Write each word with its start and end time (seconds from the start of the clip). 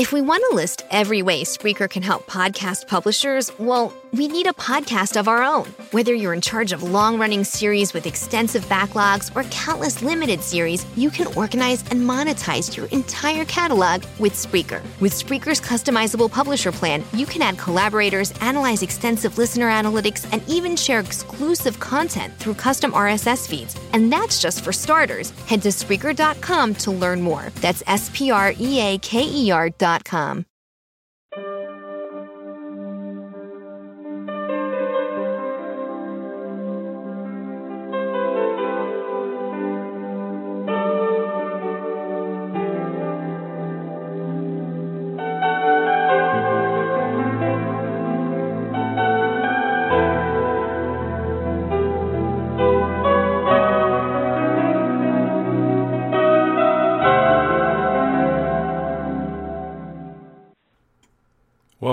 If 0.00 0.14
we 0.14 0.22
want 0.22 0.42
to 0.48 0.56
list 0.56 0.82
every 0.90 1.20
way 1.20 1.44
Spreaker 1.44 1.86
can 1.86 2.02
help 2.02 2.26
podcast 2.26 2.86
publishers, 2.86 3.52
well, 3.58 3.92
we 4.12 4.26
need 4.26 4.46
a 4.46 4.52
podcast 4.52 5.18
of 5.18 5.28
our 5.28 5.42
own. 5.42 5.66
Whether 5.92 6.14
you're 6.14 6.34
in 6.34 6.40
charge 6.40 6.72
of 6.72 6.82
long 6.82 7.18
running 7.18 7.44
series 7.44 7.94
with 7.94 8.06
extensive 8.06 8.64
backlogs 8.66 9.34
or 9.36 9.44
countless 9.50 10.02
limited 10.02 10.40
series, 10.40 10.84
you 10.96 11.10
can 11.10 11.28
organize 11.36 11.82
and 11.90 12.00
monetize 12.00 12.76
your 12.76 12.86
entire 12.86 13.44
catalog 13.44 14.02
with 14.18 14.32
Spreaker. 14.32 14.82
With 15.00 15.12
Spreaker's 15.12 15.60
customizable 15.60 16.30
publisher 16.30 16.72
plan, 16.72 17.04
you 17.12 17.26
can 17.26 17.42
add 17.42 17.58
collaborators, 17.58 18.32
analyze 18.40 18.82
extensive 18.82 19.38
listener 19.38 19.70
analytics, 19.70 20.26
and 20.32 20.42
even 20.48 20.76
share 20.76 21.00
exclusive 21.00 21.78
content 21.78 22.34
through 22.38 22.54
custom 22.54 22.92
RSS 22.92 23.48
feeds. 23.48 23.76
And 23.92 24.12
that's 24.12 24.40
just 24.42 24.64
for 24.64 24.72
starters. 24.72 25.30
Head 25.46 25.62
to 25.62 25.68
Spreaker.com 25.68 26.74
to 26.74 26.90
learn 26.90 27.20
more. 27.20 27.50
That's 27.56 27.82
S 27.86 28.10
P 28.12 28.30
R 28.30 28.52
E 28.58 28.80
A 28.80 28.98
K 28.98 29.22
E 29.24 29.50
R.com. 29.50 30.46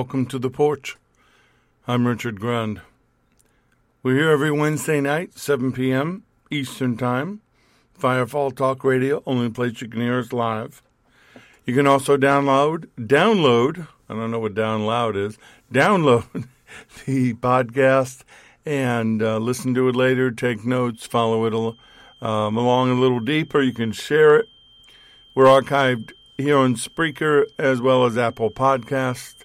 Welcome 0.07 0.27
to 0.27 0.39
the 0.39 0.49
porch. 0.49 0.95
I'm 1.85 2.07
Richard 2.07 2.39
Grund. 2.39 2.79
We're 4.01 4.15
here 4.15 4.29
every 4.29 4.51
Wednesday 4.51 5.01
night, 5.01 5.37
7 5.37 5.73
p.m. 5.73 6.23
Eastern 6.49 6.95
Time. 6.95 7.41
Firefall 7.99 8.55
Talk 8.55 8.85
Radio, 8.85 9.21
only 9.25 9.49
place 9.49 9.81
you 9.81 9.89
can 9.89 9.99
hear 9.99 10.19
us 10.19 10.31
live. 10.31 10.81
You 11.65 11.75
can 11.75 11.87
also 11.87 12.15
download, 12.15 12.85
download, 12.97 13.89
I 14.07 14.13
don't 14.13 14.31
know 14.31 14.39
what 14.39 14.55
down 14.55 14.85
loud 14.85 15.17
is, 15.17 15.37
download 15.73 16.23
the 17.05 17.33
podcast 17.33 18.21
and 18.65 19.21
uh, 19.21 19.39
listen 19.39 19.73
to 19.73 19.89
it 19.89 19.95
later, 19.97 20.31
take 20.31 20.63
notes, 20.63 21.05
follow 21.05 21.43
it 21.43 22.25
um, 22.25 22.55
along 22.55 22.91
a 22.91 22.93
little 22.93 23.19
deeper. 23.19 23.61
You 23.61 23.73
can 23.73 23.91
share 23.91 24.37
it. 24.37 24.45
We're 25.35 25.47
archived 25.47 26.13
here 26.37 26.57
on 26.57 26.75
Spreaker 26.75 27.43
as 27.59 27.81
well 27.81 28.05
as 28.05 28.17
Apple 28.17 28.51
Podcast. 28.51 29.36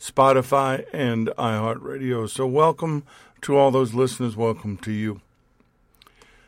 Spotify, 0.00 0.84
and 0.92 1.28
iHeartRadio. 1.38 2.28
So, 2.28 2.46
welcome 2.46 3.04
to 3.42 3.56
all 3.56 3.70
those 3.70 3.94
listeners. 3.94 4.36
Welcome 4.36 4.76
to 4.78 4.92
you. 4.92 5.20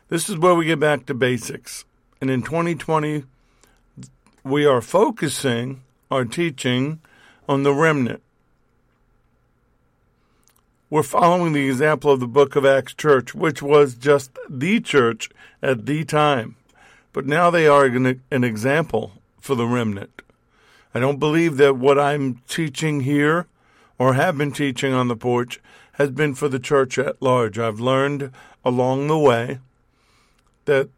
This 0.09 0.29
is 0.29 0.37
where 0.37 0.55
we 0.55 0.65
get 0.65 0.79
back 0.79 1.05
to 1.05 1.13
basics. 1.13 1.85
And 2.19 2.29
in 2.29 2.41
2020, 2.41 3.23
we 4.43 4.65
are 4.65 4.81
focusing 4.81 5.83
our 6.09 6.25
teaching 6.25 6.99
on 7.47 7.63
the 7.63 7.73
remnant. 7.73 8.21
We're 10.89 11.03
following 11.03 11.53
the 11.53 11.69
example 11.69 12.11
of 12.11 12.19
the 12.19 12.27
Book 12.27 12.57
of 12.57 12.65
Acts 12.65 12.93
Church, 12.93 13.33
which 13.33 13.61
was 13.61 13.95
just 13.95 14.37
the 14.49 14.81
church 14.81 15.29
at 15.63 15.85
the 15.85 16.03
time. 16.03 16.57
But 17.13 17.25
now 17.25 17.49
they 17.49 17.65
are 17.65 17.85
an, 17.85 18.21
example 18.43 19.13
for 19.39 19.55
the 19.55 19.65
remnant. 19.65 20.21
I 20.93 20.99
don't 20.99 21.19
believe 21.19 21.57
that 21.57 21.77
what 21.77 21.99
I'm 21.99 22.41
teaching 22.47 23.01
here 23.01 23.47
or 23.97 24.13
have 24.13 24.37
been 24.37 24.51
teaching 24.51 24.93
on 24.93 25.07
the 25.07 25.15
porch 25.15 25.61
has 25.93 26.11
been 26.11 26.33
for 26.33 26.49
the 26.49 26.59
church 26.59 26.97
at 26.97 27.21
large. 27.21 27.57
I've 27.57 27.79
learned 27.79 28.31
along 28.65 29.07
the 29.07 29.17
way 29.17 29.59
that 30.65 30.89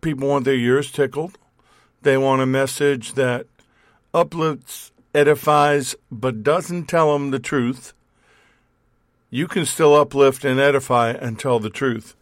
people 0.00 0.28
want 0.28 0.44
their 0.44 0.54
ears 0.54 0.90
tickled. 0.90 1.38
They 2.02 2.16
want 2.16 2.42
a 2.42 2.46
message 2.46 3.14
that 3.14 3.46
uplifts, 4.12 4.92
edifies, 5.14 5.94
but 6.10 6.42
doesn't 6.42 6.86
tell 6.86 7.12
them 7.12 7.30
the 7.30 7.38
truth. 7.38 7.92
You 9.30 9.48
can 9.48 9.66
still 9.66 9.94
uplift 9.94 10.44
and 10.44 10.60
edify 10.60 11.10
and 11.10 11.38
tell 11.38 11.58
the 11.58 11.70
truth. 11.70 12.14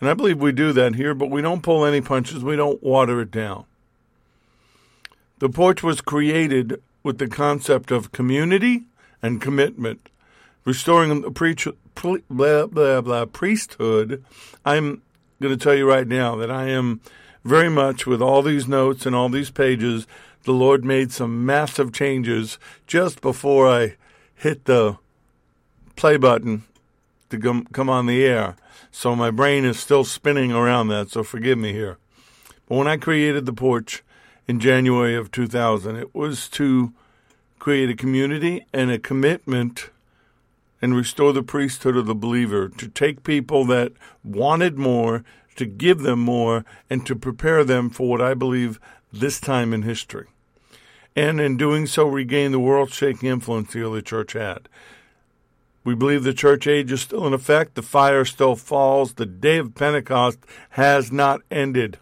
And 0.00 0.08
I 0.08 0.14
believe 0.14 0.38
we 0.38 0.52
do 0.52 0.72
that 0.72 0.94
here, 0.94 1.14
but 1.14 1.30
we 1.30 1.42
don't 1.42 1.62
pull 1.62 1.84
any 1.84 2.00
punches. 2.00 2.42
We 2.42 2.56
don't 2.56 2.82
water 2.82 3.20
it 3.20 3.30
down. 3.30 3.64
The 5.40 5.48
porch 5.48 5.82
was 5.82 6.02
created 6.02 6.82
with 7.02 7.16
the 7.16 7.26
concept 7.26 7.90
of 7.90 8.12
community 8.12 8.84
and 9.22 9.40
commitment, 9.40 10.10
restoring 10.66 11.22
the 11.22 11.74
blah, 12.30 12.66
blah, 12.66 13.00
blah, 13.00 13.24
priesthood. 13.24 14.22
I'm 14.66 15.00
going 15.40 15.58
to 15.58 15.62
tell 15.62 15.74
you 15.74 15.88
right 15.88 16.06
now 16.06 16.36
that 16.36 16.50
I 16.50 16.68
am 16.68 17.00
very 17.42 17.70
much 17.70 18.06
with 18.06 18.20
all 18.20 18.42
these 18.42 18.68
notes 18.68 19.06
and 19.06 19.16
all 19.16 19.30
these 19.30 19.50
pages. 19.50 20.06
The 20.42 20.52
Lord 20.52 20.84
made 20.84 21.10
some 21.10 21.46
massive 21.46 21.90
changes 21.90 22.58
just 22.86 23.22
before 23.22 23.66
I 23.66 23.96
hit 24.34 24.66
the 24.66 24.98
play 25.96 26.18
button 26.18 26.64
to 27.30 27.64
come 27.72 27.88
on 27.88 28.04
the 28.04 28.26
air. 28.26 28.56
So 28.90 29.16
my 29.16 29.30
brain 29.30 29.64
is 29.64 29.80
still 29.80 30.04
spinning 30.04 30.52
around 30.52 30.88
that, 30.88 31.08
so 31.08 31.22
forgive 31.22 31.56
me 31.56 31.72
here. 31.72 31.96
But 32.68 32.76
when 32.76 32.88
I 32.88 32.98
created 32.98 33.46
the 33.46 33.54
porch, 33.54 34.02
in 34.50 34.58
January 34.58 35.14
of 35.14 35.30
2000. 35.30 35.94
It 35.94 36.12
was 36.12 36.48
to 36.48 36.92
create 37.60 37.88
a 37.88 37.94
community 37.94 38.66
and 38.72 38.90
a 38.90 38.98
commitment 38.98 39.90
and 40.82 40.96
restore 40.96 41.32
the 41.32 41.42
priesthood 41.44 41.96
of 41.96 42.06
the 42.06 42.16
believer, 42.16 42.68
to 42.68 42.88
take 42.88 43.22
people 43.22 43.64
that 43.66 43.92
wanted 44.24 44.76
more, 44.76 45.22
to 45.54 45.66
give 45.66 46.00
them 46.00 46.18
more, 46.18 46.64
and 46.88 47.06
to 47.06 47.14
prepare 47.14 47.62
them 47.62 47.90
for 47.90 48.08
what 48.08 48.20
I 48.20 48.34
believe 48.34 48.80
this 49.12 49.38
time 49.38 49.72
in 49.72 49.82
history. 49.82 50.26
And 51.14 51.40
in 51.40 51.56
doing 51.56 51.86
so, 51.86 52.08
regain 52.08 52.50
the 52.50 52.58
world 52.58 52.92
shaking 52.92 53.28
influence 53.28 53.72
the 53.72 53.82
early 53.82 54.02
church 54.02 54.32
had. 54.32 54.68
We 55.84 55.94
believe 55.94 56.24
the 56.24 56.34
church 56.34 56.66
age 56.66 56.90
is 56.90 57.02
still 57.02 57.24
in 57.24 57.34
effect, 57.34 57.76
the 57.76 57.82
fire 57.82 58.24
still 58.24 58.56
falls, 58.56 59.14
the 59.14 59.26
day 59.26 59.58
of 59.58 59.76
Pentecost 59.76 60.38
has 60.70 61.12
not 61.12 61.40
ended. 61.52 61.98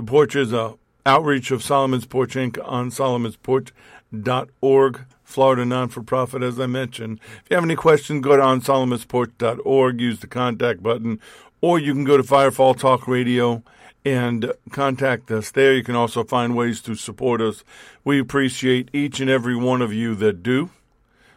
The 0.00 0.06
porch 0.06 0.34
is 0.34 0.52
a 0.54 0.76
outreach 1.04 1.50
of 1.50 1.62
Solomon's 1.62 2.06
Porch 2.06 2.32
Inc. 2.32 2.58
on 2.64 2.90
solomonsporch.org, 2.90 5.00
Florida 5.24 5.66
non-for-profit, 5.66 6.42
as 6.42 6.58
I 6.58 6.64
mentioned. 6.64 7.20
If 7.22 7.42
you 7.50 7.56
have 7.56 7.64
any 7.64 7.76
questions, 7.76 8.24
go 8.24 8.34
to 8.34 8.42
onsolomonsporch.org, 8.42 10.00
use 10.00 10.20
the 10.20 10.26
contact 10.26 10.82
button, 10.82 11.20
or 11.60 11.78
you 11.78 11.92
can 11.92 12.04
go 12.04 12.16
to 12.16 12.22
Firefall 12.22 12.78
Talk 12.78 13.06
Radio 13.06 13.62
and 14.02 14.54
contact 14.70 15.30
us 15.30 15.50
there. 15.50 15.74
You 15.74 15.84
can 15.84 15.96
also 15.96 16.24
find 16.24 16.56
ways 16.56 16.80
to 16.80 16.94
support 16.94 17.42
us. 17.42 17.62
We 18.02 18.18
appreciate 18.18 18.88
each 18.94 19.20
and 19.20 19.28
every 19.28 19.54
one 19.54 19.82
of 19.82 19.92
you 19.92 20.14
that 20.14 20.42
do. 20.42 20.70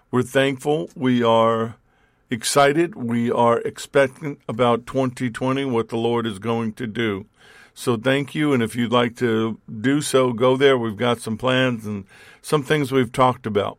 We're 0.09 0.23
thankful. 0.23 0.89
We 0.95 1.21
are 1.21 1.75
excited. 2.29 2.95
We 2.95 3.29
are 3.29 3.59
expectant 3.59 4.39
about 4.47 4.87
2020, 4.87 5.65
what 5.65 5.89
the 5.89 5.97
Lord 5.97 6.25
is 6.25 6.39
going 6.39 6.71
to 6.75 6.87
do. 6.87 7.25
So 7.73 7.97
thank 7.97 8.35
you. 8.35 8.53
And 8.53 8.61
if 8.61 8.75
you'd 8.75 8.91
like 8.91 9.15
to 9.17 9.59
do 9.81 10.01
so, 10.01 10.33
go 10.33 10.55
there. 10.55 10.77
We've 10.77 10.97
got 10.97 11.19
some 11.19 11.37
plans 11.37 11.85
and 11.85 12.05
some 12.41 12.63
things 12.63 12.91
we've 12.91 13.11
talked 13.11 13.45
about. 13.45 13.77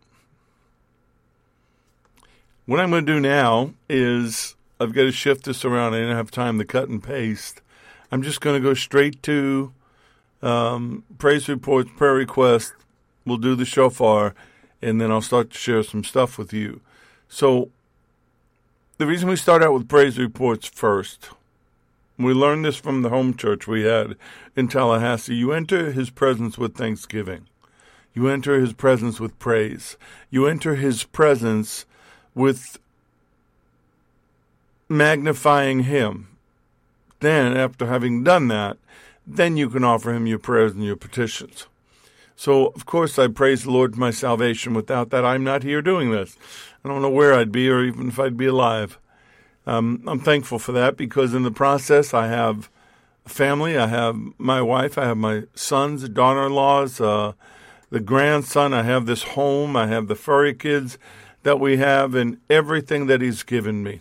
What 2.66 2.80
I'm 2.80 2.90
going 2.90 3.04
to 3.04 3.12
do 3.12 3.20
now 3.20 3.74
is 3.88 4.56
I've 4.80 4.94
got 4.94 5.02
to 5.02 5.12
shift 5.12 5.44
this 5.44 5.64
around. 5.64 5.94
I 5.94 5.98
didn't 5.98 6.16
have 6.16 6.30
time 6.30 6.58
to 6.58 6.64
cut 6.64 6.88
and 6.88 7.02
paste. 7.02 7.60
I'm 8.10 8.22
just 8.22 8.40
going 8.40 8.60
to 8.60 8.66
go 8.66 8.74
straight 8.74 9.22
to 9.24 9.72
um, 10.42 11.04
praise 11.18 11.48
reports, 11.48 11.90
prayer 11.96 12.14
requests. 12.14 12.72
We'll 13.26 13.38
do 13.38 13.54
the 13.54 13.64
shofar, 13.64 14.34
and 14.82 15.00
then 15.00 15.10
I'll 15.10 15.22
start 15.22 15.50
to 15.50 15.58
share 15.58 15.82
some 15.82 16.04
stuff 16.04 16.36
with 16.36 16.52
you. 16.52 16.80
So, 17.28 17.70
the 18.98 19.06
reason 19.06 19.28
we 19.28 19.36
start 19.36 19.62
out 19.62 19.72
with 19.72 19.88
praise 19.88 20.18
reports 20.18 20.68
first 20.68 21.30
we 22.18 22.32
learned 22.32 22.64
this 22.64 22.76
from 22.76 23.02
the 23.02 23.08
home 23.08 23.34
church 23.34 23.66
we 23.66 23.82
had 23.82 24.16
in 24.54 24.68
Tallahassee. 24.68 25.34
You 25.34 25.52
enter 25.52 25.92
his 25.92 26.10
presence 26.10 26.56
with 26.56 26.76
thanksgiving. 26.76 27.48
You 28.12 28.28
enter 28.28 28.60
his 28.60 28.72
presence 28.72 29.18
with 29.18 29.38
praise. 29.38 29.96
You 30.30 30.46
enter 30.46 30.76
his 30.76 31.02
presence 31.02 31.84
with 32.34 32.78
magnifying 34.88 35.80
him. 35.80 36.28
Then, 37.18 37.56
after 37.56 37.86
having 37.86 38.22
done 38.22 38.48
that, 38.48 38.76
then 39.26 39.56
you 39.56 39.68
can 39.68 39.82
offer 39.82 40.12
him 40.12 40.26
your 40.26 40.38
prayers 40.38 40.72
and 40.72 40.84
your 40.84 40.96
petitions. 40.96 41.66
So, 42.36 42.66
of 42.68 42.84
course, 42.86 43.18
I 43.18 43.28
praise 43.28 43.64
the 43.64 43.70
Lord 43.70 43.94
for 43.94 44.00
my 44.00 44.10
salvation. 44.10 44.74
Without 44.74 45.10
that, 45.10 45.24
I'm 45.24 45.44
not 45.44 45.62
here 45.62 45.82
doing 45.82 46.10
this. 46.10 46.36
I 46.84 46.88
don't 46.88 47.02
know 47.02 47.10
where 47.10 47.34
I'd 47.34 47.52
be 47.52 47.68
or 47.70 47.82
even 47.82 48.08
if 48.08 48.18
I'd 48.18 48.36
be 48.36 48.46
alive. 48.46 48.98
Um, 49.66 50.02
I'm 50.06 50.20
thankful 50.20 50.58
for 50.58 50.72
that 50.72 50.96
because 50.96 51.32
in 51.34 51.42
the 51.42 51.50
process, 51.50 52.12
I 52.12 52.28
have 52.28 52.68
a 53.24 53.28
family. 53.28 53.78
I 53.78 53.86
have 53.86 54.16
my 54.38 54.60
wife. 54.60 54.98
I 54.98 55.04
have 55.06 55.16
my 55.16 55.44
sons, 55.54 56.08
daughter-in-laws, 56.08 57.00
uh, 57.00 57.32
the 57.90 58.00
grandson. 58.00 58.74
I 58.74 58.82
have 58.82 59.06
this 59.06 59.22
home. 59.22 59.76
I 59.76 59.86
have 59.86 60.08
the 60.08 60.14
furry 60.14 60.54
kids 60.54 60.98
that 61.42 61.60
we 61.60 61.76
have, 61.76 62.14
and 62.14 62.38
everything 62.48 63.06
that 63.06 63.20
He's 63.20 63.42
given 63.42 63.82
me. 63.82 64.00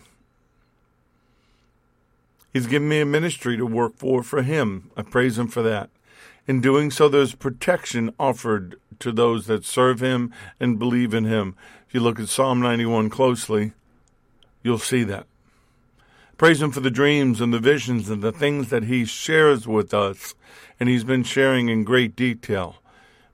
He's 2.52 2.66
given 2.66 2.88
me 2.88 3.00
a 3.00 3.06
ministry 3.06 3.56
to 3.56 3.66
work 3.66 3.96
for 3.96 4.22
for 4.22 4.42
Him. 4.42 4.90
I 4.96 5.02
praise 5.02 5.38
Him 5.38 5.48
for 5.48 5.62
that. 5.62 5.90
In 6.46 6.60
doing 6.60 6.90
so, 6.90 7.08
there's 7.08 7.34
protection 7.34 8.14
offered 8.18 8.76
to 8.98 9.12
those 9.12 9.46
that 9.46 9.64
serve 9.64 10.00
Him 10.00 10.32
and 10.60 10.78
believe 10.78 11.14
in 11.14 11.24
Him. 11.24 11.56
If 11.88 11.94
you 11.94 12.00
look 12.00 12.20
at 12.20 12.28
Psalm 12.28 12.60
91 12.60 13.10
closely, 13.10 13.72
you'll 14.62 14.78
see 14.78 15.04
that. 15.04 15.26
Praise 16.36 16.60
Him 16.60 16.72
for 16.72 16.80
the 16.80 16.90
dreams 16.90 17.40
and 17.40 17.54
the 17.54 17.60
visions 17.60 18.10
and 18.10 18.20
the 18.20 18.32
things 18.32 18.68
that 18.70 18.84
He 18.84 19.04
shares 19.04 19.68
with 19.68 19.94
us, 19.94 20.34
and 20.80 20.88
He's 20.88 21.04
been 21.04 21.22
sharing 21.22 21.68
in 21.68 21.84
great 21.84 22.16
detail. 22.16 22.82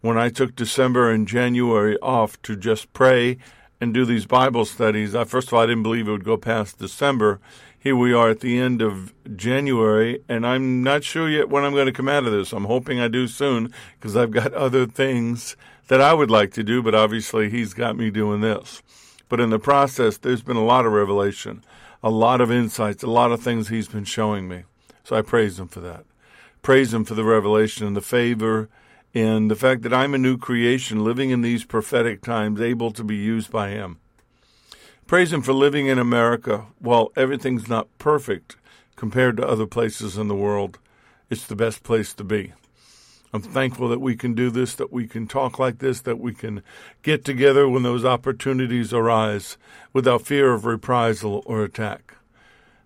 When 0.03 0.19
I 0.19 0.29
took 0.29 0.55
December 0.55 1.11
and 1.11 1.27
January 1.27 1.99
off 2.01 2.41
to 2.43 2.57
just 2.57 2.93
pray 2.93 3.39
and 3.81 3.95
do 3.95 4.05
these 4.05 4.27
Bible 4.27 4.67
studies, 4.67 5.15
I 5.15 5.25
first 5.25 5.49
of 5.49 5.55
all 5.55 5.61
I 5.61 5.67
didn't 5.67 5.83
believe 5.83 6.09
it 6.09 6.13
would 6.13 6.25
go 6.25 6.37
past 6.37 6.79
December. 6.79 7.41
Here 7.79 7.97
we 7.97 8.13
are 8.13 8.29
at 8.29 8.41
the 8.41 8.59
end 8.59 8.83
of 8.83 9.15
January, 9.35 10.23
and 10.29 10.47
I'm 10.47 10.83
not 10.83 11.03
sure 11.03 11.31
yet 11.31 11.49
when 11.49 11.65
I'm 11.65 11.73
going 11.73 11.87
to 11.87 11.93
come 11.93 12.09
out 12.09 12.27
of 12.27 12.33
this. 12.33 12.53
I'm 12.53 12.67
hoping 12.67 13.01
I 13.01 13.09
do 13.09 13.27
soon 13.27 13.73
because 13.99 14.15
I've 14.15 14.31
got 14.31 14.53
other 14.53 14.85
things 14.85 15.57
that 15.89 16.03
I 16.03 16.13
would 16.13 16.31
like 16.31 16.53
to 16.53 16.63
do, 16.63 16.83
but 16.83 16.95
obviously 16.95 17.49
He's 17.49 17.73
got 17.73 17.97
me 17.97 18.11
doing 18.11 18.43
this. 18.43 18.83
But 19.31 19.41
in 19.41 19.49
the 19.49 19.59
process, 19.59 20.19
there's 20.19 20.43
been 20.43 20.59
a 20.59 20.65
lot 20.65 20.85
of 20.85 20.93
revelation 20.93 21.65
a 22.03 22.11
lot 22.11 22.41
of 22.41 22.51
insights, 22.51 23.03
a 23.03 23.11
lot 23.11 23.33
of 23.33 23.41
things 23.41 23.69
he's 23.69 23.89
been 23.89 24.05
showing 24.05 24.49
me. 24.49 24.65
So 25.05 25.17
I 25.17 25.23
praise 25.23 25.59
him 25.59 25.69
for 25.69 25.81
that. 25.81 26.05
Praise 26.63 26.93
him 26.93 27.05
for 27.05 27.15
the 27.15 27.25
revelation 27.25 27.87
and 27.87 27.97
the 27.97 28.01
favor 28.01 28.69
and 29.15 29.51
the 29.51 29.57
fact 29.57 29.83
that 29.83 29.95
I'm 29.95 30.15
a 30.15 30.19
new 30.19 30.37
creation 30.37 31.05
living 31.05 31.31
in 31.31 31.43
these 31.43 31.65
prophetic 31.65 32.23
times, 32.23 32.61
able 32.61 32.93
to 32.93 33.03
be 33.03 33.17
used 33.17 33.51
by 33.51 33.71
him. 33.71 33.99
Praise 35.07 35.33
him 35.33 35.43
for 35.43 35.53
living 35.53 35.87
in 35.87 35.99
America 35.99 36.67
while 36.79 37.11
everything's 37.17 37.69
not 37.69 37.89
perfect 37.99 38.57
compared 38.95 39.37
to 39.37 39.47
other 39.47 39.67
places 39.67 40.17
in 40.17 40.29
the 40.29 40.37
world. 40.37 40.79
It's 41.29 41.47
the 41.47 41.57
best 41.57 41.83
place 41.83 42.15
to 42.15 42.25
be. 42.25 42.53
I'm 43.33 43.43
thankful 43.43 43.89
that 43.89 44.01
we 44.01 44.17
can 44.17 44.35
do 44.35 44.51
this, 44.51 44.75
that 44.75 44.93
we 44.93 45.07
can 45.07 45.29
talk 45.29 45.59
like 45.59 45.79
this, 45.79 46.01
that 46.01 46.19
we 46.19 46.35
can 46.35 46.63
get 47.03 47.25
together 47.25 47.69
when 47.69 47.85
those 47.85 48.05
opportunities 48.05 48.93
arise 48.93 49.57
without 49.93 50.27
fear 50.27 50.53
of 50.53 50.65
reprisal 50.65 51.43
or 51.47 51.63
attack. 51.63 52.15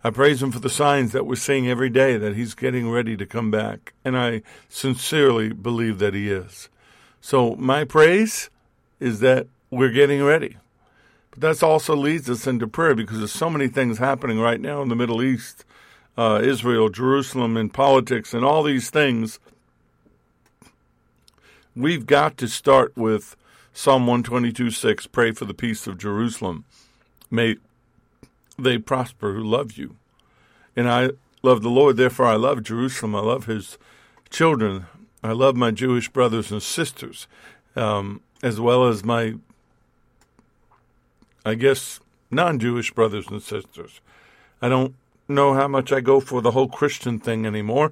I 0.03 0.11
praise 0.11 0.43
Him 0.43 0.53
for 0.53 0.59
the 0.59 0.69
signs 0.69 1.13
that 1.13 1.27
we're 1.27 1.37
seeing 1.37 1.67
every 1.67 1.89
day 1.89 2.19
that 2.19 2.37
He's 2.37 2.55
getting 2.55 2.91
ready 2.91 3.17
to 3.17 3.25
come 3.25 3.51
back, 3.51 3.95
and 4.05 4.19
I 4.19 4.43
sincerely 4.69 5.55
believe 5.55 5.99
that 6.01 6.13
He 6.13 6.31
is. 6.31 6.69
So, 7.23 7.57
my 7.57 7.85
praise 7.85 8.51
is 9.01 9.21
that 9.21 9.47
we're 9.71 9.93
getting 9.93 10.23
ready. 10.23 10.59
But 11.31 11.41
that 11.41 11.63
also 11.63 11.97
leads 11.97 12.29
us 12.29 12.47
into 12.47 12.67
prayer 12.69 12.95
because 12.95 13.17
there's 13.17 13.33
so 13.33 13.49
many 13.49 13.67
things 13.67 13.97
happening 13.97 14.39
right 14.39 14.61
now 14.61 14.83
in 14.83 14.91
the 14.91 14.95
Middle 14.95 15.23
East, 15.23 15.65
uh, 16.19 16.39
Israel, 16.43 16.91
Jerusalem, 16.91 17.57
and 17.57 17.73
politics, 17.73 18.35
and 18.35 18.45
all 18.45 18.63
these 18.63 18.91
things 18.91 19.41
We've 21.77 22.07
got 22.07 22.39
to 22.39 22.47
start 22.47 22.97
with 22.97 23.35
Psalm 23.73 24.07
122 24.07 24.71
6 24.71 25.09
Pray 25.09 25.33
for 25.33 25.45
the 25.45 25.53
peace 25.53 25.89
of 25.89 25.99
Jerusalem. 25.99 26.65
May 27.33 27.57
they 28.57 28.79
prosper 28.79 29.33
who 29.33 29.43
love 29.43 29.73
you. 29.73 29.97
And 30.77 30.89
I 30.89 31.11
love 31.43 31.63
the 31.63 31.71
Lord, 31.71 31.97
therefore 31.97 32.27
I 32.27 32.37
love 32.37 32.63
Jerusalem. 32.63 33.17
I 33.17 33.21
love 33.23 33.47
his 33.47 33.77
children. 34.31 34.87
I 35.25 35.33
love 35.33 35.57
my 35.57 35.73
Jewish 35.73 36.09
brothers 36.09 36.53
and 36.53 36.63
sisters, 36.63 37.27
um, 37.75 38.21
as 38.41 38.61
well 38.61 38.87
as 38.87 39.03
my, 39.03 39.35
I 41.45 41.57
guess, 41.57 41.99
non 42.31 42.61
Jewish 42.61 42.93
brothers 42.93 43.27
and 43.27 43.43
sisters. 43.43 44.01
I 44.63 44.69
don't 44.69 44.95
know 45.27 45.55
how 45.55 45.67
much 45.67 45.91
I 45.91 45.99
go 45.99 46.21
for 46.21 46.41
the 46.41 46.53
whole 46.53 46.69
Christian 46.69 47.19
thing 47.19 47.45
anymore. 47.45 47.91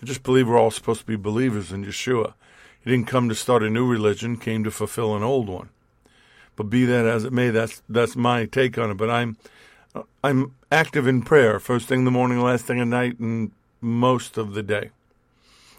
I 0.00 0.06
just 0.06 0.22
believe 0.22 0.46
we're 0.46 0.60
all 0.60 0.70
supposed 0.70 1.00
to 1.00 1.06
be 1.06 1.16
believers 1.16 1.72
in 1.72 1.84
Yeshua. 1.84 2.34
He 2.82 2.90
didn't 2.90 3.08
come 3.08 3.28
to 3.28 3.34
start 3.34 3.62
a 3.62 3.70
new 3.70 3.86
religion, 3.86 4.36
came 4.36 4.64
to 4.64 4.70
fulfill 4.70 5.16
an 5.16 5.22
old 5.22 5.48
one. 5.48 5.68
But 6.56 6.64
be 6.64 6.84
that 6.86 7.06
as 7.06 7.24
it 7.24 7.32
may, 7.32 7.50
that's 7.50 7.82
that's 7.88 8.16
my 8.16 8.46
take 8.46 8.78
on 8.78 8.90
it. 8.90 8.96
But 8.96 9.10
I'm 9.10 9.36
I'm 10.22 10.54
active 10.70 11.06
in 11.06 11.22
prayer, 11.22 11.58
first 11.58 11.88
thing 11.88 12.00
in 12.00 12.04
the 12.04 12.10
morning, 12.10 12.40
last 12.40 12.64
thing 12.64 12.80
at 12.80 12.86
night, 12.86 13.18
and 13.18 13.50
most 13.80 14.36
of 14.36 14.54
the 14.54 14.62
day. 14.62 14.90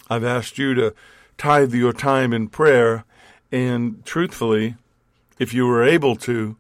I've 0.10 0.24
asked 0.24 0.58
you 0.58 0.74
to 0.76 0.94
tithe 1.38 1.74
your 1.74 1.94
time 1.94 2.34
in 2.34 2.50
prayer, 2.50 3.06
and 3.52 4.04
truthfully, 4.06 4.76
if 5.40 5.54
you 5.54 5.66
were 5.66 5.84
able 5.84 6.16
to, 6.18 6.58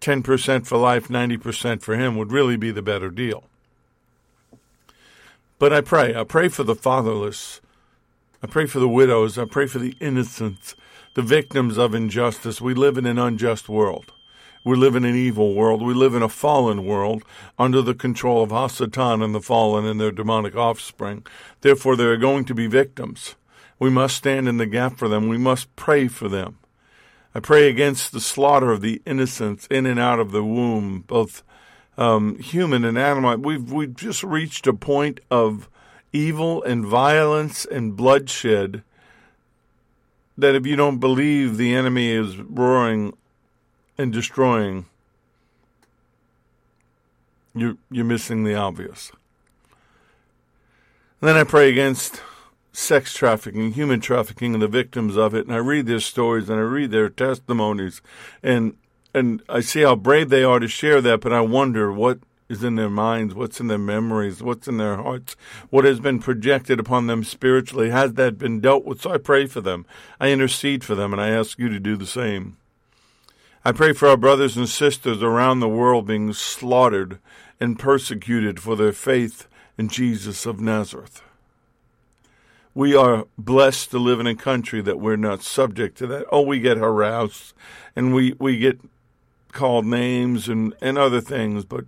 10% 0.00 0.66
for 0.66 0.78
life, 0.78 1.08
90% 1.08 1.82
for 1.82 1.94
him 1.94 2.16
would 2.16 2.32
really 2.32 2.56
be 2.56 2.70
the 2.70 2.82
better 2.82 3.10
deal. 3.10 3.44
But 5.58 5.72
I 5.72 5.82
pray. 5.82 6.14
I 6.14 6.24
pray 6.24 6.48
for 6.48 6.64
the 6.64 6.74
fatherless. 6.74 7.60
I 8.42 8.46
pray 8.46 8.66
for 8.66 8.78
the 8.78 8.88
widows. 8.88 9.36
I 9.36 9.44
pray 9.44 9.66
for 9.66 9.78
the 9.78 9.94
innocents, 10.00 10.74
the 11.14 11.22
victims 11.22 11.76
of 11.76 11.94
injustice. 11.94 12.60
We 12.60 12.72
live 12.72 12.96
in 12.96 13.04
an 13.04 13.18
unjust 13.18 13.68
world. 13.68 14.12
We 14.64 14.76
live 14.76 14.94
in 14.94 15.04
an 15.04 15.16
evil 15.16 15.54
world. 15.54 15.82
We 15.82 15.94
live 15.94 16.14
in 16.14 16.22
a 16.22 16.28
fallen 16.28 16.84
world 16.84 17.22
under 17.58 17.82
the 17.82 17.94
control 17.94 18.42
of 18.42 18.50
Hasatan 18.50 19.22
and 19.22 19.34
the 19.34 19.40
fallen 19.40 19.86
and 19.86 20.00
their 20.00 20.10
demonic 20.10 20.56
offspring. 20.56 21.26
Therefore, 21.60 21.96
there 21.96 22.12
are 22.12 22.18
going 22.18 22.44
to 22.46 22.54
be 22.54 22.66
victims. 22.66 23.36
We 23.78 23.90
must 23.90 24.16
stand 24.16 24.48
in 24.48 24.58
the 24.58 24.66
gap 24.66 24.98
for 24.98 25.08
them. 25.08 25.28
We 25.28 25.38
must 25.38 25.74
pray 25.76 26.08
for 26.08 26.28
them. 26.28 26.58
I 27.34 27.40
pray 27.40 27.68
against 27.68 28.12
the 28.12 28.20
slaughter 28.20 28.72
of 28.72 28.80
the 28.80 29.00
innocents 29.06 29.66
in 29.70 29.86
and 29.86 30.00
out 30.00 30.18
of 30.18 30.32
the 30.32 30.44
womb, 30.44 31.04
both 31.06 31.42
um, 31.96 32.38
human 32.38 32.84
and 32.84 32.98
animal. 32.98 33.36
We've 33.36 33.70
we've 33.70 33.94
just 33.94 34.22
reached 34.24 34.66
a 34.66 34.72
point 34.72 35.20
of 35.30 35.68
evil 36.12 36.62
and 36.62 36.84
violence 36.84 37.64
and 37.64 37.96
bloodshed 37.96 38.82
that 40.36 40.54
if 40.54 40.66
you 40.66 40.76
don't 40.76 40.98
believe 40.98 41.56
the 41.56 41.74
enemy 41.74 42.10
is 42.10 42.38
roaring 42.38 43.16
and 43.98 44.12
destroying, 44.12 44.86
you're, 47.54 47.76
you're 47.90 48.04
missing 48.04 48.44
the 48.44 48.54
obvious. 48.54 49.12
Then 51.20 51.36
I 51.36 51.44
pray 51.44 51.68
against 51.68 52.22
sex 52.72 53.14
trafficking, 53.14 53.72
human 53.72 54.00
trafficking, 54.00 54.54
and 54.54 54.62
the 54.62 54.68
victims 54.68 55.16
of 55.16 55.34
it. 55.34 55.46
And 55.46 55.54
I 55.54 55.58
read 55.58 55.86
their 55.86 56.00
stories 56.00 56.48
and 56.48 56.58
I 56.58 56.62
read 56.62 56.90
their 56.90 57.08
testimonies, 57.08 58.00
and 58.42 58.76
and 59.12 59.42
I 59.48 59.60
see 59.60 59.82
how 59.82 59.96
brave 59.96 60.28
they 60.28 60.44
are 60.44 60.60
to 60.60 60.68
share 60.68 61.00
that. 61.00 61.20
But 61.20 61.32
I 61.32 61.40
wonder 61.40 61.92
what 61.92 62.20
is 62.50 62.64
in 62.64 62.74
their 62.74 62.90
minds, 62.90 63.32
what's 63.32 63.60
in 63.60 63.68
their 63.68 63.78
memories, 63.78 64.42
what's 64.42 64.66
in 64.66 64.76
their 64.76 64.96
hearts, 64.96 65.36
what 65.70 65.84
has 65.84 66.00
been 66.00 66.18
projected 66.18 66.80
upon 66.80 67.06
them 67.06 67.22
spiritually. 67.22 67.90
Has 67.90 68.14
that 68.14 68.38
been 68.38 68.60
dealt 68.60 68.84
with? 68.84 69.00
So 69.00 69.12
I 69.12 69.18
pray 69.18 69.46
for 69.46 69.60
them. 69.60 69.86
I 70.18 70.30
intercede 70.30 70.82
for 70.82 70.96
them, 70.96 71.12
and 71.12 71.22
I 71.22 71.28
ask 71.28 71.58
you 71.60 71.68
to 71.68 71.78
do 71.78 71.96
the 71.96 72.06
same. 72.06 72.56
I 73.64 73.70
pray 73.70 73.92
for 73.92 74.08
our 74.08 74.16
brothers 74.16 74.56
and 74.56 74.68
sisters 74.68 75.22
around 75.22 75.60
the 75.60 75.68
world 75.68 76.08
being 76.08 76.32
slaughtered 76.32 77.20
and 77.60 77.78
persecuted 77.78 78.58
for 78.58 78.74
their 78.74 78.92
faith 78.92 79.46
in 79.78 79.88
Jesus 79.88 80.44
of 80.44 80.60
Nazareth. 80.60 81.22
We 82.74 82.96
are 82.96 83.26
blessed 83.38 83.90
to 83.92 83.98
live 83.98 84.18
in 84.18 84.26
a 84.26 84.34
country 84.34 84.80
that 84.82 84.98
we're 84.98 85.16
not 85.16 85.42
subject 85.42 85.98
to 85.98 86.06
that. 86.08 86.26
Oh, 86.32 86.42
we 86.42 86.58
get 86.58 86.78
harassed 86.78 87.54
and 87.94 88.12
we, 88.12 88.34
we 88.38 88.58
get 88.58 88.80
called 89.52 89.86
names 89.86 90.48
and, 90.48 90.74
and 90.80 90.98
other 90.98 91.20
things, 91.20 91.64
but 91.64 91.84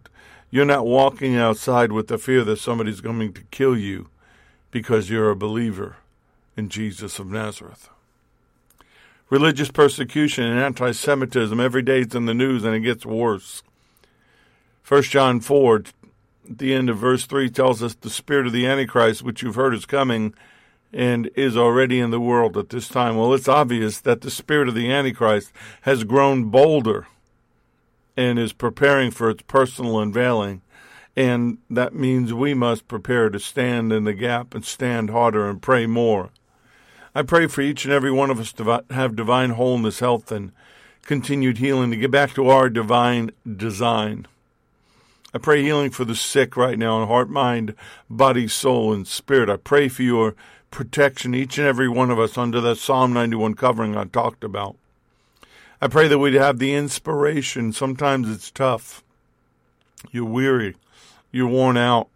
you're 0.52 0.66
not 0.66 0.86
walking 0.86 1.34
outside 1.34 1.92
with 1.92 2.08
the 2.08 2.18
fear 2.18 2.44
that 2.44 2.58
somebody's 2.58 3.00
going 3.00 3.32
to 3.32 3.42
kill 3.50 3.76
you 3.76 4.10
because 4.70 5.08
you're 5.08 5.30
a 5.30 5.36
believer 5.36 5.96
in 6.58 6.68
Jesus 6.68 7.18
of 7.18 7.26
Nazareth. 7.26 7.88
Religious 9.30 9.70
persecution 9.70 10.44
and 10.44 10.60
anti 10.60 10.92
Semitism 10.92 11.58
every 11.58 11.80
day 11.80 12.02
it's 12.02 12.14
in 12.14 12.26
the 12.26 12.34
news 12.34 12.64
and 12.64 12.74
it 12.76 12.80
gets 12.80 13.06
worse. 13.06 13.62
1 14.86 15.02
John 15.04 15.40
4, 15.40 15.76
at 15.76 16.58
the 16.58 16.74
end 16.74 16.90
of 16.90 16.98
verse 16.98 17.24
3, 17.24 17.48
tells 17.48 17.82
us 17.82 17.94
the 17.94 18.10
spirit 18.10 18.46
of 18.46 18.52
the 18.52 18.66
Antichrist, 18.66 19.22
which 19.22 19.42
you've 19.42 19.54
heard 19.54 19.72
is 19.72 19.86
coming 19.86 20.34
and 20.92 21.30
is 21.34 21.56
already 21.56 21.98
in 21.98 22.10
the 22.10 22.20
world 22.20 22.58
at 22.58 22.68
this 22.68 22.88
time. 22.88 23.16
Well, 23.16 23.32
it's 23.32 23.48
obvious 23.48 24.00
that 24.00 24.20
the 24.20 24.30
spirit 24.30 24.68
of 24.68 24.74
the 24.74 24.92
Antichrist 24.92 25.50
has 25.82 26.04
grown 26.04 26.50
bolder 26.50 27.06
and 28.16 28.38
is 28.38 28.52
preparing 28.52 29.10
for 29.10 29.30
its 29.30 29.42
personal 29.42 30.00
unveiling. 30.00 30.62
And 31.16 31.58
that 31.68 31.94
means 31.94 32.32
we 32.32 32.54
must 32.54 32.88
prepare 32.88 33.28
to 33.30 33.38
stand 33.38 33.92
in 33.92 34.04
the 34.04 34.14
gap 34.14 34.54
and 34.54 34.64
stand 34.64 35.10
harder 35.10 35.48
and 35.48 35.60
pray 35.60 35.86
more. 35.86 36.30
I 37.14 37.22
pray 37.22 37.46
for 37.46 37.60
each 37.60 37.84
and 37.84 37.92
every 37.92 38.10
one 38.10 38.30
of 38.30 38.40
us 38.40 38.52
to 38.54 38.84
have 38.90 39.16
divine 39.16 39.50
wholeness, 39.50 40.00
health, 40.00 40.32
and 40.32 40.52
continued 41.02 41.58
healing 41.58 41.90
to 41.90 41.96
get 41.96 42.10
back 42.10 42.32
to 42.34 42.48
our 42.48 42.70
divine 42.70 43.30
design. 43.56 44.26
I 45.34 45.38
pray 45.38 45.62
healing 45.62 45.90
for 45.90 46.04
the 46.04 46.14
sick 46.14 46.56
right 46.56 46.78
now 46.78 47.00
in 47.02 47.08
heart, 47.08 47.28
mind, 47.28 47.74
body, 48.08 48.48
soul, 48.48 48.92
and 48.92 49.06
spirit. 49.06 49.50
I 49.50 49.56
pray 49.56 49.88
for 49.88 50.02
your 50.02 50.34
protection, 50.70 51.34
each 51.34 51.58
and 51.58 51.66
every 51.66 51.88
one 51.88 52.10
of 52.10 52.18
us, 52.18 52.38
under 52.38 52.60
that 52.62 52.76
Psalm 52.76 53.12
91 53.12 53.54
covering 53.54 53.96
I 53.96 54.04
talked 54.04 54.44
about. 54.44 54.76
I 55.82 55.88
pray 55.88 56.06
that 56.06 56.20
we'd 56.20 56.34
have 56.34 56.60
the 56.60 56.74
inspiration. 56.74 57.72
Sometimes 57.72 58.30
it's 58.30 58.52
tough. 58.52 59.02
You're 60.12 60.24
weary. 60.24 60.76
You're 61.32 61.48
worn 61.48 61.76
out. 61.76 62.08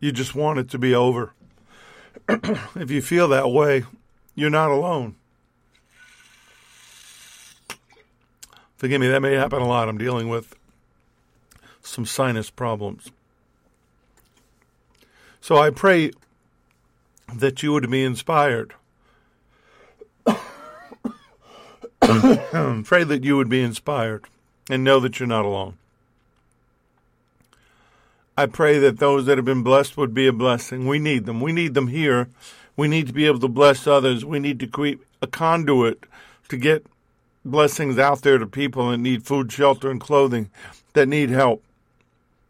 You 0.00 0.10
just 0.10 0.34
want 0.34 0.58
it 0.58 0.68
to 0.70 0.78
be 0.78 0.96
over. 0.96 1.32
if 2.28 2.90
you 2.90 3.00
feel 3.00 3.28
that 3.28 3.48
way, 3.48 3.84
you're 4.34 4.50
not 4.50 4.72
alone. 4.72 5.14
Forgive 8.76 9.00
me, 9.00 9.06
that 9.06 9.22
may 9.22 9.34
happen 9.34 9.62
a 9.62 9.68
lot. 9.68 9.88
I'm 9.88 9.98
dealing 9.98 10.28
with 10.28 10.56
some 11.82 12.04
sinus 12.04 12.50
problems. 12.50 13.12
So 15.40 15.56
I 15.56 15.70
pray 15.70 16.10
that 17.32 17.62
you 17.62 17.72
would 17.72 17.88
be 17.88 18.02
inspired. 18.02 18.74
pray 22.84 23.04
that 23.04 23.22
you 23.22 23.36
would 23.36 23.48
be 23.48 23.62
inspired 23.62 24.24
and 24.68 24.82
know 24.82 24.98
that 25.00 25.20
you're 25.20 25.26
not 25.26 25.44
alone. 25.44 25.76
I 28.36 28.46
pray 28.46 28.78
that 28.78 28.98
those 28.98 29.26
that 29.26 29.38
have 29.38 29.44
been 29.44 29.62
blessed 29.62 29.96
would 29.96 30.14
be 30.14 30.26
a 30.26 30.32
blessing. 30.32 30.86
We 30.86 30.98
need 30.98 31.26
them. 31.26 31.40
We 31.40 31.52
need 31.52 31.74
them 31.74 31.88
here. 31.88 32.28
We 32.76 32.88
need 32.88 33.06
to 33.06 33.12
be 33.12 33.26
able 33.26 33.40
to 33.40 33.48
bless 33.48 33.86
others. 33.86 34.24
We 34.24 34.38
need 34.38 34.58
to 34.60 34.66
create 34.66 35.00
a 35.20 35.26
conduit 35.26 36.04
to 36.48 36.56
get 36.56 36.86
blessings 37.44 37.98
out 37.98 38.22
there 38.22 38.38
to 38.38 38.46
people 38.46 38.90
that 38.90 38.98
need 38.98 39.24
food, 39.24 39.52
shelter, 39.52 39.90
and 39.90 40.00
clothing, 40.00 40.50
that 40.94 41.08
need 41.08 41.30
help. 41.30 41.62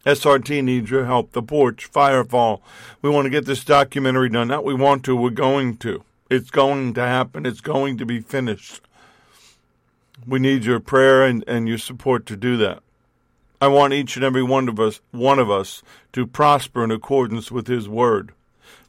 SRT 0.07 0.65
needs 0.65 0.91
your 0.91 1.05
help. 1.05 1.33
The 1.33 1.43
porch, 1.43 1.91
Firefall. 1.91 2.61
We 3.03 3.11
want 3.11 3.27
to 3.27 3.31
get 3.31 3.47
this 3.47 3.65
documentary 3.65 4.29
done. 4.29 4.49
Not 4.49 4.65
we 4.65 4.75
want 4.75 5.05
to, 5.05 5.17
we're 5.17 5.31
going 5.31 5.77
to. 5.79 6.05
It's 6.31 6.51
going 6.51 6.95
to 6.95 7.03
happen. 7.03 7.45
It's 7.45 7.61
going 7.61 7.99
to 7.99 8.07
be 8.07 8.21
finished. 8.21 8.81
We 10.26 10.38
need 10.38 10.64
your 10.64 10.81
prayer 10.81 11.25
and, 11.25 11.45
and 11.47 11.69
your 11.69 11.79
support 11.79 12.26
to 12.26 12.37
do 12.37 12.57
that. 12.59 12.83
I 13.61 13.69
want 13.69 13.93
each 13.93 14.17
and 14.17 14.25
every 14.25 14.43
one 14.43 14.69
of 14.69 14.81
us 14.81 15.00
one 15.12 15.38
of 15.38 15.50
us 15.50 15.83
to 16.12 16.26
prosper 16.26 16.83
in 16.83 16.91
accordance 16.91 17.52
with 17.52 17.69
his 17.69 17.88
word 17.88 18.33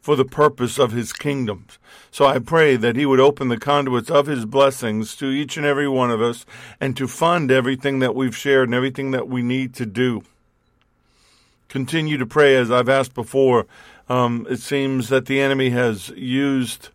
for 0.01 0.15
the 0.15 0.25
purpose 0.25 0.79
of 0.79 0.91
his 0.91 1.13
kingdom. 1.13 1.65
So 2.11 2.25
I 2.25 2.39
pray 2.39 2.75
that 2.75 2.95
he 2.95 3.05
would 3.05 3.19
open 3.19 3.47
the 3.47 3.57
conduits 3.57 4.09
of 4.09 4.25
his 4.25 4.45
blessings 4.45 5.15
to 5.15 5.27
each 5.27 5.57
and 5.57 5.65
every 5.65 5.87
one 5.87 6.11
of 6.11 6.21
us 6.21 6.45
and 6.81 6.97
to 6.97 7.07
fund 7.07 7.51
everything 7.51 7.99
that 7.99 8.13
we've 8.13 8.35
shared 8.35 8.67
and 8.67 8.75
everything 8.75 9.11
that 9.11 9.29
we 9.29 9.41
need 9.41 9.73
to 9.75 9.85
do. 9.85 10.23
Continue 11.69 12.17
to 12.17 12.25
pray 12.25 12.55
as 12.55 12.69
I've 12.69 12.89
asked 12.89 13.13
before. 13.13 13.65
Um, 14.09 14.45
it 14.49 14.59
seems 14.59 15.09
that 15.09 15.27
the 15.27 15.39
enemy 15.39 15.69
has 15.69 16.09
used 16.09 16.89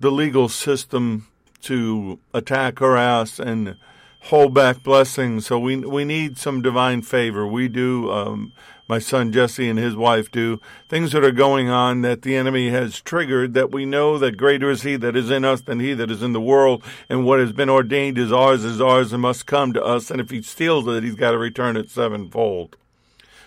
the 0.00 0.10
legal 0.10 0.48
system 0.48 1.28
to 1.62 2.18
attack, 2.34 2.78
harass, 2.78 3.38
and 3.38 3.76
hold 4.24 4.54
back 4.54 4.82
blessings. 4.82 5.46
So 5.46 5.58
we 5.58 5.76
we 5.76 6.04
need 6.04 6.38
some 6.38 6.62
divine 6.62 7.02
favor. 7.02 7.46
We 7.46 7.68
do. 7.68 8.10
Um, 8.10 8.52
my 8.88 8.98
son 8.98 9.32
Jesse 9.32 9.70
and 9.70 9.78
his 9.78 9.96
wife 9.96 10.30
do 10.30 10.60
things 10.90 11.12
that 11.12 11.24
are 11.24 11.32
going 11.32 11.70
on 11.70 12.02
that 12.02 12.20
the 12.22 12.36
enemy 12.36 12.68
has 12.68 13.00
triggered. 13.00 13.54
That 13.54 13.70
we 13.70 13.86
know 13.86 14.18
that 14.18 14.36
greater 14.36 14.70
is 14.70 14.82
He 14.82 14.96
that 14.96 15.16
is 15.16 15.30
in 15.30 15.44
us 15.46 15.62
than 15.62 15.80
He 15.80 15.94
that 15.94 16.10
is 16.10 16.22
in 16.22 16.32
the 16.34 16.40
world, 16.40 16.82
and 17.08 17.24
what 17.24 17.38
has 17.40 17.52
been 17.52 17.70
ordained 17.70 18.18
is 18.18 18.32
ours 18.32 18.64
is 18.64 18.82
ours 18.82 19.12
and 19.12 19.22
must 19.22 19.46
come 19.46 19.72
to 19.72 19.82
us. 19.82 20.10
And 20.10 20.20
if 20.20 20.30
He 20.30 20.42
steals 20.42 20.86
it, 20.88 21.04
He's 21.04 21.14
got 21.14 21.30
to 21.30 21.38
return 21.38 21.76
it 21.76 21.88
sevenfold. 21.88 22.76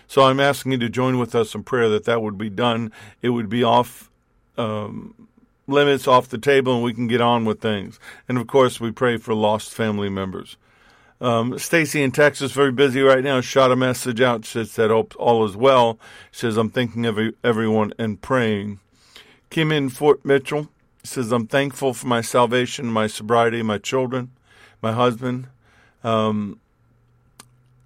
So 0.08 0.22
I'm 0.22 0.40
asking 0.40 0.72
you 0.72 0.78
to 0.78 0.88
join 0.88 1.18
with 1.18 1.34
us 1.34 1.54
in 1.54 1.62
prayer 1.64 1.88
that 1.90 2.04
that 2.04 2.22
would 2.22 2.38
be 2.38 2.50
done. 2.50 2.90
It 3.22 3.30
would 3.30 3.48
be 3.48 3.62
off. 3.62 4.10
Um, 4.58 5.25
limits 5.66 6.06
off 6.06 6.28
the 6.28 6.38
table 6.38 6.74
and 6.74 6.84
we 6.84 6.94
can 6.94 7.06
get 7.06 7.20
on 7.20 7.44
with 7.44 7.60
things. 7.60 7.98
And 8.28 8.38
of 8.38 8.46
course, 8.46 8.80
we 8.80 8.90
pray 8.90 9.16
for 9.16 9.34
lost 9.34 9.72
family 9.72 10.08
members. 10.08 10.56
Um, 11.20 11.58
Stacy 11.58 12.02
in 12.02 12.12
Texas, 12.12 12.52
very 12.52 12.72
busy 12.72 13.00
right 13.00 13.24
now, 13.24 13.40
shot 13.40 13.72
a 13.72 13.76
message 13.76 14.20
out. 14.20 14.44
She 14.44 14.64
said, 14.64 14.90
hope 14.90 15.14
all 15.18 15.44
is 15.44 15.56
well. 15.56 15.98
Says, 16.30 16.56
I'm 16.56 16.70
thinking 16.70 17.06
of 17.06 17.18
everyone 17.42 17.94
and 17.98 18.20
praying. 18.20 18.80
Kim 19.48 19.72
in 19.72 19.88
Fort 19.88 20.24
Mitchell 20.24 20.68
says, 21.02 21.32
I'm 21.32 21.46
thankful 21.46 21.94
for 21.94 22.06
my 22.06 22.20
salvation, 22.20 22.86
my 22.86 23.06
sobriety, 23.06 23.62
my 23.62 23.78
children, 23.78 24.30
my 24.82 24.92
husband. 24.92 25.46
Um, 26.04 26.60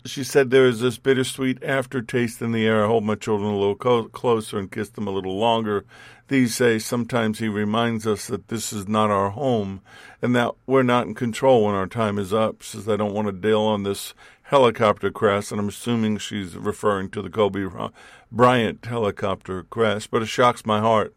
she 0.05 0.25
said 0.25 0.51
there 0.51 0.67
is 0.67 0.81
this 0.81 0.99
bittersweet 0.99 1.63
aftertaste 1.63 2.41
in 2.41 2.53
the 2.53 2.67
air. 2.67 2.85
I 2.85 2.89
hold 2.89 3.05
my 3.05 3.15
children 3.15 3.53
a 3.53 3.59
little 3.59 3.75
co- 3.75 4.09
closer 4.09 4.59
and 4.59 4.71
kiss 4.71 4.89
them 4.89 5.07
a 5.07 5.13
little 5.13 5.37
longer. 5.39 5.85
These 6.29 6.57
days, 6.59 6.85
sometimes 6.85 7.39
he 7.39 7.49
reminds 7.49 8.07
us 8.07 8.27
that 8.29 8.49
this 8.49 8.73
is 8.73 8.87
not 8.87 9.11
our 9.11 9.31
home 9.31 9.83
and 10.23 10.35
that 10.37 10.55
we're 10.67 10.83
not 10.83 11.07
in 11.07 11.15
control 11.15 11.65
when 11.65 11.75
our 11.75 11.87
time 11.87 12.19
is 12.19 12.33
up. 12.33 12.63
She 12.63 12.77
says, 12.77 12.89
I 12.89 12.97
don't 12.97 13.15
want 13.15 13.27
to 13.27 13.33
deal 13.33 13.63
on 13.63 13.83
this 13.83 14.15
helicopter 14.43 15.11
crash, 15.11 15.51
and 15.51 15.61
I'm 15.61 15.69
assuming 15.69 16.19
she's 16.19 16.57
referring 16.57 17.11
to 17.11 17.23
the 17.23 17.31
Kobe 17.31 17.67
Bryant 18.33 18.85
helicopter 18.85 19.65
crash, 19.65 20.07
but 20.07 20.23
it 20.23 20.27
shocks 20.27 20.67
my 20.67 20.81
heart. 20.81 21.15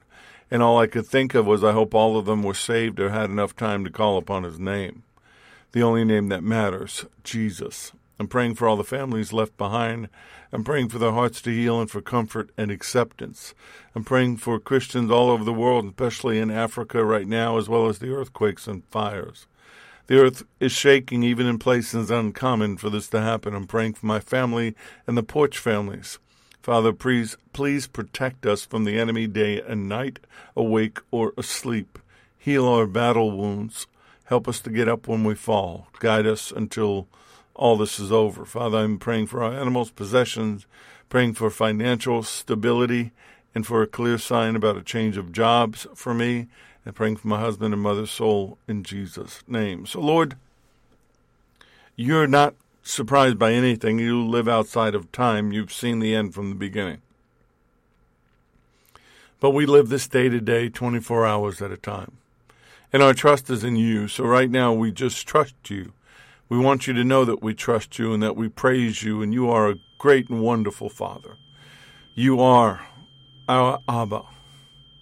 And 0.52 0.62
all 0.62 0.78
I 0.78 0.88
could 0.88 1.08
think 1.08 1.34
of 1.34 1.46
was, 1.46 1.64
I 1.64 1.72
hope 1.72 1.96
all 1.96 2.18
of 2.18 2.26
them 2.26 2.44
were 2.44 2.54
saved 2.54 3.00
or 3.00 3.10
had 3.10 3.30
enough 3.30 3.56
time 3.56 3.84
to 3.86 3.92
call 3.92 4.18
upon 4.18 4.44
his 4.44 4.60
name. 4.60 5.04
The 5.72 5.82
only 5.82 6.06
name 6.06 6.30
that 6.30 6.44
matters, 6.44 7.06
Jesus. 7.24 7.92
I'm 8.20 8.28
praying 8.28 8.56
for 8.56 8.68
all 8.68 8.78
the 8.78 8.84
families 8.84 9.34
left 9.34 9.58
behind. 9.58 10.10
I'm 10.52 10.64
praying 10.64 10.90
for 10.90 11.00
their 11.00 11.12
hearts 11.12 11.42
to 11.42 11.50
heal 11.50 11.82
and 11.82 11.90
for 11.90 12.02
comfort 12.02 12.52
and 12.58 12.70
acceptance. 12.70 13.56
I'm 13.96 14.04
praying 14.04 14.38
for 14.38 14.60
Christians 14.60 15.10
all 15.10 15.30
over 15.30 15.44
the 15.44 15.52
world, 15.54 15.86
especially 15.86 16.40
in 16.40 16.52
Africa 16.52 17.04
right 17.04 17.28
now, 17.28 17.58
as 17.58 17.68
well 17.68 17.88
as 17.88 18.00
the 18.00 18.14
earthquakes 18.14 18.68
and 18.68 18.86
fires. 18.86 19.48
The 20.08 20.20
earth 20.20 20.44
is 20.60 20.72
shaking 20.72 21.24
even 21.24 21.48
in 21.48 21.60
places 21.60 22.12
uncommon 22.12 22.78
for 22.78 22.90
this 22.90 23.08
to 23.10 23.22
happen. 23.22 23.56
I'm 23.56 23.68
praying 23.68 23.94
for 23.94 24.06
my 24.06 24.20
family 24.20 24.76
and 25.08 25.18
the 25.18 25.24
Porch 25.24 25.58
families. 25.58 26.20
Father, 26.62 26.94
please, 26.94 27.36
please 27.52 27.88
protect 27.88 28.46
us 28.46 28.66
from 28.66 28.84
the 28.84 29.00
enemy 29.00 29.28
day 29.28 29.62
and 29.62 29.90
night, 29.90 30.20
awake 30.56 31.00
or 31.10 31.34
asleep. 31.38 32.00
Heal 32.38 32.68
our 32.68 32.86
battle 32.86 33.32
wounds. 33.32 33.88
Help 34.26 34.48
us 34.48 34.60
to 34.62 34.70
get 34.70 34.88
up 34.88 35.08
when 35.08 35.24
we 35.24 35.36
fall. 35.36 35.88
Guide 36.00 36.28
us 36.28 36.52
until 36.52 37.08
all 37.56 37.78
this 37.78 38.00
is 38.00 38.12
over. 38.12 38.46
Father, 38.46 38.80
I'm 38.80 38.98
praying 38.98 39.28
for 39.28 39.44
our 39.44 39.54
animals' 39.54 39.92
possessions, 39.92 40.66
praying 41.10 41.34
for 41.34 41.50
financial 41.50 42.24
stability, 42.24 43.12
and 43.54 43.66
for 43.66 43.82
a 43.82 43.88
clear 43.88 44.18
sign 44.18 44.56
about 44.56 44.78
a 44.78 44.84
change 44.84 45.18
of 45.18 45.32
jobs 45.32 45.86
for 45.94 46.14
me, 46.14 46.48
and 46.86 46.96
praying 46.96 47.18
for 47.18 47.28
my 47.28 47.40
husband 47.40 47.74
and 47.74 47.84
mother's 47.84 48.12
soul 48.12 48.58
in 48.68 48.84
Jesus' 48.84 49.44
name. 49.48 49.86
So, 49.86 50.02
Lord, 50.02 50.36
you're 51.96 52.28
not 52.28 52.56
surprised 52.82 53.38
by 53.38 53.54
anything. 53.54 54.00
You 54.00 54.26
live 54.26 54.48
outside 54.48 54.96
of 54.96 55.12
time. 55.12 55.52
You've 55.52 55.72
seen 55.72 56.00
the 56.00 56.16
end 56.16 56.34
from 56.34 56.50
the 56.50 56.56
beginning. 56.56 57.02
But 59.40 59.52
we 59.52 59.66
live 59.66 59.90
this 59.90 60.08
day 60.08 60.30
to 60.30 60.40
day, 60.40 60.70
24 60.70 61.26
hours 61.26 61.62
at 61.62 61.72
a 61.72 61.78
time. 61.78 62.14
And 62.92 63.04
our 63.04 63.14
trust 63.14 63.50
is 63.50 63.64
in 63.64 63.76
you. 63.76 64.08
So 64.08 64.24
right 64.24 64.50
now, 64.50 64.74
we 64.74 64.92
just 64.92 65.28
trust 65.28 65.56
you 65.70 65.94
we 66.54 66.60
want 66.60 66.86
you 66.86 66.94
to 66.94 67.04
know 67.04 67.26
that 67.26 67.42
we 67.42 67.56
trust 67.56 67.98
you 67.98 68.14
and 68.14 68.22
that 68.22 68.36
we 68.36 68.48
praise 68.48 69.02
you, 69.02 69.24
and 69.24 69.34
you 69.34 69.50
are 69.50 69.72
a 69.72 69.80
great 69.98 70.30
and 70.30 70.40
wonderful 70.40 70.88
Father. 70.88 71.36
You 72.14 72.40
are 72.42 72.86
our 73.50 73.80
Abba, 73.90 74.22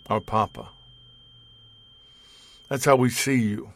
our 0.08 0.22
Papa. 0.22 0.70
That's 2.70 2.86
how 2.86 2.96
we 2.96 3.10
see 3.10 3.36
you. 3.36 3.74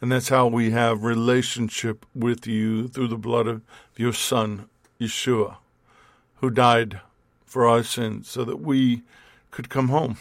And 0.00 0.10
that's 0.10 0.30
how 0.30 0.46
we 0.46 0.70
have 0.70 1.04
relationship 1.04 2.06
with 2.14 2.46
you 2.46 2.88
through 2.88 3.08
the 3.08 3.18
blood 3.18 3.46
of 3.46 3.60
your 3.98 4.14
Son, 4.14 4.70
Yeshua, 4.98 5.58
who 6.36 6.48
died 6.48 7.02
for 7.44 7.68
our 7.68 7.82
sins 7.82 8.30
so 8.30 8.46
that 8.46 8.62
we 8.62 9.02
could 9.50 9.68
come 9.68 9.88
home 9.88 10.16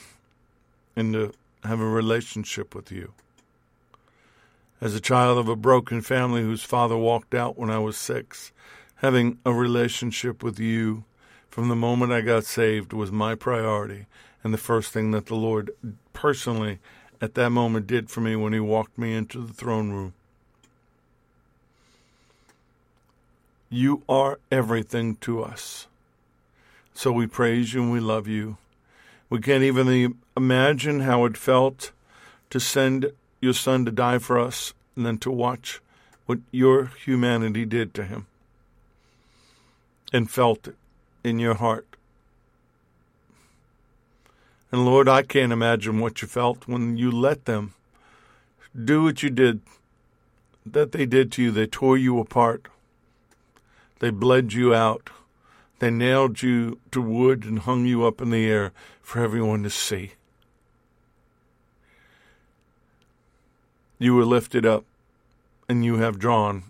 and 0.98 1.14
to 1.14 1.32
have 1.64 1.80
a 1.80 1.88
relationship 1.88 2.76
with 2.76 2.92
you. 2.92 3.14
As 4.82 4.96
a 4.96 5.02
child 5.02 5.38
of 5.38 5.50
a 5.50 5.58
broken 5.58 6.02
family 6.02 6.42
whose 6.42 6.64
father 6.64 6.96
walked 6.96 7.36
out 7.36 7.58
when 7.58 7.70
I 7.70 7.80
was 7.80 7.98
six, 7.98 8.54
having 8.98 9.38
a 9.46 9.52
relationship 9.52 10.42
with 10.42 10.58
you 10.58 11.04
from 11.50 11.68
the 11.68 11.76
moment 11.76 12.14
I 12.14 12.22
got 12.22 12.46
saved 12.46 12.94
was 12.94 13.12
my 13.12 13.36
priority 13.36 14.06
and 14.42 14.54
the 14.54 14.58
first 14.58 14.94
thing 14.94 15.12
that 15.12 15.26
the 15.26 15.36
Lord 15.36 15.72
personally 16.14 16.80
at 17.22 17.34
that 17.34 17.50
moment 17.50 17.88
did 17.88 18.10
for 18.10 18.22
me 18.22 18.38
when 18.38 18.54
He 18.54 18.60
walked 18.62 18.98
me 18.98 19.16
into 19.16 19.46
the 19.46 19.54
throne 19.54 19.90
room. 19.90 20.14
You 23.70 24.04
are 24.08 24.40
everything 24.50 25.18
to 25.18 25.44
us. 25.44 25.88
So 26.94 27.12
we 27.12 27.28
praise 27.28 27.74
you 27.74 27.84
and 27.84 27.92
we 27.92 28.00
love 28.00 28.28
you. 28.28 28.58
We 29.30 29.42
can't 29.42 29.64
even 29.64 30.18
imagine 30.36 31.02
how 31.02 31.26
it 31.26 31.38
felt 31.38 31.92
to 32.50 32.60
send 32.60 33.12
your 33.42 33.54
son 33.54 33.86
to 33.86 33.92
die 33.92 34.18
for 34.20 34.40
us 34.40 34.74
and 34.96 35.06
then 35.06 35.18
to 35.20 35.32
watch 35.32 35.80
what 36.26 36.40
your 36.52 36.92
humanity 37.06 37.66
did 37.66 37.94
to 37.94 38.04
him. 38.04 38.26
and 40.12 40.30
felt 40.30 40.68
it 40.68 40.76
in 41.24 41.38
your 41.40 41.54
heart. 41.56 41.86
And 44.72 44.86
Lord, 44.86 45.08
I 45.08 45.22
can't 45.24 45.52
imagine 45.54 46.00
what 46.00 46.22
you 46.22 46.28
felt 46.28 46.68
when 46.68 46.98
you 46.98 47.12
let 47.12 47.46
them 47.46 47.74
do 48.74 49.04
what 49.04 49.24
you 49.24 49.30
did, 49.30 49.62
that 50.66 50.92
they 50.92 51.06
did 51.06 51.32
to 51.34 51.44
you. 51.44 51.52
They 51.52 51.66
tore 51.68 51.98
you 51.98 52.20
apart, 52.20 52.68
they 54.00 54.10
bled 54.10 54.54
you 54.54 54.74
out, 54.74 55.10
they 55.80 55.90
nailed 55.90 56.42
you 56.42 56.80
to 56.92 57.02
wood 57.02 57.44
and 57.46 57.60
hung 57.60 57.86
you 57.86 58.06
up 58.06 58.22
in 58.22 58.30
the 58.30 58.46
air 58.50 58.72
for 59.02 59.22
everyone 59.22 59.64
to 59.64 59.70
see. 59.70 60.14
You 64.02 64.16
were 64.16 64.26
lifted 64.26 64.66
up, 64.66 64.86
and 65.68 65.84
you 65.84 65.98
have 65.98 66.18
drawn 66.18 66.64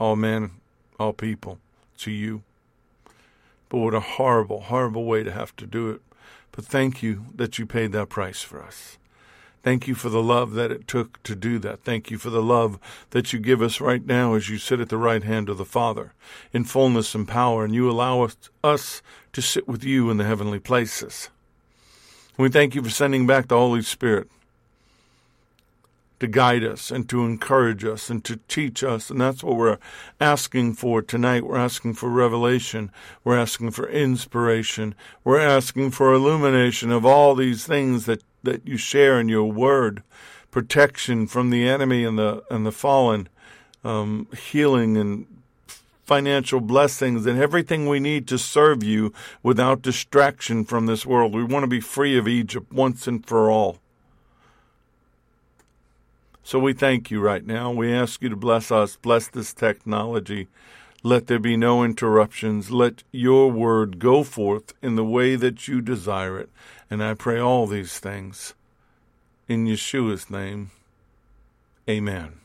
all 0.00 0.16
men, 0.16 0.52
all 0.98 1.12
people 1.12 1.58
to 1.98 2.10
you. 2.10 2.42
But 3.68 3.78
what 3.78 3.92
a 3.92 4.00
horrible, 4.00 4.60
horrible 4.60 5.04
way 5.04 5.22
to 5.22 5.30
have 5.30 5.54
to 5.56 5.66
do 5.66 5.90
it. 5.90 6.00
But 6.52 6.64
thank 6.64 7.02
you 7.02 7.26
that 7.34 7.58
you 7.58 7.66
paid 7.66 7.92
that 7.92 8.08
price 8.08 8.40
for 8.40 8.62
us. 8.62 8.96
Thank 9.62 9.86
you 9.86 9.94
for 9.94 10.08
the 10.08 10.22
love 10.22 10.52
that 10.54 10.70
it 10.70 10.88
took 10.88 11.22
to 11.22 11.34
do 11.34 11.58
that. 11.58 11.84
Thank 11.84 12.10
you 12.10 12.16
for 12.16 12.30
the 12.30 12.42
love 12.42 12.78
that 13.10 13.32
you 13.32 13.38
give 13.38 13.60
us 13.60 13.80
right 13.80 14.04
now 14.04 14.34
as 14.34 14.48
you 14.48 14.56
sit 14.56 14.80
at 14.80 14.88
the 14.88 14.96
right 14.96 15.22
hand 15.22 15.48
of 15.48 15.58
the 15.58 15.64
Father 15.64 16.12
in 16.52 16.64
fullness 16.64 17.14
and 17.14 17.28
power, 17.28 17.64
and 17.64 17.74
you 17.74 17.90
allow 17.90 18.28
us, 18.62 19.02
to 19.32 19.42
sit 19.42 19.68
with 19.68 19.84
you 19.84 20.10
in 20.10 20.16
the 20.16 20.24
heavenly 20.24 20.60
places. 20.60 21.28
We 22.38 22.48
thank 22.48 22.74
you 22.74 22.82
for 22.82 22.90
sending 22.90 23.26
back 23.26 23.48
the 23.48 23.56
Holy 23.56 23.82
Spirit 23.82 24.30
to 26.20 26.26
guide 26.26 26.64
us 26.64 26.90
and 26.90 27.08
to 27.08 27.24
encourage 27.24 27.84
us 27.84 28.08
and 28.08 28.24
to 28.24 28.36
teach 28.48 28.82
us. 28.84 29.10
And 29.10 29.20
that's 29.20 29.42
what 29.42 29.56
we're 29.56 29.78
asking 30.20 30.74
for 30.74 31.02
tonight. 31.02 31.44
We're 31.44 31.58
asking 31.58 31.94
for 31.94 32.08
revelation. 32.08 32.90
We're 33.24 33.38
asking 33.38 33.72
for 33.72 33.88
inspiration. 33.88 34.94
We're 35.24 35.40
asking 35.40 35.90
for 35.90 36.12
illumination 36.12 36.90
of 36.90 37.04
all 37.04 37.34
these 37.34 37.66
things 37.66 38.06
that, 38.06 38.22
that 38.42 38.66
you 38.66 38.76
share 38.76 39.20
in 39.20 39.28
your 39.28 39.50
word. 39.50 40.02
Protection 40.50 41.26
from 41.26 41.50
the 41.50 41.68
enemy 41.68 42.04
and 42.04 42.16
the 42.16 42.44
and 42.48 42.64
the 42.64 42.70
fallen, 42.70 43.28
um, 43.82 44.28
healing 44.36 44.96
and 44.96 45.26
financial 46.04 46.60
blessings 46.60 47.26
and 47.26 47.40
everything 47.40 47.88
we 47.88 47.98
need 47.98 48.28
to 48.28 48.38
serve 48.38 48.84
you 48.84 49.12
without 49.42 49.82
distraction 49.82 50.64
from 50.64 50.86
this 50.86 51.04
world. 51.04 51.34
We 51.34 51.42
want 51.42 51.64
to 51.64 51.68
be 51.68 51.80
free 51.80 52.16
of 52.16 52.28
Egypt 52.28 52.72
once 52.72 53.06
and 53.06 53.26
for 53.26 53.50
all. 53.50 53.78
So 56.46 56.58
we 56.58 56.74
thank 56.74 57.10
you 57.10 57.20
right 57.20 57.44
now. 57.44 57.70
We 57.70 57.90
ask 57.90 58.20
you 58.20 58.28
to 58.28 58.36
bless 58.36 58.70
us, 58.70 58.96
bless 58.96 59.28
this 59.28 59.54
technology. 59.54 60.48
Let 61.02 61.26
there 61.26 61.38
be 61.38 61.56
no 61.56 61.82
interruptions. 61.82 62.70
Let 62.70 63.02
your 63.10 63.50
word 63.50 63.98
go 63.98 64.22
forth 64.22 64.74
in 64.82 64.94
the 64.96 65.04
way 65.04 65.36
that 65.36 65.68
you 65.68 65.80
desire 65.80 66.38
it. 66.38 66.50
And 66.90 67.02
I 67.02 67.14
pray 67.14 67.40
all 67.40 67.66
these 67.66 67.98
things 67.98 68.52
in 69.48 69.66
Yeshua's 69.66 70.28
name. 70.28 70.70
Amen. 71.88 72.43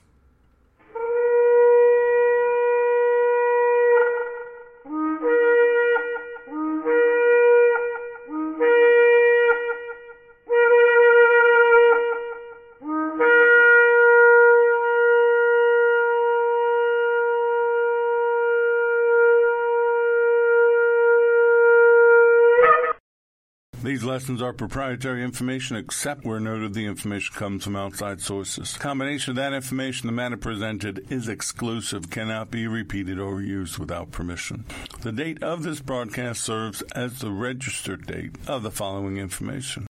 Lessons 24.19 24.41
are 24.41 24.51
proprietary 24.51 25.23
information 25.23 25.77
except 25.77 26.25
where 26.25 26.41
noted 26.41 26.73
the 26.73 26.85
information 26.85 27.33
comes 27.33 27.63
from 27.63 27.77
outside 27.77 28.19
sources. 28.19 28.75
Combination 28.77 29.31
of 29.31 29.37
that 29.37 29.53
information, 29.53 30.07
the 30.07 30.11
matter 30.11 30.35
presented 30.35 31.09
is 31.09 31.29
exclusive, 31.29 32.09
cannot 32.09 32.51
be 32.51 32.67
repeated 32.67 33.17
or 33.17 33.41
used 33.41 33.77
without 33.77 34.11
permission. 34.11 34.65
The 35.03 35.13
date 35.13 35.41
of 35.41 35.63
this 35.63 35.79
broadcast 35.79 36.43
serves 36.43 36.81
as 36.93 37.19
the 37.19 37.31
registered 37.31 38.07
date 38.07 38.35
of 38.45 38.61
the 38.61 38.71
following 38.71 39.15
information. 39.15 39.87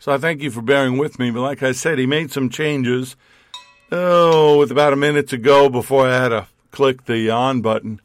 So 0.00 0.10
I 0.10 0.18
thank 0.18 0.42
you 0.42 0.50
for 0.50 0.60
bearing 0.60 0.98
with 0.98 1.20
me, 1.20 1.30
but 1.30 1.42
like 1.42 1.62
I 1.62 1.70
said, 1.70 2.00
he 2.00 2.06
made 2.06 2.32
some 2.32 2.50
changes. 2.50 3.14
Oh, 3.92 4.58
with 4.58 4.72
about 4.72 4.92
a 4.92 4.96
minute 4.96 5.28
to 5.28 5.38
go 5.38 5.68
before 5.68 6.08
I 6.08 6.16
had 6.16 6.30
to 6.30 6.48
click 6.72 7.04
the 7.04 7.30
on 7.30 7.60
button 7.60 8.00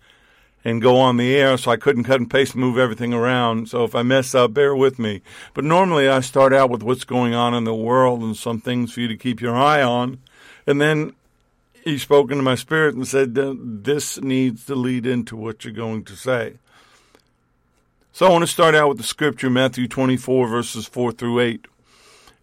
and 0.65 0.81
go 0.81 0.97
on 0.97 1.17
the 1.17 1.35
air, 1.35 1.57
so 1.57 1.71
I 1.71 1.77
couldn't 1.77 2.05
cut 2.05 2.19
and 2.19 2.29
paste 2.29 2.53
and 2.53 2.61
move 2.61 2.77
everything 2.77 3.13
around. 3.13 3.69
So 3.69 3.83
if 3.83 3.95
I 3.95 4.03
mess 4.03 4.33
up, 4.33 4.53
bear 4.53 4.75
with 4.75 4.97
me. 4.97 5.21
But 5.53 5.65
normally 5.65 6.07
I 6.07 6.21
start 6.21 6.53
out 6.53 6.69
with 6.69 6.83
what's 6.83 7.03
going 7.03 7.33
on 7.33 7.53
in 7.53 7.65
the 7.65 7.75
world 7.75 8.21
and 8.21 8.35
some 8.35 8.61
things 8.61 8.93
for 8.93 9.01
you 9.01 9.07
to 9.09 9.17
keep 9.17 9.41
your 9.41 9.55
eye 9.55 9.81
on. 9.81 10.19
And 10.65 10.79
then 10.79 11.13
he 11.83 11.97
spoke 11.97 12.31
into 12.31 12.43
my 12.43 12.55
spirit 12.55 12.95
and 12.95 13.07
said, 13.07 13.35
This 13.35 14.21
needs 14.21 14.65
to 14.67 14.75
lead 14.75 15.05
into 15.05 15.35
what 15.35 15.65
you're 15.65 15.73
going 15.73 16.05
to 16.05 16.15
say. 16.15 16.53
So 18.13 18.27
I 18.27 18.29
want 18.29 18.43
to 18.43 18.47
start 18.47 18.75
out 18.75 18.89
with 18.89 18.97
the 18.97 19.03
scripture, 19.03 19.49
Matthew 19.49 19.87
24, 19.87 20.47
verses 20.47 20.85
4 20.85 21.11
through 21.13 21.39
8. 21.39 21.67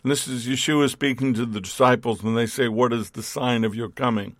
And 0.02 0.11
this 0.11 0.26
is 0.26 0.46
Yeshua 0.46 0.90
speaking 0.90 1.33
to 1.35 1.46
the 1.46 1.61
disciples 1.61 2.22
when 2.22 2.35
they 2.35 2.46
say, 2.46 2.68
What 2.68 2.92
is 2.92 3.11
the 3.11 3.22
sign 3.22 3.64
of 3.64 3.74
your 3.74 3.88
coming? 3.88 4.37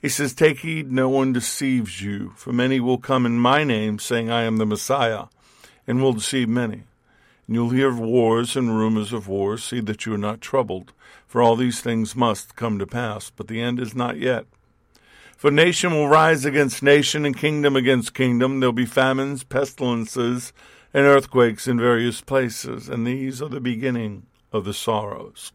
He 0.00 0.08
says, 0.08 0.32
Take 0.32 0.60
heed 0.60 0.90
no 0.90 1.08
one 1.08 1.32
deceives 1.32 2.00
you, 2.00 2.32
for 2.36 2.52
many 2.52 2.80
will 2.80 2.98
come 2.98 3.26
in 3.26 3.38
my 3.38 3.64
name, 3.64 3.98
saying, 3.98 4.30
I 4.30 4.42
am 4.42 4.56
the 4.56 4.64
Messiah, 4.64 5.24
and 5.86 6.02
will 6.02 6.14
deceive 6.14 6.48
many. 6.48 6.84
And 7.46 7.56
you'll 7.56 7.70
hear 7.70 7.88
of 7.88 7.98
wars 7.98 8.56
and 8.56 8.76
rumors 8.76 9.12
of 9.12 9.28
wars. 9.28 9.62
See 9.62 9.80
that 9.80 10.06
you 10.06 10.14
are 10.14 10.18
not 10.18 10.40
troubled, 10.40 10.92
for 11.26 11.42
all 11.42 11.54
these 11.54 11.82
things 11.82 12.16
must 12.16 12.56
come 12.56 12.78
to 12.78 12.86
pass, 12.86 13.28
but 13.28 13.48
the 13.48 13.60
end 13.60 13.78
is 13.78 13.94
not 13.94 14.16
yet. 14.16 14.46
For 15.36 15.50
nation 15.50 15.92
will 15.92 16.08
rise 16.08 16.44
against 16.46 16.82
nation, 16.82 17.26
and 17.26 17.36
kingdom 17.36 17.76
against 17.76 18.14
kingdom. 18.14 18.60
There'll 18.60 18.72
be 18.72 18.86
famines, 18.86 19.44
pestilences, 19.44 20.54
and 20.94 21.04
earthquakes 21.04 21.68
in 21.68 21.78
various 21.78 22.22
places, 22.22 22.88
and 22.88 23.06
these 23.06 23.42
are 23.42 23.48
the 23.48 23.60
beginning 23.60 24.26
of 24.52 24.64
the 24.64 24.74
sorrows. 24.74 25.52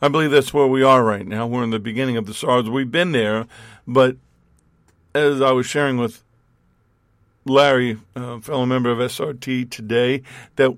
I 0.00 0.08
believe 0.08 0.30
that's 0.30 0.54
where 0.54 0.66
we 0.66 0.82
are 0.82 1.02
right 1.02 1.26
now. 1.26 1.46
We're 1.46 1.64
in 1.64 1.70
the 1.70 1.78
beginning 1.78 2.16
of 2.16 2.26
the 2.26 2.34
sorrows. 2.34 2.70
We've 2.70 2.90
been 2.90 3.12
there, 3.12 3.46
but 3.86 4.16
as 5.14 5.40
I 5.40 5.50
was 5.50 5.66
sharing 5.66 5.96
with 5.96 6.22
Larry, 7.44 7.98
a 8.14 8.40
fellow 8.40 8.66
member 8.66 8.90
of 8.90 8.98
SRT 8.98 9.70
today, 9.70 10.22
that 10.56 10.76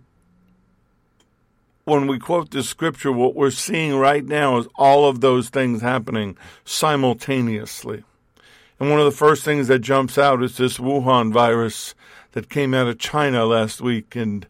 when 1.85 2.07
we 2.07 2.19
quote 2.19 2.51
this 2.51 2.69
scripture, 2.69 3.13
what 3.13 3.35
we're 3.35 3.51
seeing 3.51 3.97
right 3.97 4.25
now 4.25 4.59
is 4.59 4.69
all 4.77 5.09
of 5.09 5.21
those 5.21 5.51
things 5.51 5.83
happening 5.83 6.37
simultaneously. 6.65 8.05
And 8.79 8.89
one 8.89 9.01
of 9.01 9.05
the 9.05 9.11
first 9.11 9.45
things 9.45 9.69
that 9.69 9.81
jumps 9.81 10.17
out 10.17 10.43
is 10.43 10.57
this 10.57 10.79
Wuhan 10.79 11.33
virus 11.33 11.95
that 12.33 12.49
came 12.49 12.73
out 12.73 12.87
of 12.87 12.99
China 12.99 13.45
last 13.45 13.81
week, 13.81 14.17
and 14.17 14.47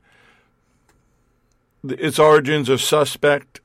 its 1.83 2.19
origins 2.19 2.69
are 2.71 2.79
suspect 2.79 3.60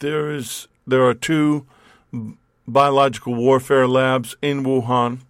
there 0.00 0.30
is 0.30 0.68
there 0.86 1.04
are 1.04 1.14
two 1.14 1.66
biological 2.66 3.34
warfare 3.34 3.86
labs 3.86 4.36
in 4.40 4.64
Wuhan. 4.64 5.20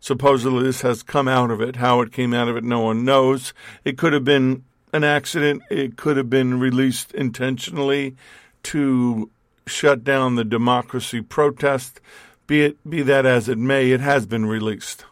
Supposedly, 0.00 0.62
this 0.62 0.80
has 0.80 1.02
come 1.02 1.28
out 1.28 1.50
of 1.50 1.60
it. 1.60 1.76
How 1.76 2.00
it 2.00 2.12
came 2.12 2.32
out 2.32 2.48
of 2.48 2.56
it, 2.56 2.64
no 2.64 2.80
one 2.80 3.04
knows. 3.04 3.52
It 3.84 3.98
could 3.98 4.12
have 4.12 4.24
been 4.24 4.64
an 4.92 5.04
accident. 5.04 5.62
It 5.70 5.96
could 5.96 6.16
have 6.16 6.30
been 6.30 6.58
released 6.58 7.12
intentionally 7.12 8.16
to 8.64 9.30
shut 9.66 10.04
down 10.04 10.34
the 10.34 10.44
democracy 10.44 11.20
protest. 11.20 12.00
Be 12.46 12.62
it 12.62 12.88
be 12.88 13.02
that 13.02 13.26
as 13.26 13.48
it 13.48 13.58
may, 13.58 13.90
it 13.90 14.00
has 14.00 14.26
been 14.26 14.46
released. 14.46 15.04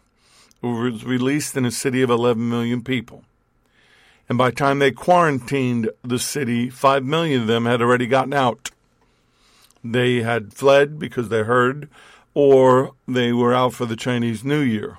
It 0.61 0.67
was 0.67 1.05
released 1.05 1.55
in 1.55 1.65
a 1.65 1.71
city 1.71 2.01
of 2.01 2.09
11 2.09 2.49
million 2.49 2.83
people. 2.83 3.23
And 4.27 4.37
by 4.37 4.49
the 4.49 4.55
time 4.55 4.79
they 4.79 4.91
quarantined 4.91 5.89
the 6.03 6.19
city, 6.19 6.69
5 6.69 7.03
million 7.03 7.41
of 7.41 7.47
them 7.47 7.65
had 7.65 7.81
already 7.81 8.05
gotten 8.05 8.33
out. 8.33 8.68
They 9.83 10.21
had 10.21 10.53
fled 10.53 10.99
because 10.99 11.29
they 11.29 11.43
heard, 11.43 11.89
or 12.33 12.91
they 13.07 13.31
were 13.31 13.53
out 13.53 13.73
for 13.73 13.85
the 13.85 13.95
Chinese 13.95 14.43
New 14.43 14.59
Year. 14.59 14.97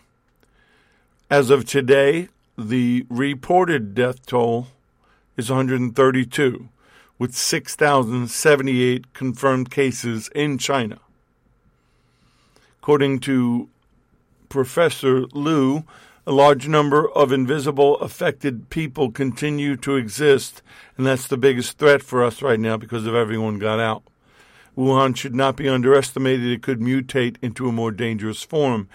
As 1.31 1.51
of 1.51 1.64
today, 1.64 2.29
the 2.59 3.07
reported 3.09 3.95
death 3.95 4.27
toll 4.27 4.69
is 5.37 5.51
132, 5.51 6.69
with 7.19 7.35
6,078 7.35 9.12
confirmed 9.14 9.71
cases 9.71 10.29
in 10.35 10.59
China. 10.59 10.99
According 12.83 13.21
to 13.21 13.69
Professor 14.49 15.27
Liu, 15.33 15.85
a 16.27 16.33
large 16.33 16.69
number 16.69 17.11
of 17.11 17.33
invisible 17.33 17.97
affected 17.99 18.69
people 18.71 19.11
continue 19.11 19.77
to 19.77 19.97
exist, 19.97 20.62
and 20.97 21.07
that's 21.07 21.27
the 21.27 21.37
biggest 21.37 21.79
threat 21.79 22.03
for 22.03 22.23
us 22.23 22.43
right 22.43 22.61
now 22.61 22.77
because 22.77 23.07
of 23.07 23.14
everyone 23.14 23.59
got 23.59 23.81
out. 23.81 24.03
Wuhan 24.81 25.14
should 25.14 25.35
not 25.35 25.57
be 25.57 25.69
underestimated. 25.69 26.47
It 26.47 26.62
could 26.62 26.81
mutate 26.81 27.37
into 27.43 27.69
a 27.69 27.73
more 27.73 27.90
dangerous 27.90 28.43
form. 28.43 28.88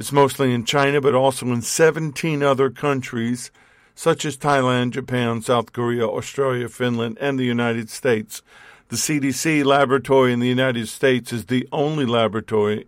It's 0.00 0.10
mostly 0.10 0.52
in 0.52 0.64
China, 0.64 1.00
but 1.00 1.14
also 1.14 1.46
in 1.46 1.62
17 1.62 2.42
other 2.42 2.70
countries, 2.70 3.52
such 3.94 4.24
as 4.24 4.36
Thailand, 4.36 4.90
Japan, 4.90 5.40
South 5.40 5.72
Korea, 5.72 6.08
Australia, 6.08 6.68
Finland, 6.68 7.18
and 7.20 7.38
the 7.38 7.44
United 7.44 7.88
States. 7.88 8.42
The 8.88 8.96
CDC 8.96 9.64
laboratory 9.64 10.32
in 10.32 10.40
the 10.40 10.48
United 10.48 10.88
States 10.88 11.32
is 11.32 11.46
the 11.46 11.68
only 11.70 12.04
laboratory 12.04 12.84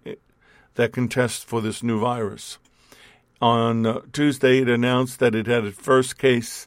that 0.75 0.93
can 0.93 1.07
test 1.07 1.45
for 1.45 1.61
this 1.61 1.85
new 1.85 2.01
virus. 2.01 2.59
On 3.41 3.87
uh, 3.87 4.01
Tuesday, 4.13 4.59
it 4.59 4.69
announced 4.69 5.21
that 5.21 5.37
it 5.37 5.47
had 5.47 5.65
its 5.65 5.79
first 5.79 6.19
case 6.19 6.67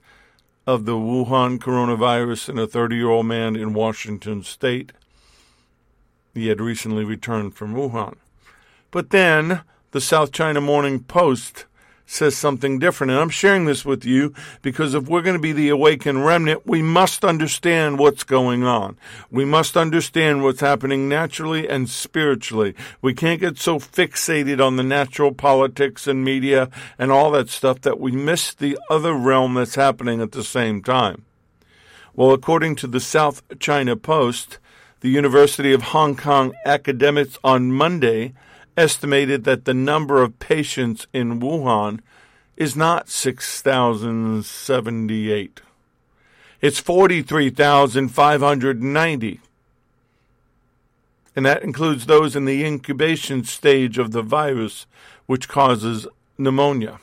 of 0.66 0.86
the 0.86 0.94
Wuhan 0.94 1.60
coronavirus 1.60 2.48
in 2.48 2.58
a 2.58 2.68
30 2.68 2.96
year 2.96 3.10
old 3.10 3.26
man 3.26 3.58
in 3.58 3.74
Washington 3.74 4.44
state. 4.44 4.94
He 6.38 6.50
had 6.50 6.62
recently 6.62 7.04
returned 7.04 7.56
from 7.56 7.74
Wuhan. 7.74 8.16
But 8.92 9.10
then 9.10 9.62
the 9.90 10.00
South 10.00 10.32
China 10.32 10.62
Morning 10.62 11.00
Post 11.00 11.66
says 12.06 12.38
something 12.38 12.78
different. 12.78 13.10
And 13.10 13.20
I'm 13.20 13.30
sharing 13.30 13.66
this 13.66 13.84
with 13.84 14.06
you 14.06 14.36
because 14.62 14.94
if 14.94 15.08
we're 15.10 15.24
going 15.24 15.36
to 15.36 15.42
be 15.42 15.52
the 15.52 15.70
awakened 15.70 16.24
remnant, 16.24 16.68
we 16.68 16.84
must 16.84 17.26
understand 17.26 17.98
what's 17.98 18.24
going 18.24 18.64
on. 18.64 18.98
We 19.32 19.46
must 19.46 19.76
understand 19.76 20.44
what's 20.44 20.60
happening 20.60 21.10
naturally 21.10 21.68
and 21.68 21.90
spiritually. 21.90 22.76
We 23.02 23.16
can't 23.16 23.42
get 23.42 23.58
so 23.58 23.80
fixated 23.80 24.64
on 24.64 24.76
the 24.76 24.84
natural 24.84 25.34
politics 25.34 26.06
and 26.06 26.24
media 26.24 26.70
and 27.00 27.12
all 27.12 27.32
that 27.32 27.50
stuff 27.50 27.82
that 27.82 28.00
we 28.00 28.12
miss 28.12 28.54
the 28.54 28.78
other 28.92 29.16
realm 29.16 29.56
that's 29.56 29.74
happening 29.74 30.22
at 30.22 30.34
the 30.34 30.44
same 30.44 30.84
time. 30.84 31.26
Well, 32.14 32.32
according 32.32 32.76
to 32.76 32.88
the 32.88 33.00
South 33.00 33.42
China 33.58 33.96
Post, 33.96 34.60
the 35.02 35.10
University 35.10 35.74
of 35.74 35.82
Hong 35.84 36.16
Kong 36.16 36.56
academics 36.66 37.38
on 37.44 37.72
Monday 37.72 38.34
estimated 38.76 39.44
that 39.44 39.66
the 39.66 39.74
number 39.74 40.24
of 40.24 40.40
patients 40.40 41.06
in 41.14 41.40
Wuhan 41.40 42.00
is 42.56 42.76
not 42.76 43.10
6,078. 43.10 45.62
It's 46.60 46.80
43,590. 46.80 49.40
And 51.36 51.46
that 51.46 51.62
includes 51.62 52.08
those 52.08 52.36
in 52.36 52.46
the 52.46 52.66
incubation 52.66 53.44
stage 53.44 54.00
of 54.00 54.10
the 54.12 54.24
virus, 54.24 54.88
which 55.28 55.48
causes 55.48 56.08
pneumonia. 56.38 57.00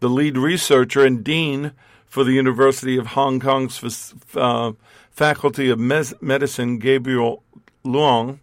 The 0.00 0.08
lead 0.08 0.36
researcher 0.36 1.04
and 1.04 1.22
dean 1.22 1.70
for 2.08 2.24
the 2.24 2.32
University 2.32 2.96
of 2.96 3.08
Hong 3.08 3.38
Kong's 3.38 4.14
uh, 4.34 4.72
Faculty 5.10 5.68
of 5.68 5.78
Medicine, 5.78 6.78
Gabriel 6.78 7.42
Leung, 7.84 8.38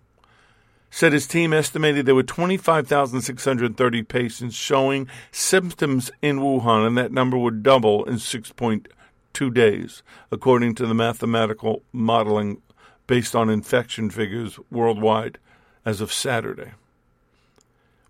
said 0.89 1.11
his 1.11 1.27
team 1.27 1.51
estimated 1.51 2.05
there 2.05 2.15
were 2.15 2.23
25,630 2.23 4.03
patients 4.03 4.55
showing 4.55 5.09
symptoms 5.31 6.09
in 6.21 6.39
Wuhan, 6.39 6.87
and 6.87 6.97
that 6.97 7.11
number 7.11 7.37
would 7.37 7.63
double 7.63 8.05
in 8.05 8.15
6.2 8.15 9.53
days, 9.53 10.03
according 10.31 10.75
to 10.75 10.85
the 10.85 10.93
mathematical 10.93 11.81
modeling 11.91 12.61
based 13.07 13.35
on 13.35 13.49
infection 13.49 14.09
figures 14.09 14.57
worldwide 14.71 15.37
as 15.83 16.01
of 16.01 16.13
Saturday. 16.13 16.71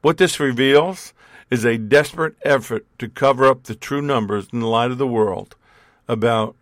What 0.01 0.17
this 0.17 0.39
reveals 0.39 1.13
is 1.49 1.65
a 1.65 1.77
desperate 1.77 2.35
effort 2.43 2.85
to 2.99 3.07
cover 3.07 3.45
up 3.45 3.63
the 3.63 3.75
true 3.75 4.01
numbers 4.01 4.47
in 4.51 4.59
the 4.59 4.67
light 4.67 4.91
of 4.91 4.97
the 4.97 5.07
world 5.07 5.55
about 6.07 6.55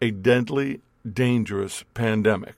a 0.00 0.10
deadly, 0.10 0.80
dangerous 1.10 1.84
pandemic. 1.94 2.54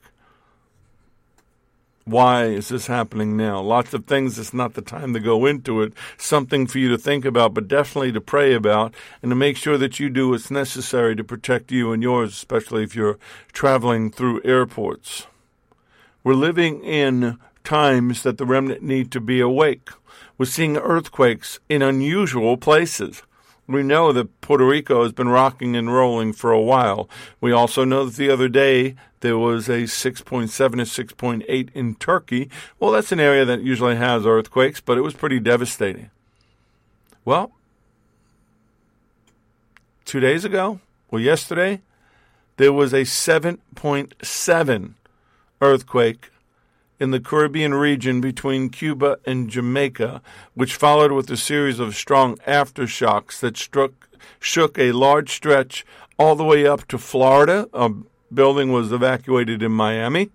Why 2.05 2.45
is 2.45 2.69
this 2.69 2.85
happening 2.85 3.35
now? 3.35 3.59
Lots 3.61 3.95
of 3.95 4.05
things. 4.05 4.37
It's 4.37 4.53
not 4.53 4.75
the 4.75 4.83
time 4.83 5.13
to 5.13 5.19
go 5.19 5.47
into 5.47 5.81
it. 5.81 5.93
Something 6.17 6.67
for 6.67 6.77
you 6.77 6.87
to 6.89 6.99
think 6.99 7.25
about, 7.25 7.55
but 7.55 7.67
definitely 7.67 8.11
to 8.11 8.21
pray 8.21 8.53
about 8.53 8.93
and 9.23 9.31
to 9.31 9.35
make 9.35 9.57
sure 9.57 9.77
that 9.79 9.99
you 9.99 10.11
do 10.11 10.29
what's 10.29 10.51
necessary 10.51 11.15
to 11.15 11.23
protect 11.23 11.71
you 11.71 11.91
and 11.91 12.03
yours, 12.03 12.33
especially 12.33 12.83
if 12.83 12.95
you're 12.95 13.17
traveling 13.53 14.11
through 14.11 14.43
airports. 14.43 15.25
We're 16.23 16.35
living 16.35 16.83
in 16.83 17.39
times 17.63 18.21
that 18.21 18.37
the 18.37 18.45
remnant 18.45 18.83
need 18.83 19.11
to 19.11 19.19
be 19.19 19.39
awake. 19.39 19.89
We're 20.37 20.45
seeing 20.45 20.77
earthquakes 20.77 21.59
in 21.69 21.81
unusual 21.81 22.57
places. 22.57 23.23
We 23.67 23.81
know 23.81 24.11
that 24.11 24.41
Puerto 24.41 24.65
Rico 24.65 25.01
has 25.03 25.11
been 25.11 25.29
rocking 25.29 25.75
and 25.75 25.91
rolling 25.91 26.33
for 26.33 26.51
a 26.51 26.61
while. 26.61 27.09
We 27.41 27.51
also 27.51 27.83
know 27.83 28.05
that 28.05 28.15
the 28.15 28.29
other 28.29 28.47
day 28.47 28.95
there 29.21 29.37
was 29.39 29.67
a 29.67 29.83
6.7 29.83 30.49
to 30.51 31.05
6.8 31.15 31.69
in 31.73 31.95
Turkey. 31.95 32.49
Well, 32.79 32.91
that's 32.91 33.11
an 33.11 33.19
area 33.19 33.43
that 33.45 33.61
usually 33.61 33.95
has 33.95 34.25
earthquakes, 34.25 34.81
but 34.81 34.99
it 34.99 35.01
was 35.01 35.15
pretty 35.15 35.39
devastating. 35.39 36.11
Well, 37.23 37.53
two 40.03 40.19
days 40.19 40.45
ago, 40.45 40.79
well, 41.09 41.21
yesterday, 41.21 41.81
there 42.57 42.73
was 42.73 42.93
a 42.93 43.01
7.7 43.01 44.93
earthquake 45.61 46.29
in 46.99 47.11
the 47.11 47.19
Caribbean 47.19 47.73
region 47.73 48.21
between 48.21 48.69
Cuba 48.69 49.17
and 49.25 49.49
Jamaica, 49.49 50.21
which 50.53 50.75
followed 50.75 51.11
with 51.11 51.29
a 51.29 51.37
series 51.37 51.79
of 51.79 51.95
strong 51.95 52.37
aftershocks 52.47 53.39
that 53.39 53.57
struck, 53.57 54.09
shook 54.39 54.77
a 54.77 54.91
large 54.91 55.31
stretch 55.31 55.85
all 56.17 56.35
the 56.35 56.43
way 56.43 56.65
up 56.65 56.87
to 56.87 56.97
Florida. 56.97 57.67
A 57.73 57.91
building 58.33 58.71
was 58.71 58.91
evacuated 58.91 59.61
in 59.61 59.71
Miami, 59.71 60.31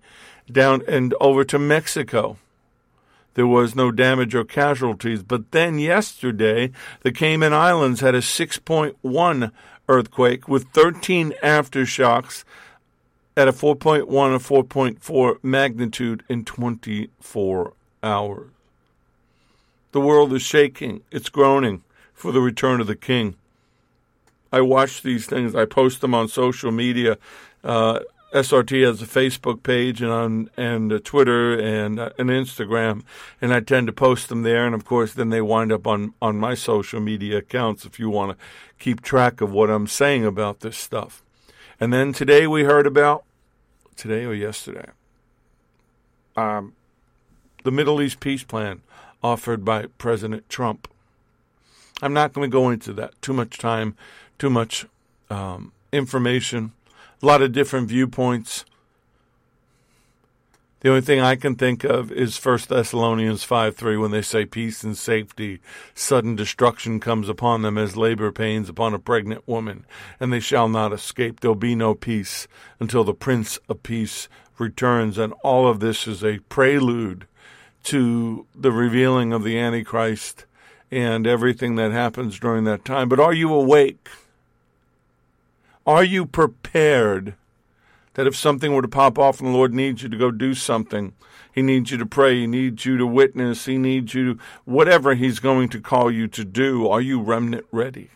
down 0.51 0.81
and 0.87 1.13
over 1.19 1.43
to 1.45 1.57
Mexico. 1.57 2.37
There 3.33 3.47
was 3.47 3.75
no 3.75 3.91
damage 3.91 4.35
or 4.35 4.43
casualties. 4.43 5.23
But 5.23 5.51
then 5.51 5.79
yesterday, 5.79 6.71
the 7.01 7.11
Cayman 7.11 7.53
Islands 7.53 8.01
had 8.01 8.13
a 8.13 8.19
6.1 8.19 9.51
earthquake 9.87 10.47
with 10.47 10.67
13 10.69 11.33
aftershocks 11.41 12.43
at 13.37 13.47
a 13.47 13.53
4.1 13.53 14.07
or 14.07 14.63
4.4 14.63 15.43
magnitude 15.43 16.23
in 16.27 16.43
24 16.43 17.73
hours. 18.03 18.49
The 19.91 20.01
world 20.01 20.33
is 20.33 20.41
shaking, 20.41 21.01
it's 21.11 21.29
groaning 21.29 21.83
for 22.13 22.31
the 22.31 22.41
return 22.41 22.79
of 22.79 22.87
the 22.87 22.95
king. 22.95 23.35
I 24.51 24.61
watch 24.61 25.01
these 25.01 25.25
things, 25.25 25.55
I 25.55 25.65
post 25.65 26.01
them 26.01 26.13
on 26.13 26.27
social 26.27 26.71
media. 26.71 27.17
Uh, 27.63 27.99
SRT 28.33 28.85
has 28.85 29.01
a 29.01 29.05
Facebook 29.05 29.61
page 29.61 30.01
and 30.01 30.11
on 30.11 30.49
and 30.55 30.91
a 30.91 30.99
Twitter 31.01 31.53
and 31.53 31.99
uh, 31.99 32.11
an 32.17 32.27
Instagram, 32.27 33.03
and 33.41 33.53
I 33.53 33.59
tend 33.59 33.87
to 33.87 33.93
post 33.93 34.29
them 34.29 34.43
there. 34.43 34.65
And 34.65 34.73
of 34.73 34.85
course, 34.85 35.13
then 35.13 35.29
they 35.29 35.41
wind 35.41 35.71
up 35.73 35.85
on 35.85 36.13
on 36.21 36.37
my 36.37 36.53
social 36.53 37.01
media 37.01 37.39
accounts 37.39 37.83
if 37.83 37.99
you 37.99 38.09
want 38.09 38.37
to 38.37 38.45
keep 38.79 39.01
track 39.01 39.41
of 39.41 39.51
what 39.51 39.69
I'm 39.69 39.87
saying 39.87 40.25
about 40.25 40.61
this 40.61 40.77
stuff. 40.77 41.23
And 41.81 41.91
then 41.91 42.13
today 42.13 42.45
we 42.45 42.63
heard 42.63 42.85
about, 42.85 43.23
today 43.95 44.23
or 44.23 44.35
yesterday, 44.35 44.91
um, 46.37 46.73
the 47.63 47.71
Middle 47.71 47.99
East 48.03 48.19
peace 48.19 48.43
plan 48.43 48.81
offered 49.23 49.65
by 49.65 49.87
President 49.97 50.47
Trump. 50.47 50.87
I'm 51.99 52.13
not 52.13 52.33
going 52.33 52.47
to 52.47 52.53
go 52.53 52.69
into 52.69 52.93
that. 52.93 53.19
Too 53.23 53.33
much 53.33 53.57
time, 53.57 53.95
too 54.37 54.51
much 54.51 54.85
um, 55.31 55.71
information, 55.91 56.73
a 57.19 57.25
lot 57.25 57.41
of 57.41 57.51
different 57.51 57.89
viewpoints. 57.89 58.63
The 60.81 60.89
only 60.89 61.01
thing 61.01 61.21
I 61.21 61.35
can 61.35 61.53
think 61.53 61.83
of 61.83 62.11
is 62.11 62.37
First 62.37 62.69
Thessalonians 62.69 63.43
5 63.43 63.75
3 63.75 63.97
when 63.97 64.09
they 64.09 64.23
say 64.23 64.45
peace 64.45 64.83
and 64.83 64.97
safety, 64.97 65.59
sudden 65.93 66.35
destruction 66.35 66.99
comes 66.99 67.29
upon 67.29 67.61
them 67.61 67.77
as 67.77 67.95
labor 67.95 68.31
pains 68.31 68.67
upon 68.67 68.95
a 68.95 68.99
pregnant 68.99 69.47
woman, 69.47 69.85
and 70.19 70.33
they 70.33 70.39
shall 70.39 70.67
not 70.67 70.91
escape. 70.91 71.39
There'll 71.39 71.53
be 71.53 71.75
no 71.75 71.93
peace 71.93 72.47
until 72.79 73.03
the 73.03 73.13
Prince 73.13 73.59
of 73.69 73.83
Peace 73.83 74.27
returns. 74.57 75.19
And 75.19 75.33
all 75.43 75.67
of 75.67 75.81
this 75.81 76.07
is 76.07 76.23
a 76.23 76.39
prelude 76.49 77.27
to 77.83 78.47
the 78.55 78.71
revealing 78.71 79.33
of 79.33 79.43
the 79.43 79.59
Antichrist 79.59 80.45
and 80.89 81.27
everything 81.27 81.75
that 81.75 81.91
happens 81.91 82.39
during 82.39 82.63
that 82.63 82.85
time. 82.85 83.07
But 83.07 83.19
are 83.19 83.33
you 83.33 83.53
awake? 83.53 84.09
Are 85.85 86.03
you 86.03 86.25
prepared? 86.25 87.35
That 88.13 88.27
if 88.27 88.35
something 88.35 88.73
were 88.73 88.81
to 88.81 88.87
pop 88.87 89.17
off 89.17 89.39
and 89.39 89.49
the 89.49 89.57
Lord 89.57 89.73
needs 89.73 90.03
you 90.03 90.09
to 90.09 90.17
go 90.17 90.31
do 90.31 90.53
something, 90.53 91.13
He 91.51 91.61
needs 91.61 91.91
you 91.91 91.97
to 91.97 92.05
pray, 92.05 92.41
He 92.41 92.47
needs 92.47 92.85
you 92.85 92.97
to 92.97 93.07
witness, 93.07 93.65
He 93.65 93.77
needs 93.77 94.13
you 94.13 94.33
to 94.33 94.39
whatever 94.65 95.15
He's 95.15 95.39
going 95.39 95.69
to 95.69 95.81
call 95.81 96.11
you 96.11 96.27
to 96.27 96.43
do, 96.43 96.87
are 96.87 97.01
you 97.01 97.21
remnant 97.21 97.65
ready? 97.71 98.09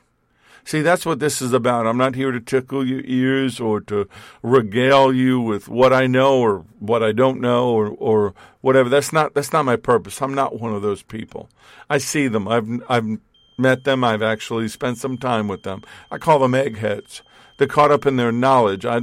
See, 0.68 0.82
that's 0.82 1.06
what 1.06 1.20
this 1.20 1.44
is 1.44 1.54
about. 1.54 1.86
I'm 1.86 1.98
not 1.98 2.16
here 2.16 2.32
to 2.32 2.40
tickle 2.40 2.84
your 2.86 3.02
ears 3.06 3.60
or 3.60 3.80
to 3.82 4.10
regale 4.42 5.14
you 5.14 5.40
with 5.40 5.70
what 5.70 5.94
I 5.94 6.08
know 6.08 6.40
or 6.40 6.66
what 6.80 7.04
I 7.04 7.12
don't 7.12 7.40
know 7.40 7.70
or, 7.70 7.90
or 7.90 8.34
whatever. 8.62 8.90
That's 8.90 9.14
not 9.14 9.36
that's 9.36 9.54
not 9.54 9.64
my 9.64 9.76
purpose. 9.76 10.24
I'm 10.24 10.34
not 10.34 10.60
one 10.60 10.74
of 10.74 10.82
those 10.82 11.04
people. 11.04 11.50
I 11.88 12.00
see 12.00 12.28
them. 12.28 12.48
I've 12.48 12.68
I've 12.90 13.20
met 13.60 13.84
them. 13.84 14.04
I've 14.04 14.24
actually 14.24 14.68
spent 14.68 14.98
some 14.98 15.20
time 15.20 15.48
with 15.48 15.62
them. 15.62 15.84
I 16.10 16.18
call 16.18 16.40
them 16.40 16.56
eggheads. 16.56 17.22
They're 17.58 17.68
caught 17.68 17.92
up 17.92 18.08
in 18.08 18.16
their 18.16 18.32
knowledge. 18.32 18.88
I 18.88 19.02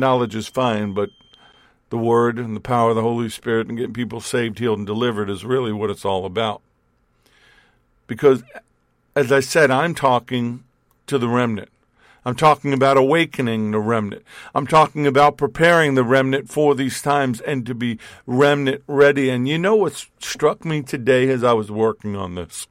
knowledge 0.00 0.34
is 0.34 0.48
fine, 0.48 0.92
but 0.92 1.10
the 1.90 1.98
Word 1.98 2.38
and 2.38 2.56
the 2.56 2.60
power 2.60 2.90
of 2.90 2.96
the 2.96 3.02
Holy 3.02 3.28
Spirit 3.28 3.68
and 3.68 3.76
getting 3.76 3.92
people 3.92 4.20
saved, 4.20 4.58
healed, 4.58 4.78
and 4.78 4.86
delivered 4.86 5.28
is 5.28 5.44
really 5.44 5.72
what 5.72 5.90
it's 5.90 6.04
all 6.04 6.24
about. 6.24 6.62
Because, 8.06 8.42
as 9.14 9.30
I 9.30 9.40
said, 9.40 9.70
I'm 9.70 9.94
talking 9.94 10.64
to 11.06 11.18
the 11.18 11.28
remnant. 11.28 11.68
I'm 12.24 12.36
talking 12.36 12.72
about 12.72 12.96
awakening 12.96 13.70
the 13.70 13.78
remnant. 13.78 14.22
I'm 14.54 14.66
talking 14.66 15.06
about 15.06 15.36
preparing 15.36 15.94
the 15.94 16.04
remnant 16.04 16.50
for 16.50 16.74
these 16.74 17.00
times 17.00 17.40
and 17.40 17.64
to 17.66 17.74
be 17.74 17.98
remnant 18.26 18.82
ready. 18.86 19.30
And 19.30 19.48
you 19.48 19.58
know 19.58 19.76
what 19.76 20.06
struck 20.18 20.64
me 20.64 20.82
today 20.82 21.28
as 21.30 21.42
I 21.42 21.54
was 21.54 21.70
working 21.70 22.16
on 22.16 22.34
this? 22.34 22.66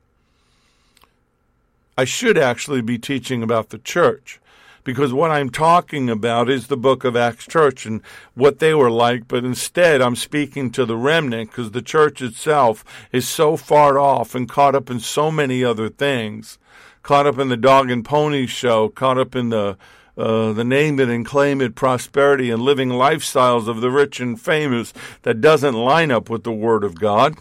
I 1.98 2.06
should 2.06 2.38
actually 2.38 2.82
be 2.82 2.98
teaching 2.98 3.42
about 3.44 3.70
the 3.70 3.80
church 3.80 4.40
because 4.84 5.14
what 5.14 5.32
I'm 5.32 5.50
talking 5.50 6.10
about 6.10 6.50
is 6.50 6.68
the 6.68 6.78
book 6.78 7.04
of 7.04 7.16
Acts 7.16 7.46
Church 7.48 7.86
and 7.86 8.02
what 8.34 8.60
they 8.60 8.74
were 8.74 8.92
like, 8.92 9.28
but 9.28 9.44
instead 9.44 10.02
I'm 10.02 10.16
speaking 10.16 10.72
to 10.72 10.86
the 10.86 10.98
remnant 10.98 11.52
because 11.52 11.72
the 11.72 11.82
church 11.82 12.22
itself 12.22 12.84
is 13.12 13.28
so 13.28 13.58
far 13.58 14.00
off 14.00 14.36
and 14.36 14.50
caught 14.50 14.76
up 14.76 14.90
in 14.90 15.00
so 15.00 15.32
many 15.32 15.64
other 15.64 15.90
things 15.90 16.58
caught 17.02 17.26
up 17.26 17.40
in 17.40 17.50
the 17.50 17.58
dog 17.58 17.90
and 17.90 18.06
pony 18.06 18.46
show, 18.46 18.90
caught 18.90 19.18
up 19.18 19.36
in 19.36 19.50
the 19.50 19.78
uh, 20.18 20.52
the 20.52 20.66
name 20.66 21.00
it 21.00 21.08
and 21.08 21.26
claim 21.26 21.62
it 21.62 21.76
prosperity 21.76 22.52
and 22.52 22.62
living 22.62 22.90
lifestyles 22.90 23.70
of 23.70 23.80
the 23.80 23.90
rich 23.90 24.20
and 24.20 24.40
famous 24.40 24.94
that 25.22 25.40
doesn't 25.40 25.74
line 25.74 26.12
up 26.12 26.30
with 26.30 26.44
the 26.44 26.52
Word 26.52 26.84
of 26.84 27.00
God. 27.00 27.36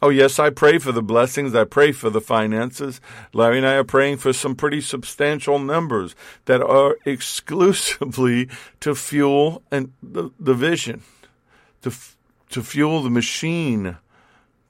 Oh, 0.00 0.10
yes, 0.10 0.38
I 0.38 0.50
pray 0.50 0.78
for 0.78 0.92
the 0.92 1.02
blessings. 1.02 1.54
I 1.56 1.64
pray 1.64 1.90
for 1.90 2.08
the 2.08 2.20
finances. 2.20 3.00
Larry 3.32 3.58
and 3.58 3.66
I 3.66 3.74
are 3.74 3.84
praying 3.84 4.18
for 4.18 4.32
some 4.32 4.54
pretty 4.54 4.80
substantial 4.80 5.58
numbers 5.58 6.14
that 6.44 6.62
are 6.62 6.96
exclusively 7.04 8.48
to 8.80 8.94
fuel 8.94 9.62
and 9.72 9.92
the, 10.02 10.30
the 10.38 10.54
vision, 10.54 11.02
to, 11.82 11.92
to 12.50 12.62
fuel 12.62 13.02
the 13.02 13.10
machine 13.10 13.96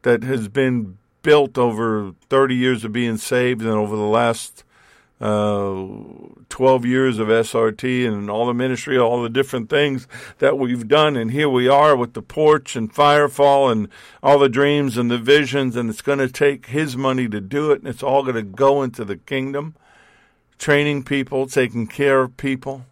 that 0.03 0.23
has 0.23 0.49
been 0.49 0.97
built 1.23 1.59
over 1.59 2.14
30 2.31 2.55
years 2.55 2.85
of 2.85 2.93
being 2.93 3.19
saved 3.19 3.61
and 3.61 3.71
over 3.71 3.97
the 3.97 4.03
last 4.03 4.64
uh, 5.20 5.85
12 6.48 6.85
years 6.85 7.18
of 7.18 7.28
SRT 7.28 8.07
and 8.07 8.31
all 8.31 8.46
the 8.46 8.54
ministry, 8.54 8.96
all 8.96 9.22
the 9.22 9.28
different 9.28 9.68
things 9.68 10.07
that 10.38 10.59
we've 10.59 10.87
done. 10.87 11.16
And 11.16 11.33
here 11.33 11.48
we 11.48 11.68
are 11.68 11.96
with 11.96 12.14
the 12.14 12.22
porch 12.22 12.76
and 12.76 12.92
Firefall 12.92 13.70
and 13.72 13.88
all 14.22 14.38
the 14.38 14.48
dreams 14.48 14.96
and 14.96 15.11
the 15.11 15.18
visions. 15.18 15.74
And 15.74 15.90
it's 15.90 16.02
going 16.02 16.20
to 16.20 16.28
take 16.28 16.66
His 16.66 16.96
money 16.96 17.28
to 17.28 17.40
do 17.40 17.72
it. 17.72 17.81
And 17.81 17.88
it's 17.88 18.02
all 18.02 18.22
going 18.22 18.37
to 18.37 18.42
go 18.42 18.83
into 18.83 19.04
the 19.04 19.16
kingdom, 19.16 19.74
training 20.57 21.02
people, 21.02 21.46
taking 21.48 21.88
care 21.88 22.20
of 22.20 22.37
people, 22.37 22.85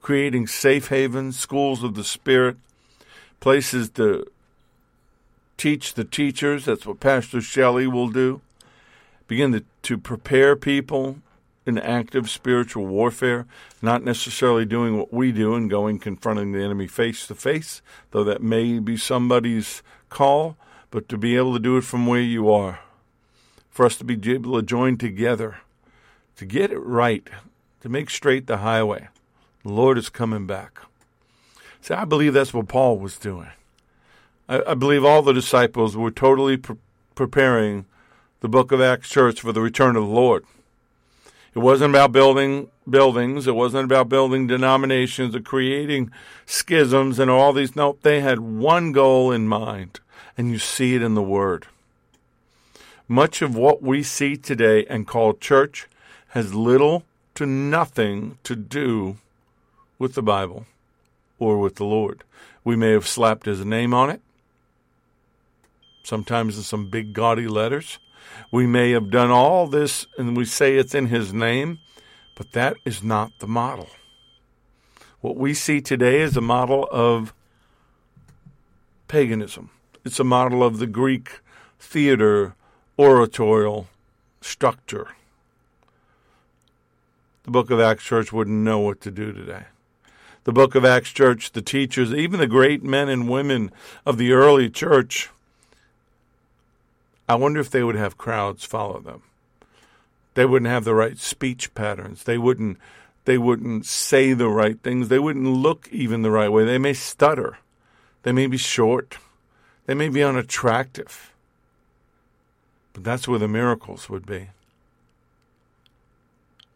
creating 0.00 0.48
safe 0.48 0.88
havens, 0.88 1.38
schools 1.38 1.84
of 1.84 1.94
the 1.94 2.04
Spirit, 2.04 2.56
places 3.38 3.90
to 3.90 4.26
teach 5.56 5.94
the 5.94 6.04
teachers. 6.04 6.64
That's 6.64 6.84
what 6.84 6.98
Pastor 6.98 7.40
Shelley 7.40 7.86
will 7.86 8.08
do. 8.08 8.40
Begin 9.28 9.52
to, 9.52 9.64
to 9.82 9.96
prepare 9.96 10.56
people 10.56 11.18
in 11.66 11.78
active 11.78 12.28
spiritual 12.28 12.86
warfare, 12.86 13.46
not 13.80 14.04
necessarily 14.04 14.64
doing 14.64 14.98
what 14.98 15.12
we 15.12 15.32
do 15.32 15.54
and 15.54 15.70
going 15.70 15.98
confronting 15.98 16.52
the 16.52 16.62
enemy 16.62 16.86
face 16.86 17.26
to 17.26 17.34
face, 17.34 17.80
though 18.10 18.24
that 18.24 18.42
may 18.42 18.78
be 18.78 18.96
somebody's 18.96 19.82
call, 20.10 20.56
but 20.90 21.08
to 21.08 21.16
be 21.16 21.36
able 21.36 21.54
to 21.54 21.58
do 21.58 21.76
it 21.76 21.84
from 21.84 22.06
where 22.06 22.20
you 22.20 22.50
are. 22.50 22.80
For 23.70 23.86
us 23.86 23.96
to 23.96 24.04
be 24.04 24.14
able 24.32 24.56
to 24.56 24.62
join 24.62 24.98
together, 24.98 25.58
to 26.36 26.44
get 26.44 26.70
it 26.70 26.78
right, 26.78 27.26
to 27.80 27.88
make 27.88 28.10
straight 28.10 28.46
the 28.46 28.58
highway. 28.58 29.08
The 29.62 29.72
Lord 29.72 29.98
is 29.98 30.08
coming 30.08 30.46
back. 30.46 30.80
See, 31.80 31.94
I 31.94 32.04
believe 32.04 32.34
that's 32.34 32.54
what 32.54 32.68
Paul 32.68 32.98
was 32.98 33.18
doing. 33.18 33.48
I, 34.48 34.62
I 34.68 34.74
believe 34.74 35.04
all 35.04 35.22
the 35.22 35.32
disciples 35.32 35.96
were 35.96 36.10
totally 36.10 36.56
pre- 36.56 36.76
preparing 37.14 37.86
the 38.40 38.48
book 38.48 38.72
of 38.72 38.80
Acts 38.80 39.08
church 39.08 39.40
for 39.40 39.52
the 39.52 39.60
return 39.60 39.96
of 39.96 40.04
the 40.04 40.08
Lord. 40.08 40.44
It 41.54 41.60
wasn't 41.60 41.94
about 41.94 42.12
building 42.12 42.68
buildings. 42.88 43.46
It 43.46 43.54
wasn't 43.54 43.84
about 43.84 44.08
building 44.08 44.46
denominations 44.46 45.34
or 45.34 45.40
creating 45.40 46.10
schisms 46.46 47.18
and 47.18 47.30
all 47.30 47.52
these. 47.52 47.76
No, 47.76 47.96
they 48.02 48.20
had 48.20 48.40
one 48.40 48.92
goal 48.92 49.30
in 49.30 49.48
mind, 49.48 50.00
and 50.36 50.50
you 50.50 50.58
see 50.58 50.94
it 50.94 51.02
in 51.02 51.14
the 51.14 51.22
Word. 51.22 51.66
Much 53.06 53.42
of 53.42 53.54
what 53.54 53.82
we 53.82 54.02
see 54.02 54.36
today 54.36 54.84
and 54.86 55.06
call 55.06 55.34
church 55.34 55.86
has 56.28 56.54
little 56.54 57.04
to 57.34 57.46
nothing 57.46 58.38
to 58.44 58.56
do 58.56 59.18
with 59.98 60.14
the 60.14 60.22
Bible 60.22 60.66
or 61.38 61.58
with 61.58 61.76
the 61.76 61.84
Lord. 61.84 62.24
We 62.64 62.76
may 62.76 62.90
have 62.90 63.06
slapped 63.06 63.46
his 63.46 63.64
name 63.64 63.92
on 63.94 64.10
it 64.10 64.20
sometimes 66.04 66.56
in 66.56 66.62
some 66.62 66.88
big 66.88 67.12
gaudy 67.12 67.48
letters. 67.48 67.98
We 68.50 68.66
may 68.66 68.92
have 68.92 69.10
done 69.10 69.30
all 69.30 69.66
this 69.66 70.06
and 70.18 70.36
we 70.36 70.44
say 70.44 70.76
it's 70.76 70.94
in 70.94 71.06
his 71.06 71.32
name, 71.32 71.78
but 72.34 72.52
that 72.52 72.76
is 72.84 73.02
not 73.02 73.32
the 73.38 73.46
model. 73.46 73.88
What 75.20 75.36
we 75.36 75.54
see 75.54 75.80
today 75.80 76.20
is 76.20 76.36
a 76.36 76.42
model 76.42 76.88
of 76.90 77.32
paganism. 79.08 79.70
It's 80.04 80.20
a 80.20 80.24
model 80.24 80.62
of 80.62 80.78
the 80.78 80.86
Greek 80.86 81.40
theater 81.78 82.54
oratorial 82.98 83.88
structure. 84.40 85.08
The 87.44 87.50
book 87.50 87.70
of 87.70 87.80
Acts 87.80 88.04
Church 88.04 88.32
wouldn't 88.32 88.64
know 88.64 88.78
what 88.78 89.00
to 89.02 89.10
do 89.10 89.32
today. 89.32 89.64
The 90.44 90.52
book 90.52 90.74
of 90.74 90.84
Acts 90.84 91.10
Church, 91.10 91.52
the 91.52 91.62
teachers, 91.62 92.12
even 92.12 92.38
the 92.38 92.46
great 92.46 92.82
men 92.82 93.08
and 93.08 93.28
women 93.28 93.70
of 94.04 94.18
the 94.18 94.32
early 94.32 94.68
church, 94.68 95.30
I 97.28 97.36
wonder 97.36 97.60
if 97.60 97.70
they 97.70 97.82
would 97.82 97.96
have 97.96 98.18
crowds 98.18 98.64
follow 98.64 99.00
them. 99.00 99.22
They 100.34 100.44
wouldn't 100.44 100.70
have 100.70 100.84
the 100.84 100.94
right 100.94 101.18
speech 101.18 101.74
patterns. 101.74 102.24
They 102.24 102.38
wouldn't 102.38 102.78
they 103.24 103.38
wouldn't 103.38 103.86
say 103.86 104.34
the 104.34 104.48
right 104.48 104.78
things. 104.82 105.08
They 105.08 105.18
wouldn't 105.18 105.46
look 105.46 105.88
even 105.90 106.22
the 106.22 106.30
right 106.30 106.50
way. 106.50 106.64
They 106.64 106.78
may 106.78 106.92
stutter. 106.92 107.58
They 108.22 108.32
may 108.32 108.46
be 108.46 108.58
short. 108.58 109.18
They 109.86 109.94
may 109.94 110.08
be 110.08 110.22
unattractive. 110.22 111.32
But 112.92 113.04
that's 113.04 113.26
where 113.26 113.38
the 113.38 113.48
miracles 113.48 114.10
would 114.10 114.26
be. 114.26 114.50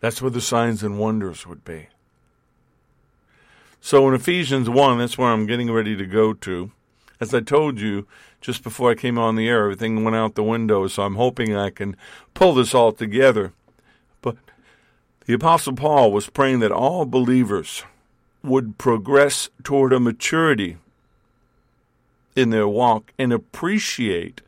That's 0.00 0.22
where 0.22 0.30
the 0.30 0.40
signs 0.40 0.82
and 0.82 0.98
wonders 0.98 1.46
would 1.46 1.64
be. 1.64 1.88
So 3.80 4.08
in 4.08 4.14
Ephesians 4.14 4.68
1, 4.68 4.98
that's 4.98 5.18
where 5.18 5.28
I'm 5.28 5.46
getting 5.46 5.70
ready 5.70 5.96
to 5.96 6.06
go 6.06 6.32
to. 6.32 6.72
As 7.20 7.34
I 7.34 7.40
told 7.40 7.80
you, 7.80 8.06
just 8.40 8.62
before 8.62 8.90
I 8.90 8.94
came 8.94 9.18
on 9.18 9.36
the 9.36 9.48
air. 9.48 9.64
Everything 9.64 10.04
went 10.04 10.16
out 10.16 10.34
the 10.34 10.42
window, 10.42 10.86
so 10.86 11.02
I'm 11.02 11.16
hoping 11.16 11.56
I 11.56 11.70
can 11.70 11.96
pull 12.34 12.54
this 12.54 12.74
all 12.74 12.92
together. 12.92 13.52
But 14.22 14.36
the 15.26 15.34
Apostle 15.34 15.74
Paul 15.74 16.12
was 16.12 16.30
praying 16.30 16.60
that 16.60 16.72
all 16.72 17.04
believers 17.04 17.84
would 18.42 18.78
progress 18.78 19.50
toward 19.62 19.92
a 19.92 20.00
maturity 20.00 20.78
in 22.36 22.50
their 22.50 22.68
walk 22.68 23.12
and 23.18 23.32
appreciate 23.32 24.40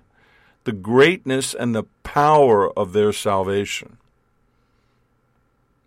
the 0.65 0.73
greatness 0.73 1.55
and 1.55 1.75
the 1.75 1.85
power 2.05 2.71
of 2.79 2.93
their 2.93 3.13
salvation. 3.13 3.97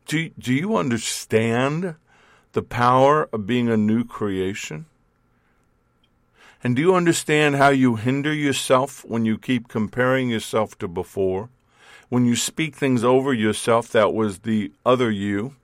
Do, 0.05 0.29
do 0.37 0.53
you 0.53 0.75
understand 0.75 1.95
the 2.51 2.61
power 2.61 3.29
of 3.31 3.47
being 3.47 3.69
a 3.69 3.77
new 3.77 4.03
creation? 4.03 4.85
And 6.63 6.77
do 6.77 6.81
you 6.81 6.95
understand 6.95 7.57
how 7.57 7.69
you 7.69 7.97
hinder 7.97 8.33
yourself 8.33 9.03
when 9.03 9.25
you 9.25 9.37
keep 9.37 9.67
comparing 9.67 10.29
yourself 10.29 10.77
to 10.77 10.87
before? 10.87 11.49
When 12.07 12.25
you 12.25 12.37
speak 12.37 12.73
things 12.73 13.03
over 13.03 13.33
yourself 13.33 13.89
that 13.89 14.13
was 14.13 14.39
the 14.39 14.71
other 14.85 15.11
you? 15.11 15.55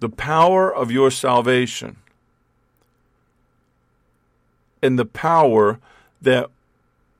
The 0.00 0.08
power 0.08 0.74
of 0.74 0.90
your 0.90 1.12
salvation 1.12 1.96
and 4.82 4.98
the 4.98 5.04
power 5.04 5.78
that 6.20 6.50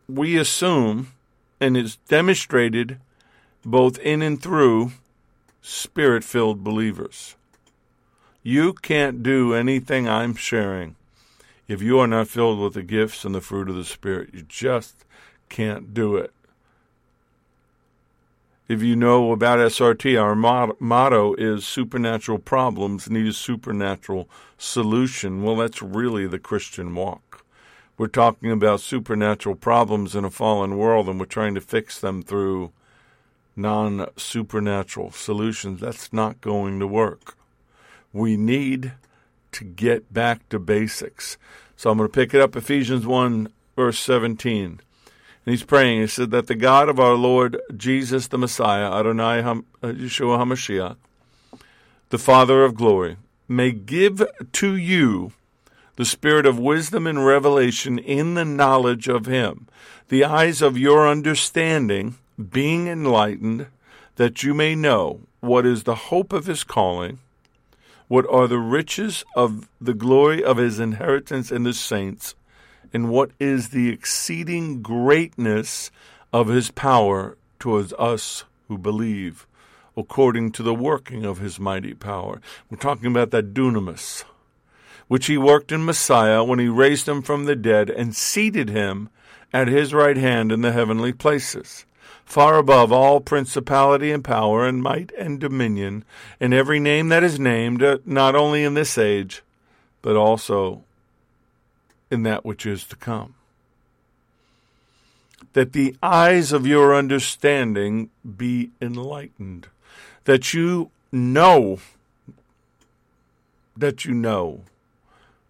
we 0.08 0.36
assume 0.36 1.12
and 1.60 1.76
is 1.76 1.96
demonstrated 2.08 2.98
both 3.64 3.98
in 3.98 4.22
and 4.22 4.42
through 4.42 4.92
spirit 5.62 6.24
filled 6.24 6.64
believers. 6.64 7.36
You 8.42 8.72
can't 8.72 9.22
do 9.22 9.54
anything 9.54 10.08
I'm 10.08 10.34
sharing 10.34 10.96
if 11.68 11.82
you 11.82 11.98
are 11.98 12.06
not 12.06 12.28
filled 12.28 12.60
with 12.60 12.74
the 12.74 12.82
gifts 12.82 13.24
and 13.24 13.34
the 13.34 13.40
fruit 13.40 13.68
of 13.68 13.76
the 13.76 13.84
Spirit, 13.84 14.30
you 14.32 14.42
just 14.42 15.04
can't 15.48 15.92
do 15.92 16.16
it. 16.16 16.32
If 18.68 18.82
you 18.82 18.96
know 18.96 19.30
about 19.30 19.60
SRT, 19.60 20.20
our 20.20 20.34
motto 20.80 21.34
is 21.34 21.64
supernatural 21.64 22.38
problems 22.38 23.08
need 23.08 23.28
a 23.28 23.32
supernatural 23.32 24.28
solution. 24.58 25.44
Well, 25.44 25.54
that's 25.54 25.80
really 25.80 26.26
the 26.26 26.40
Christian 26.40 26.92
walk. 26.94 27.44
We're 27.96 28.08
talking 28.08 28.50
about 28.50 28.80
supernatural 28.80 29.54
problems 29.54 30.16
in 30.16 30.24
a 30.24 30.30
fallen 30.30 30.76
world, 30.76 31.08
and 31.08 31.20
we're 31.20 31.26
trying 31.26 31.54
to 31.54 31.60
fix 31.60 32.00
them 32.00 32.22
through 32.22 32.72
non 33.54 34.08
supernatural 34.16 35.12
solutions. 35.12 35.80
That's 35.80 36.12
not 36.12 36.40
going 36.40 36.80
to 36.80 36.88
work. 36.88 37.36
We 38.12 38.36
need 38.36 38.92
to 39.56 39.64
get 39.64 40.12
back 40.12 40.48
to 40.50 40.58
basics. 40.58 41.38
So 41.76 41.90
I'm 41.90 41.98
going 41.98 42.08
to 42.08 42.12
pick 42.12 42.34
it 42.34 42.40
up 42.40 42.56
Ephesians 42.56 43.06
1, 43.06 43.48
verse 43.74 43.98
17. 43.98 44.64
And 44.64 44.80
he's 45.44 45.62
praying. 45.62 46.00
He 46.00 46.06
said 46.06 46.30
that 46.30 46.46
the 46.46 46.54
God 46.54 46.88
of 46.88 46.98
our 46.98 47.14
Lord 47.14 47.60
Jesus 47.76 48.28
the 48.28 48.38
Messiah, 48.38 48.92
Adonai 48.92 49.42
Ham, 49.42 49.64
uh, 49.82 49.88
Yeshua 49.88 50.38
HaMashiach, 50.38 50.96
the 52.10 52.18
Father 52.18 52.64
of 52.64 52.74
glory, 52.74 53.16
may 53.48 53.72
give 53.72 54.22
to 54.52 54.76
you 54.76 55.32
the 55.96 56.04
spirit 56.04 56.44
of 56.44 56.58
wisdom 56.58 57.06
and 57.06 57.24
revelation 57.24 57.98
in 57.98 58.34
the 58.34 58.44
knowledge 58.44 59.08
of 59.08 59.26
him, 59.26 59.66
the 60.08 60.24
eyes 60.24 60.60
of 60.60 60.76
your 60.76 61.08
understanding 61.08 62.16
being 62.50 62.86
enlightened, 62.86 63.66
that 64.16 64.42
you 64.42 64.52
may 64.52 64.74
know 64.74 65.20
what 65.40 65.64
is 65.64 65.84
the 65.84 65.94
hope 65.94 66.32
of 66.32 66.46
his 66.46 66.64
calling, 66.64 67.18
what 68.08 68.26
are 68.30 68.46
the 68.46 68.58
riches 68.58 69.24
of 69.34 69.68
the 69.80 69.94
glory 69.94 70.42
of 70.42 70.58
his 70.58 70.78
inheritance 70.78 71.50
in 71.50 71.64
the 71.64 71.74
saints, 71.74 72.34
and 72.92 73.10
what 73.10 73.30
is 73.40 73.70
the 73.70 73.88
exceeding 73.88 74.80
greatness 74.80 75.90
of 76.32 76.48
his 76.48 76.70
power 76.70 77.36
towards 77.58 77.92
us 77.94 78.44
who 78.68 78.78
believe, 78.78 79.46
according 79.96 80.52
to 80.52 80.62
the 80.62 80.74
working 80.74 81.24
of 81.24 81.38
his 81.38 81.58
mighty 81.58 81.94
power. 81.94 82.40
We're 82.70 82.78
talking 82.78 83.06
about 83.06 83.30
that 83.32 83.54
dunamis, 83.54 84.24
which 85.08 85.26
he 85.26 85.38
worked 85.38 85.72
in 85.72 85.84
Messiah 85.84 86.44
when 86.44 86.58
he 86.58 86.68
raised 86.68 87.08
him 87.08 87.22
from 87.22 87.44
the 87.44 87.56
dead 87.56 87.90
and 87.90 88.14
seated 88.14 88.68
him 88.68 89.08
at 89.52 89.68
his 89.68 89.94
right 89.94 90.16
hand 90.16 90.52
in 90.52 90.60
the 90.60 90.72
heavenly 90.72 91.12
places 91.12 91.86
far 92.26 92.58
above 92.58 92.92
all 92.92 93.20
principality 93.20 94.10
and 94.10 94.22
power 94.22 94.66
and 94.66 94.82
might 94.82 95.12
and 95.12 95.40
dominion, 95.40 96.04
and 96.40 96.52
every 96.52 96.80
name 96.80 97.08
that 97.08 97.22
is 97.22 97.38
named, 97.38 97.82
uh, 97.82 97.98
not 98.04 98.34
only 98.34 98.64
in 98.64 98.74
this 98.74 98.98
age, 98.98 99.42
but 100.02 100.16
also 100.16 100.82
in 102.10 102.24
that 102.24 102.44
which 102.44 102.66
is 102.66 102.84
to 102.84 102.96
come. 102.96 103.34
That 105.52 105.72
the 105.72 105.96
eyes 106.02 106.52
of 106.52 106.66
your 106.66 106.94
understanding 106.94 108.10
be 108.36 108.70
enlightened, 108.82 109.68
that 110.24 110.52
you 110.52 110.90
know, 111.12 111.78
that 113.76 114.04
you 114.04 114.12
know 114.12 114.62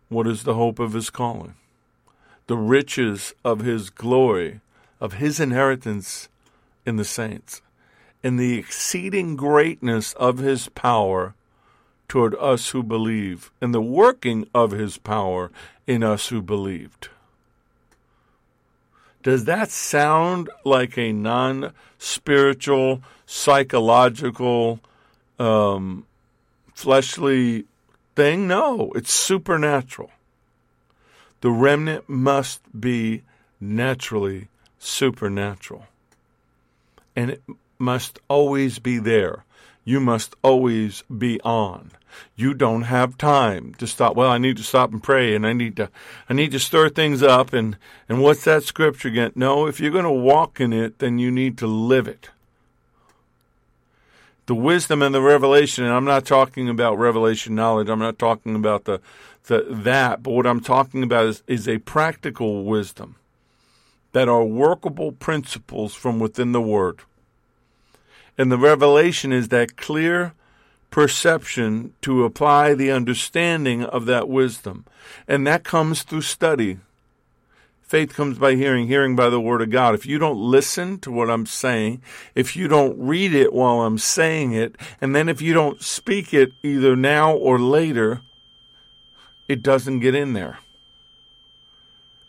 what 0.09 0.27
is 0.27 0.45
the 0.45 0.55
hope 0.55 0.79
of 0.79 0.93
his 0.93 1.11
calling, 1.11 1.55
the 2.47 2.57
riches 2.57 3.35
of 3.45 3.61
his 3.61 3.91
glory, 3.91 4.61
of 5.01 5.15
his 5.15 5.41
inheritance 5.41 6.29
in 6.87 6.97
the 6.97 7.05
saints, 7.05 7.61
in 8.23 8.37
the 8.37 8.57
exceeding 8.59 9.37
greatness 9.37 10.15
of 10.15 10.39
his 10.39 10.69
power 10.71 11.35
toward 12.09 12.35
us 12.37 12.71
who 12.71 12.83
believe, 12.83 13.51
and 13.61 13.75
the 13.75 13.81
working 13.81 14.47
of 14.55 14.71
his 14.71 14.97
power 14.97 15.51
in 15.87 16.03
us 16.05 16.29
who 16.29 16.41
believed. 16.41 17.09
Does 19.23 19.45
that 19.47 19.71
sound 19.71 20.49
like 20.65 20.97
a 20.97 21.13
non 21.13 21.73
spiritual, 21.99 23.03
psychological, 23.27 24.79
um, 25.41 26.07
fleshly 26.75 27.65
thing? 28.15 28.47
No, 28.47 28.93
it's 28.95 29.13
supernatural. 29.13 30.13
The 31.41 31.51
remnant 31.51 32.09
must 32.09 32.61
be 32.79 33.23
naturally 33.61 34.47
supernatural 34.79 35.87
and 37.17 37.31
it 37.31 37.43
must 37.79 38.21
always 38.29 38.79
be 38.79 38.99
there. 38.99 39.45
You 39.85 40.01
must 40.01 40.35
always 40.43 41.03
be 41.05 41.41
on. 41.41 41.93
You 42.35 42.55
don't 42.55 42.83
have 42.83 43.19
time 43.19 43.75
to 43.75 43.87
stop. 43.87 44.17
Well, 44.17 44.31
I 44.31 44.39
need 44.39 44.57
to 44.57 44.63
stop 44.63 44.93
and 44.93 45.03
pray 45.03 45.35
and 45.35 45.47
I 45.47 45.53
need 45.53 45.77
to 45.77 45.91
I 46.29 46.35
need 46.35 46.53
to 46.53 46.59
stir 46.59 46.89
things 46.89 47.23
up 47.23 47.53
and 47.53 47.77
and 48.09 48.21
what's 48.21 48.45
that 48.45 48.65
scripture 48.65 49.09
again? 49.09 49.33
No, 49.35 49.67
if 49.67 49.81
you're 49.81 49.91
going 49.91 50.05
to 50.05 50.11
walk 50.11 50.61
in 50.61 50.73
it, 50.73 50.99
then 50.99 51.19
you 51.19 51.31
need 51.31 51.59
to 51.59 51.67
live 51.67 52.09
it. 52.09 52.31
The 54.47 54.55
wisdom 54.55 55.03
and 55.03 55.15
the 55.15 55.21
revelation, 55.21 55.85
and 55.85 55.93
I'm 55.93 56.05
not 56.05 56.25
talking 56.25 56.69
about 56.69 56.99
revelation 56.99 57.57
knowledge. 57.57 57.89
I'm 57.89 57.99
not 57.99 58.19
talking 58.19 58.55
about 58.55 58.85
the, 58.85 59.01
the 59.47 59.67
that, 59.69 60.23
but 60.23 60.31
what 60.31 60.47
I'm 60.47 60.61
talking 60.61 61.03
about 61.03 61.27
is, 61.27 61.43
is 61.49 61.69
a 61.69 61.79
practical 61.79 62.65
wisdom 62.65 63.17
that 64.17 64.31
are 64.31 64.45
workable 64.47 65.13
principles 65.13 65.93
from 65.93 66.19
within 66.19 66.53
the 66.53 66.61
Word. 66.63 67.01
And 68.39 68.51
the 68.51 68.57
revelation 68.57 69.31
is 69.31 69.49
that 69.49 69.77
clear 69.77 70.33
perception 70.89 71.93
to 72.01 72.25
apply 72.25 72.73
the 72.73 72.91
understanding 72.91 73.85
of 73.85 74.07
that 74.07 74.27
wisdom. 74.27 74.87
And 75.29 75.47
that 75.47 75.65
comes 75.65 76.03
through 76.03 76.23
study. 76.23 76.79
Faith 77.83 78.15
comes 78.15 78.39
by 78.39 78.55
hearing, 78.55 78.87
hearing 78.87 79.17
by 79.17 79.29
the 79.29 79.39
Word 79.39 79.61
of 79.61 79.69
God. 79.69 79.95
If 79.95 80.07
you 80.07 80.17
don't 80.17 80.39
listen 80.39 80.99
to 81.01 81.13
what 81.13 81.29
I'm 81.29 81.45
saying, 81.45 82.01
if 82.35 82.57
you 82.57 82.69
don't 82.69 82.99
read 82.99 83.35
it 83.35 83.53
while 83.53 83.83
I'm 83.83 83.99
saying 83.99 84.55
it, 84.55 84.77
and 84.99 85.15
then 85.15 85.29
if 85.29 85.43
you 85.43 85.53
don't 85.53 85.83
speak 85.83 86.33
it 86.33 86.53
either 86.63 86.97
now 86.97 87.37
or 87.37 87.59
later, 87.59 88.23
it 89.47 89.63
doesn't 89.63 90.01
get 90.01 90.15
in 90.15 90.33
there. 90.33 90.57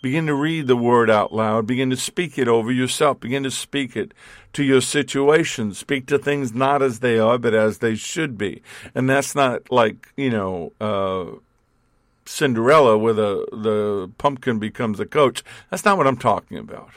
Begin 0.07 0.27
to 0.27 0.35
read 0.35 0.67
the 0.67 0.77
word 0.77 1.09
out 1.09 1.33
loud. 1.33 1.67
Begin 1.67 1.89
to 1.89 1.97
speak 1.97 2.37
it 2.37 2.47
over 2.47 2.71
yourself. 2.71 3.19
Begin 3.19 3.43
to 3.43 3.51
speak 3.51 3.97
it 3.97 4.13
to 4.53 4.63
your 4.63 4.79
situation. 4.79 5.73
Speak 5.73 6.05
to 6.05 6.17
things 6.17 6.53
not 6.53 6.81
as 6.81 7.01
they 7.01 7.19
are, 7.19 7.37
but 7.37 7.53
as 7.53 7.79
they 7.79 7.95
should 7.95 8.37
be. 8.37 8.61
And 8.95 9.09
that's 9.09 9.35
not 9.35 9.69
like, 9.69 10.13
you 10.15 10.29
know, 10.29 10.71
uh, 10.79 11.25
Cinderella 12.25 12.97
where 12.97 13.11
the, 13.11 13.47
the 13.51 14.09
pumpkin 14.17 14.59
becomes 14.59 15.01
a 15.01 15.05
coach. 15.05 15.43
That's 15.69 15.83
not 15.83 15.97
what 15.97 16.07
I'm 16.07 16.15
talking 16.15 16.57
about. 16.57 16.91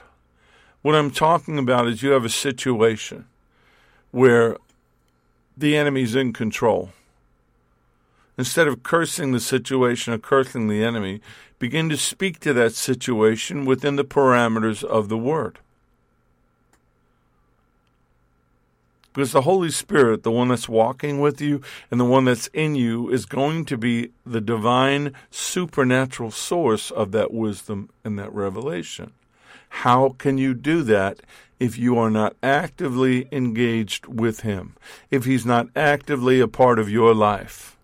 What 0.82 0.94
I'm 0.94 1.10
talking 1.10 1.58
about 1.58 1.88
is 1.88 2.04
you 2.04 2.10
have 2.10 2.24
a 2.24 2.30
situation 2.30 3.26
where 4.12 4.56
the 5.56 5.76
enemy's 5.76 6.14
in 6.14 6.32
control. 6.32 6.90
Instead 8.40 8.66
of 8.66 8.82
cursing 8.82 9.32
the 9.32 9.38
situation 9.38 10.14
or 10.14 10.18
cursing 10.18 10.66
the 10.66 10.82
enemy, 10.82 11.20
begin 11.58 11.90
to 11.90 11.96
speak 11.98 12.40
to 12.40 12.54
that 12.54 12.72
situation 12.72 13.66
within 13.66 13.96
the 13.96 14.02
parameters 14.02 14.82
of 14.82 15.10
the 15.10 15.18
Word. 15.18 15.58
Because 19.12 19.32
the 19.32 19.42
Holy 19.42 19.70
Spirit, 19.70 20.22
the 20.22 20.30
one 20.30 20.48
that's 20.48 20.70
walking 20.70 21.20
with 21.20 21.42
you 21.42 21.60
and 21.90 22.00
the 22.00 22.06
one 22.06 22.24
that's 22.24 22.46
in 22.54 22.74
you, 22.74 23.10
is 23.10 23.26
going 23.26 23.66
to 23.66 23.76
be 23.76 24.10
the 24.24 24.40
divine 24.40 25.12
supernatural 25.30 26.30
source 26.30 26.90
of 26.90 27.12
that 27.12 27.34
wisdom 27.34 27.90
and 28.04 28.18
that 28.18 28.32
revelation. 28.32 29.12
How 29.68 30.14
can 30.16 30.38
you 30.38 30.54
do 30.54 30.82
that 30.84 31.20
if 31.58 31.76
you 31.76 31.98
are 31.98 32.10
not 32.10 32.36
actively 32.42 33.28
engaged 33.30 34.06
with 34.06 34.40
Him? 34.40 34.76
If 35.10 35.26
He's 35.26 35.44
not 35.44 35.68
actively 35.76 36.40
a 36.40 36.48
part 36.48 36.78
of 36.78 36.88
your 36.88 37.14
life? 37.14 37.76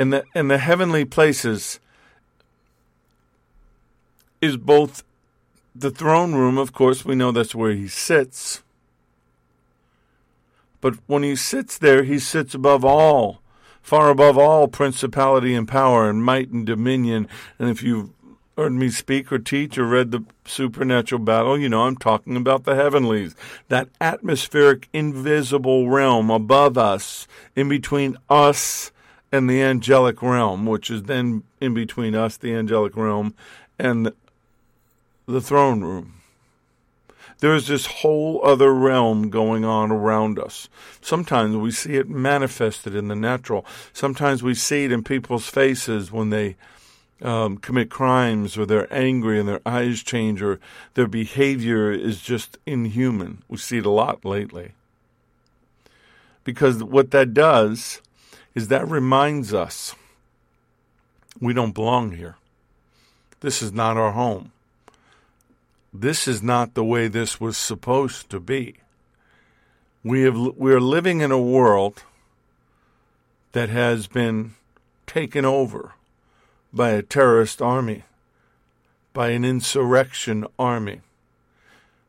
In 0.00 0.08
the, 0.08 0.24
in 0.34 0.48
the 0.48 0.56
heavenly 0.56 1.04
places, 1.04 1.78
is 4.40 4.56
both 4.56 5.04
the 5.74 5.90
throne 5.90 6.32
room, 6.34 6.56
of 6.56 6.72
course, 6.72 7.04
we 7.04 7.14
know 7.14 7.32
that's 7.32 7.54
where 7.54 7.72
he 7.72 7.86
sits. 7.86 8.62
But 10.80 10.94
when 11.06 11.22
he 11.22 11.36
sits 11.36 11.76
there, 11.76 12.04
he 12.04 12.18
sits 12.18 12.54
above 12.54 12.82
all, 12.82 13.42
far 13.82 14.08
above 14.08 14.38
all 14.38 14.68
principality 14.68 15.54
and 15.54 15.68
power 15.68 16.08
and 16.08 16.24
might 16.24 16.48
and 16.48 16.64
dominion. 16.64 17.28
And 17.58 17.68
if 17.68 17.82
you've 17.82 18.08
heard 18.56 18.72
me 18.72 18.88
speak 18.88 19.30
or 19.30 19.38
teach 19.38 19.76
or 19.76 19.84
read 19.84 20.12
the 20.12 20.24
supernatural 20.46 21.20
battle, 21.20 21.58
you 21.58 21.68
know 21.68 21.82
I'm 21.82 21.98
talking 21.98 22.36
about 22.38 22.64
the 22.64 22.74
heavenlies, 22.74 23.34
that 23.68 23.90
atmospheric, 24.00 24.88
invisible 24.94 25.90
realm 25.90 26.30
above 26.30 26.78
us, 26.78 27.28
in 27.54 27.68
between 27.68 28.16
us 28.30 28.92
and 29.32 29.48
the 29.48 29.62
angelic 29.62 30.22
realm, 30.22 30.66
which 30.66 30.90
is 30.90 31.04
then 31.04 31.42
in 31.60 31.74
between 31.74 32.14
us, 32.14 32.36
the 32.36 32.54
angelic 32.54 32.96
realm, 32.96 33.34
and 33.78 34.12
the 35.26 35.40
throne 35.40 35.82
room. 35.82 36.14
There's 37.38 37.68
this 37.68 37.86
whole 37.86 38.44
other 38.44 38.74
realm 38.74 39.30
going 39.30 39.64
on 39.64 39.90
around 39.90 40.38
us. 40.38 40.68
Sometimes 41.00 41.56
we 41.56 41.70
see 41.70 41.94
it 41.94 42.08
manifested 42.08 42.94
in 42.94 43.08
the 43.08 43.16
natural. 43.16 43.64
Sometimes 43.94 44.42
we 44.42 44.54
see 44.54 44.84
it 44.84 44.92
in 44.92 45.02
people's 45.02 45.46
faces 45.48 46.12
when 46.12 46.28
they 46.28 46.56
um, 47.22 47.56
commit 47.56 47.90
crimes 47.90 48.58
or 48.58 48.66
they're 48.66 48.92
angry 48.92 49.40
and 49.40 49.48
their 49.48 49.62
eyes 49.64 50.02
change 50.02 50.42
or 50.42 50.60
their 50.94 51.06
behavior 51.06 51.90
is 51.90 52.20
just 52.20 52.58
inhuman. 52.66 53.42
We 53.48 53.56
see 53.56 53.78
it 53.78 53.86
a 53.86 53.90
lot 53.90 54.24
lately. 54.24 54.72
Because 56.44 56.82
what 56.82 57.10
that 57.12 57.32
does 57.32 58.02
is 58.54 58.68
that 58.68 58.88
reminds 58.88 59.54
us 59.54 59.94
we 61.40 61.54
don't 61.54 61.74
belong 61.74 62.12
here. 62.12 62.36
This 63.40 63.62
is 63.62 63.72
not 63.72 63.96
our 63.96 64.12
home 64.12 64.52
this 65.92 66.28
is 66.28 66.42
not 66.42 66.74
the 66.74 66.84
way 66.84 67.08
this 67.08 67.40
was 67.40 67.56
supposed 67.56 68.30
to 68.30 68.40
be. 68.40 68.76
We 70.04 70.22
have 70.22 70.36
we 70.36 70.72
are 70.72 70.80
living 70.80 71.20
in 71.20 71.30
a 71.30 71.40
world 71.40 72.04
that 73.52 73.68
has 73.68 74.06
been 74.06 74.54
taken 75.06 75.44
over 75.44 75.94
by 76.72 76.90
a 76.90 77.02
terrorist 77.02 77.60
army, 77.60 78.04
by 79.12 79.30
an 79.30 79.44
insurrection 79.44 80.46
army. 80.58 81.00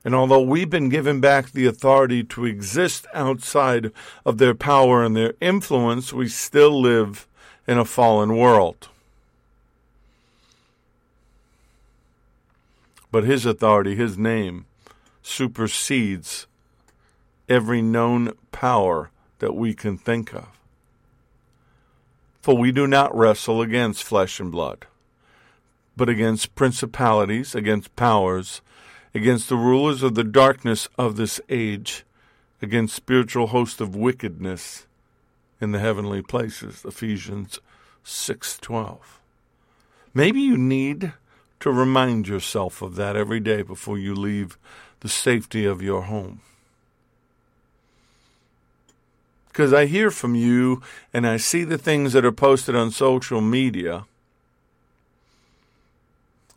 And 0.04 0.16
although 0.16 0.41
we've 0.41 0.70
been 0.70 0.89
given 0.89 1.22
back 1.22 1.52
the 1.52 1.68
authority 1.68 2.24
to 2.24 2.45
exist 2.45 3.06
outside 3.14 3.91
of 4.26 4.39
their 4.39 4.56
power 4.56 5.04
and 5.04 5.16
their 5.16 5.36
influence, 5.39 6.12
we 6.12 6.28
still 6.28 6.82
live 6.82 7.28
in 7.68 7.78
a 7.78 7.86
fallen 7.86 8.36
world. 8.36 8.88
But 13.12 13.26
his 13.26 13.45
authority, 13.45 13.95
his 13.95 14.18
name, 14.18 14.66
supersedes 15.22 16.47
every 17.47 17.82
known 17.82 18.34
power 18.52 19.12
that 19.39 19.54
we 19.54 19.74
can 19.74 19.97
think 19.97 20.34
of. 20.34 20.47
For 22.41 22.58
we 22.58 22.72
do 22.72 22.88
not 22.88 23.16
wrestle 23.16 23.62
against 23.62 24.04
flesh 24.04 24.39
and 24.39 24.52
blood, 24.52 24.88
but 25.95 26.10
against 26.10 26.56
principalities, 26.56 27.54
against 27.54 27.95
powers, 27.95 28.62
against 29.14 29.49
the 29.49 29.57
rulers 29.57 30.03
of 30.03 30.16
the 30.16 30.24
darkness 30.24 30.88
of 30.97 31.16
this 31.16 31.41
age, 31.49 32.03
against 32.62 32.95
spiritual 32.95 33.47
hosts 33.47 33.82
of 33.82 33.95
wickedness 33.95 34.86
in 35.59 35.72
the 35.72 35.80
heavenly 35.80 36.22
places. 36.22 36.84
Ephesians 36.86 37.59
6:12. 38.03 39.20
Maybe 40.14 40.41
you 40.41 40.57
need 40.57 41.14
to 41.59 41.72
remind 41.72 42.28
yourself 42.28 42.82
of 42.82 42.95
that 42.95 43.16
every 43.16 43.39
day 43.39 43.62
before 43.62 43.97
you 43.97 44.16
leave 44.16 44.57
the 45.01 45.09
safety 45.09 45.66
of 45.66 45.82
your 45.82 46.03
home. 46.03 46.41
Because 49.47 49.74
I 49.74 49.86
hear 49.86 50.12
from 50.12 50.34
you 50.34 50.82
and 51.14 51.28
I 51.28 51.38
see 51.38 51.64
the 51.64 51.78
things 51.78 52.14
that 52.14 52.26
are 52.26 52.32
posted 52.32 52.76
on 52.76 52.89
social 52.89 53.41
media, 53.41 54.05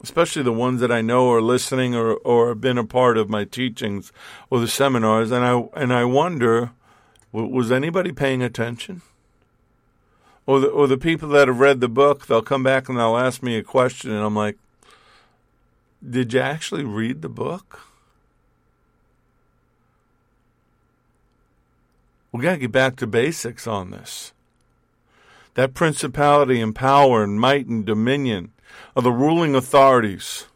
especially 0.04 0.42
the 0.42 0.52
ones 0.52 0.80
that 0.82 0.92
I 0.92 1.00
know 1.00 1.32
are 1.32 1.40
listening 1.40 1.94
or, 1.94 2.12
or 2.16 2.48
have 2.48 2.60
been 2.60 2.76
a 2.76 2.84
part 2.84 3.16
of 3.16 3.30
my 3.30 3.44
teachings 3.44 4.12
or 4.50 4.60
the 4.60 4.68
seminars, 4.68 5.32
and 5.32 5.44
I 5.44 5.64
and 5.74 5.92
I 5.92 6.04
wonder, 6.04 6.72
was 7.32 7.72
anybody 7.72 8.12
paying 8.12 8.42
attention? 8.42 9.00
Or 10.46 10.60
the, 10.60 10.66
or 10.66 10.86
the 10.86 10.98
people 10.98 11.30
that 11.30 11.48
have 11.48 11.58
read 11.58 11.80
the 11.80 11.88
book, 11.88 12.26
they'll 12.26 12.42
come 12.42 12.62
back 12.62 12.90
and 12.90 12.98
they'll 12.98 13.16
ask 13.16 13.42
me 13.42 13.56
a 13.56 13.62
question, 13.62 14.10
and 14.10 14.22
I'm 14.22 14.36
like, 14.36 14.58
did 16.06 16.34
you 16.34 16.40
actually 16.40 16.84
read 16.84 17.22
the 17.22 17.30
book? 17.30 17.80
We 22.30 22.42
got 22.42 22.52
to 22.52 22.58
get 22.58 22.72
back 22.72 22.96
to 22.96 23.06
basics 23.06 23.66
on 23.66 23.90
this. 23.90 24.34
That 25.54 25.72
principality 25.72 26.60
and 26.60 26.74
power 26.74 27.22
and 27.22 27.40
might 27.40 27.66
and 27.66 27.86
dominion 27.86 28.50
of 28.96 29.04
the 29.04 29.12
ruling 29.12 29.54
authorities 29.54 30.46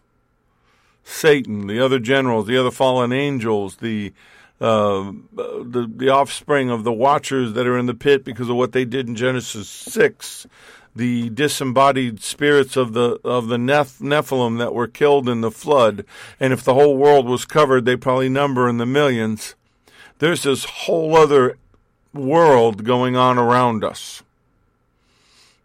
Satan, 1.09 1.67
the 1.67 1.81
other 1.81 1.99
generals, 1.99 2.47
the 2.47 2.59
other 2.59 2.71
fallen 2.71 3.13
angels, 3.13 3.77
the 3.77 4.13
uh, 4.61 5.13
the 5.33 5.91
the 5.97 6.09
offspring 6.11 6.69
of 6.71 6.85
the 6.85 6.93
watchers 6.93 7.55
that 7.55 7.67
are 7.67 7.79
in 7.79 7.87
the 7.87 7.95
pit 7.95 8.25
because 8.25 8.49
of 8.49 8.57
what 8.57 8.73
they 8.73 8.85
did 8.85 9.09
in 9.09 9.17
Genesis 9.17 9.69
six, 9.69 10.47
the 10.95 11.31
disembodied 11.31 12.23
spirits 12.23 12.77
of 12.77 12.93
the 12.93 13.19
of 13.25 13.49
the 13.49 13.57
Neph- 13.57 14.03
Nephilim 14.03 14.59
that 14.59 14.75
were 14.75 14.87
killed 14.87 15.29
in 15.29 15.41
the 15.41 15.51
flood, 15.51 16.05
and 16.39 16.53
if 16.53 16.63
the 16.63 16.75
whole 16.75 16.97
world 16.97 17.27
was 17.27 17.47
covered, 17.47 17.85
they 17.85 17.97
probably 17.97 18.29
number 18.29 18.69
in 18.69 18.77
the 18.77 18.87
millions. 18.87 19.55
There's 20.19 20.43
this 20.43 20.65
whole 20.65 21.17
other 21.17 21.57
world 22.13 22.85
going 22.85 23.17
on 23.17 23.39
around 23.39 23.83
us. 23.83 24.23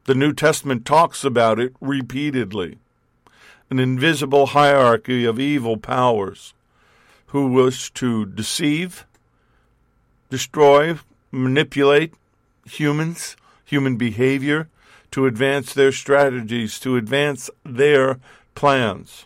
The 0.06 0.16
New 0.16 0.34
Testament 0.34 0.86
talks 0.86 1.24
about 1.24 1.60
it 1.60 1.76
repeatedly. 1.80 2.78
An 3.70 3.80
invisible 3.80 4.47
hierarchy 4.47 5.24
of 5.24 5.39
evil 5.39 5.78
powers 5.78 6.54
who 7.28 7.47
wish 7.47 7.91
to 7.93 8.26
deceive, 8.26 9.06
destroy, 10.30 10.99
manipulate 11.32 12.14
humans, 12.66 13.36
human 13.66 13.95
behavior, 13.95 14.68
to 15.12 15.26
advance 15.26 15.74
their 15.74 15.91
strategies, 15.91 16.80
to 16.80 16.97
advance 16.97 17.49
their 17.64 18.20
plans. 18.56 19.26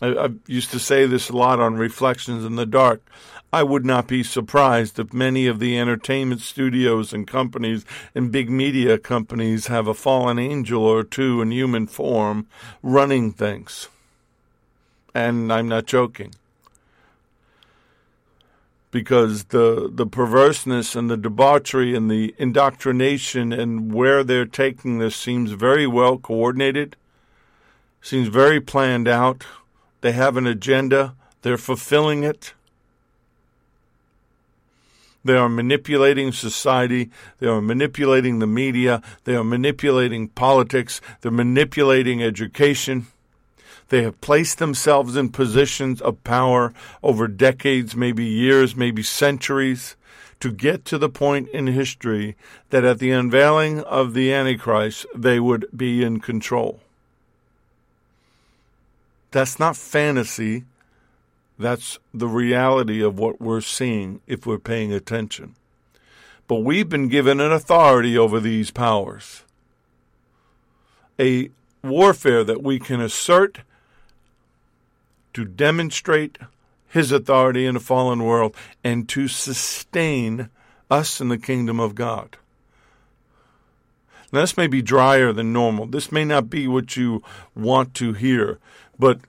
I, 0.00 0.08
I, 0.14 0.28
used 0.46 0.70
to 0.70 0.78
say 0.78 1.06
this 1.06 1.30
a 1.30 1.36
lot 1.36 1.58
on 1.58 1.76
Reflections 1.76 2.44
in 2.44 2.56
the 2.56 2.66
Dark. 2.66 3.02
I 3.52 3.62
would 3.62 3.86
not 3.86 4.06
be 4.06 4.22
surprised 4.22 4.98
if 4.98 5.14
many 5.14 5.46
of 5.46 5.58
the 5.58 5.78
entertainment 5.78 6.42
studios 6.42 7.14
and 7.14 7.26
companies 7.26 7.86
and 8.14 8.30
big 8.30 8.50
media 8.50 8.98
companies 8.98 9.68
have 9.68 9.86
a 9.86 9.94
fallen 9.94 10.38
angel 10.38 10.84
or 10.84 11.02
two 11.02 11.40
in 11.40 11.50
human 11.50 11.86
form 11.86 12.46
running 12.82 13.32
things. 13.32 13.88
And 15.14 15.50
I'm 15.50 15.68
not 15.68 15.86
joking. 15.86 16.34
Because 18.90 19.44
the, 19.44 19.90
the 19.90 20.06
perverseness 20.06 20.94
and 20.94 21.10
the 21.10 21.16
debauchery 21.16 21.94
and 21.94 22.10
the 22.10 22.34
indoctrination 22.36 23.52
and 23.52 23.92
where 23.94 24.22
they're 24.22 24.46
taking 24.46 24.98
this 24.98 25.16
seems 25.16 25.52
very 25.52 25.86
well 25.86 26.18
coordinated, 26.18 26.96
seems 28.02 28.28
very 28.28 28.60
planned 28.60 29.08
out. 29.08 29.46
They 30.02 30.12
have 30.12 30.36
an 30.36 30.46
agenda, 30.46 31.14
they're 31.40 31.58
fulfilling 31.58 32.24
it 32.24 32.52
they 35.28 35.36
are 35.36 35.50
manipulating 35.50 36.32
society. 36.32 37.10
They 37.38 37.48
are 37.48 37.60
manipulating 37.60 38.38
the 38.38 38.46
media. 38.46 39.02
They 39.24 39.36
are 39.36 39.44
manipulating 39.44 40.28
politics. 40.28 41.02
They're 41.20 41.30
manipulating 41.30 42.22
education. 42.22 43.08
They 43.90 44.04
have 44.04 44.22
placed 44.22 44.56
themselves 44.56 45.16
in 45.16 45.28
positions 45.28 46.00
of 46.00 46.24
power 46.24 46.72
over 47.02 47.28
decades, 47.28 47.94
maybe 47.94 48.24
years, 48.24 48.74
maybe 48.74 49.02
centuries, 49.02 49.96
to 50.40 50.50
get 50.50 50.86
to 50.86 50.96
the 50.96 51.10
point 51.10 51.50
in 51.50 51.66
history 51.66 52.34
that 52.70 52.84
at 52.84 52.98
the 52.98 53.10
unveiling 53.10 53.80
of 53.80 54.14
the 54.14 54.32
Antichrist, 54.32 55.04
they 55.14 55.38
would 55.38 55.66
be 55.76 56.02
in 56.02 56.20
control. 56.20 56.80
That's 59.30 59.58
not 59.58 59.76
fantasy. 59.76 60.64
That's 61.58 61.98
the 62.14 62.28
reality 62.28 63.02
of 63.02 63.18
what 63.18 63.40
we're 63.40 63.60
seeing 63.60 64.20
if 64.26 64.46
we're 64.46 64.58
paying 64.58 64.92
attention. 64.92 65.56
But 66.46 66.56
we've 66.56 66.88
been 66.88 67.08
given 67.08 67.40
an 67.40 67.52
authority 67.52 68.16
over 68.16 68.40
these 68.40 68.70
powers, 68.70 69.42
a 71.18 71.50
warfare 71.82 72.44
that 72.44 72.62
we 72.62 72.78
can 72.78 73.00
assert 73.00 73.60
to 75.34 75.44
demonstrate 75.44 76.38
his 76.88 77.12
authority 77.12 77.66
in 77.66 77.76
a 77.76 77.80
fallen 77.80 78.22
world 78.22 78.54
and 78.82 79.08
to 79.10 79.28
sustain 79.28 80.48
us 80.90 81.20
in 81.20 81.28
the 81.28 81.38
kingdom 81.38 81.78
of 81.78 81.94
God. 81.94 82.36
Now, 84.32 84.40
this 84.40 84.56
may 84.56 84.66
be 84.66 84.82
drier 84.82 85.32
than 85.32 85.52
normal. 85.52 85.86
This 85.86 86.12
may 86.12 86.24
not 86.24 86.50
be 86.50 86.68
what 86.68 86.96
you 86.96 87.22
want 87.54 87.94
to 87.94 88.12
hear, 88.12 88.58
but 88.98 89.20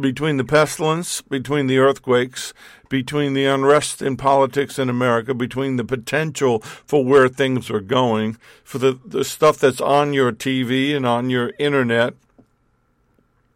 between 0.00 0.38
the 0.38 0.44
pestilence, 0.44 1.20
between 1.20 1.66
the 1.66 1.78
earthquakes, 1.78 2.54
between 2.88 3.34
the 3.34 3.44
unrest 3.44 4.00
in 4.00 4.16
politics 4.16 4.78
in 4.78 4.88
America, 4.88 5.34
between 5.34 5.76
the 5.76 5.84
potential 5.84 6.60
for 6.60 7.04
where 7.04 7.28
things 7.28 7.70
are 7.70 7.80
going, 7.80 8.36
for 8.64 8.78
the, 8.78 8.98
the 9.04 9.24
stuff 9.24 9.58
that's 9.58 9.80
on 9.80 10.12
your 10.12 10.32
TV 10.32 10.94
and 10.94 11.06
on 11.06 11.30
your 11.30 11.52
internet, 11.58 12.14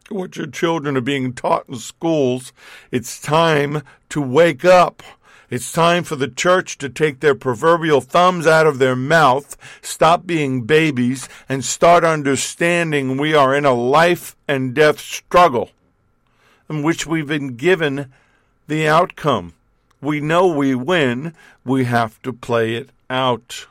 what 0.09 0.37
your 0.37 0.47
children 0.47 0.95
are 0.95 1.01
being 1.01 1.33
taught 1.33 1.67
in 1.67 1.75
schools, 1.75 2.53
it's 2.91 3.19
time 3.19 3.81
to 4.09 4.21
wake 4.21 4.63
up. 4.63 5.03
It's 5.49 5.71
time 5.71 6.03
for 6.03 6.17
the 6.17 6.27
church 6.27 6.77
to 6.79 6.89
take 6.89 7.21
their 7.21 7.35
proverbial 7.35 8.01
thumbs 8.01 8.45
out 8.45 8.67
of 8.67 8.79
their 8.79 8.97
mouth, 8.97 9.55
stop 9.81 10.25
being 10.27 10.63
babies, 10.63 11.29
and 11.47 11.63
start 11.63 12.03
understanding 12.03 13.17
we 13.17 13.33
are 13.33 13.55
in 13.55 13.63
a 13.63 13.73
life 13.73 14.35
and 14.45 14.73
death 14.73 14.99
struggle 14.99 15.71
in 16.69 16.83
which 16.83 17.05
we've 17.05 17.27
been 17.27 17.55
given 17.55 18.11
the 18.67 18.87
outcome. 18.87 19.53
We 20.01 20.19
know 20.19 20.47
we 20.47 20.75
win, 20.75 21.33
we 21.65 21.85
have 21.85 22.21
to 22.21 22.33
play 22.33 22.75
it 22.75 22.89
out. 23.09 23.67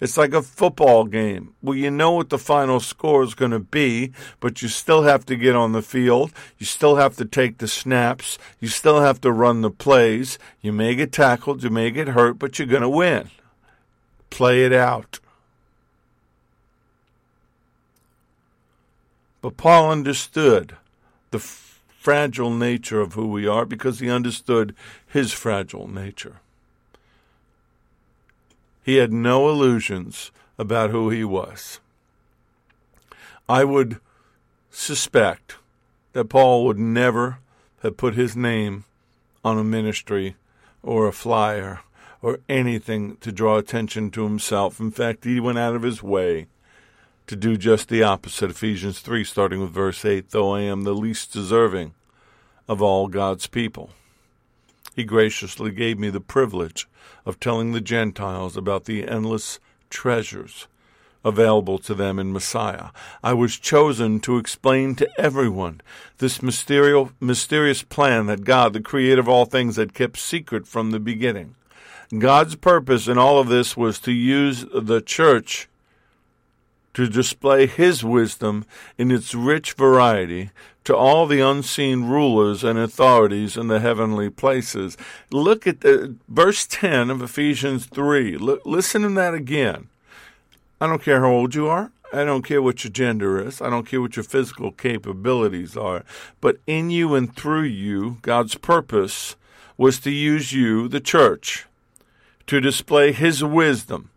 It's 0.00 0.18
like 0.18 0.34
a 0.34 0.42
football 0.42 1.04
game. 1.04 1.54
Well, 1.62 1.76
you 1.76 1.90
know 1.90 2.12
what 2.12 2.28
the 2.28 2.38
final 2.38 2.80
score 2.80 3.22
is 3.22 3.34
going 3.34 3.52
to 3.52 3.58
be, 3.58 4.12
but 4.38 4.60
you 4.60 4.68
still 4.68 5.04
have 5.04 5.24
to 5.26 5.36
get 5.36 5.56
on 5.56 5.72
the 5.72 5.82
field. 5.82 6.30
You 6.58 6.66
still 6.66 6.96
have 6.96 7.16
to 7.16 7.24
take 7.24 7.58
the 7.58 7.68
snaps. 7.68 8.36
You 8.60 8.68
still 8.68 9.00
have 9.00 9.20
to 9.22 9.32
run 9.32 9.62
the 9.62 9.70
plays. 9.70 10.38
You 10.60 10.72
may 10.72 10.94
get 10.94 11.12
tackled, 11.12 11.62
you 11.62 11.70
may 11.70 11.90
get 11.90 12.08
hurt, 12.08 12.38
but 12.38 12.58
you're 12.58 12.68
going 12.68 12.82
to 12.82 12.88
win. 12.88 13.30
Play 14.28 14.64
it 14.64 14.72
out. 14.72 15.20
But 19.40 19.56
Paul 19.56 19.90
understood 19.90 20.76
the 21.30 21.38
fragile 22.04 22.50
nature 22.50 23.00
of 23.00 23.14
who 23.14 23.26
we 23.26 23.46
are 23.46 23.64
because 23.64 23.98
he 23.98 24.10
understood 24.10 24.74
his 25.06 25.32
fragile 25.32 25.88
nature. 25.88 26.36
He 28.82 28.96
had 28.96 29.10
no 29.10 29.48
illusions 29.48 30.30
about 30.58 30.90
who 30.90 31.08
he 31.08 31.24
was. 31.24 31.80
I 33.48 33.64
would 33.64 34.00
suspect 34.70 35.56
that 36.12 36.26
Paul 36.26 36.66
would 36.66 36.78
never 36.78 37.38
have 37.82 37.96
put 37.96 38.12
his 38.12 38.36
name 38.36 38.84
on 39.42 39.56
a 39.56 39.64
ministry 39.64 40.36
or 40.82 41.06
a 41.06 41.12
flyer 41.12 41.80
or 42.20 42.40
anything 42.50 43.16
to 43.22 43.32
draw 43.32 43.56
attention 43.56 44.10
to 44.10 44.24
himself. 44.24 44.78
In 44.78 44.90
fact, 44.90 45.24
he 45.24 45.40
went 45.40 45.56
out 45.56 45.74
of 45.74 45.82
his 45.82 46.02
way 46.02 46.48
to 47.26 47.36
do 47.36 47.56
just 47.56 47.88
the 47.88 48.02
opposite. 48.02 48.50
Ephesians 48.50 49.00
3, 49.00 49.24
starting 49.24 49.60
with 49.60 49.70
verse 49.70 50.04
8 50.04 50.30
Though 50.30 50.54
I 50.54 50.60
am 50.60 50.82
the 50.82 50.94
least 50.94 51.32
deserving 51.32 51.94
of 52.68 52.82
all 52.82 53.08
God's 53.08 53.46
people, 53.46 53.90
he 54.94 55.04
graciously 55.04 55.70
gave 55.70 55.98
me 55.98 56.10
the 56.10 56.20
privilege 56.20 56.88
of 57.26 57.40
telling 57.40 57.72
the 57.72 57.80
Gentiles 57.80 58.56
about 58.56 58.84
the 58.84 59.08
endless 59.08 59.58
treasures 59.90 60.66
available 61.24 61.78
to 61.78 61.94
them 61.94 62.18
in 62.18 62.32
Messiah. 62.32 62.88
I 63.22 63.32
was 63.32 63.58
chosen 63.58 64.20
to 64.20 64.36
explain 64.36 64.94
to 64.96 65.08
everyone 65.18 65.80
this 66.18 66.42
mysterious 66.42 67.82
plan 67.82 68.26
that 68.26 68.44
God, 68.44 68.74
the 68.74 68.80
creator 68.80 69.20
of 69.20 69.28
all 69.28 69.46
things, 69.46 69.76
had 69.76 69.94
kept 69.94 70.18
secret 70.18 70.66
from 70.66 70.90
the 70.90 71.00
beginning. 71.00 71.54
God's 72.18 72.56
purpose 72.56 73.08
in 73.08 73.16
all 73.16 73.38
of 73.38 73.48
this 73.48 73.76
was 73.76 73.98
to 74.00 74.12
use 74.12 74.66
the 74.74 75.00
church 75.00 75.68
to 76.94 77.08
display 77.08 77.66
his 77.66 78.02
wisdom 78.04 78.64
in 78.96 79.10
its 79.10 79.34
rich 79.34 79.72
variety 79.72 80.50
to 80.84 80.96
all 80.96 81.26
the 81.26 81.40
unseen 81.40 82.04
rulers 82.04 82.62
and 82.62 82.78
authorities 82.78 83.56
in 83.56 83.68
the 83.68 83.80
heavenly 83.80 84.30
places. 84.30 84.96
Look 85.30 85.66
at 85.66 85.80
the 85.80 86.14
verse 86.28 86.66
10 86.66 87.10
of 87.10 87.22
Ephesians 87.22 87.86
3. 87.86 88.36
L- 88.36 88.58
listen 88.64 89.02
to 89.02 89.10
that 89.10 89.34
again. 89.34 89.88
I 90.80 90.86
don't 90.86 91.02
care 91.02 91.20
how 91.20 91.30
old 91.30 91.54
you 91.54 91.66
are. 91.68 91.90
I 92.12 92.24
don't 92.24 92.44
care 92.44 92.62
what 92.62 92.84
your 92.84 92.92
gender 92.92 93.44
is. 93.44 93.60
I 93.60 93.70
don't 93.70 93.86
care 93.86 94.00
what 94.00 94.14
your 94.14 94.24
physical 94.24 94.70
capabilities 94.70 95.76
are. 95.76 96.04
But 96.40 96.58
in 96.66 96.90
you 96.90 97.14
and 97.14 97.34
through 97.34 97.62
you, 97.62 98.18
God's 98.22 98.54
purpose 98.54 99.34
was 99.76 99.98
to 100.00 100.10
use 100.10 100.52
you, 100.52 100.86
the 100.86 101.00
church, 101.00 101.66
to 102.46 102.60
display 102.60 103.10
His 103.10 103.42
wisdom 103.42 104.10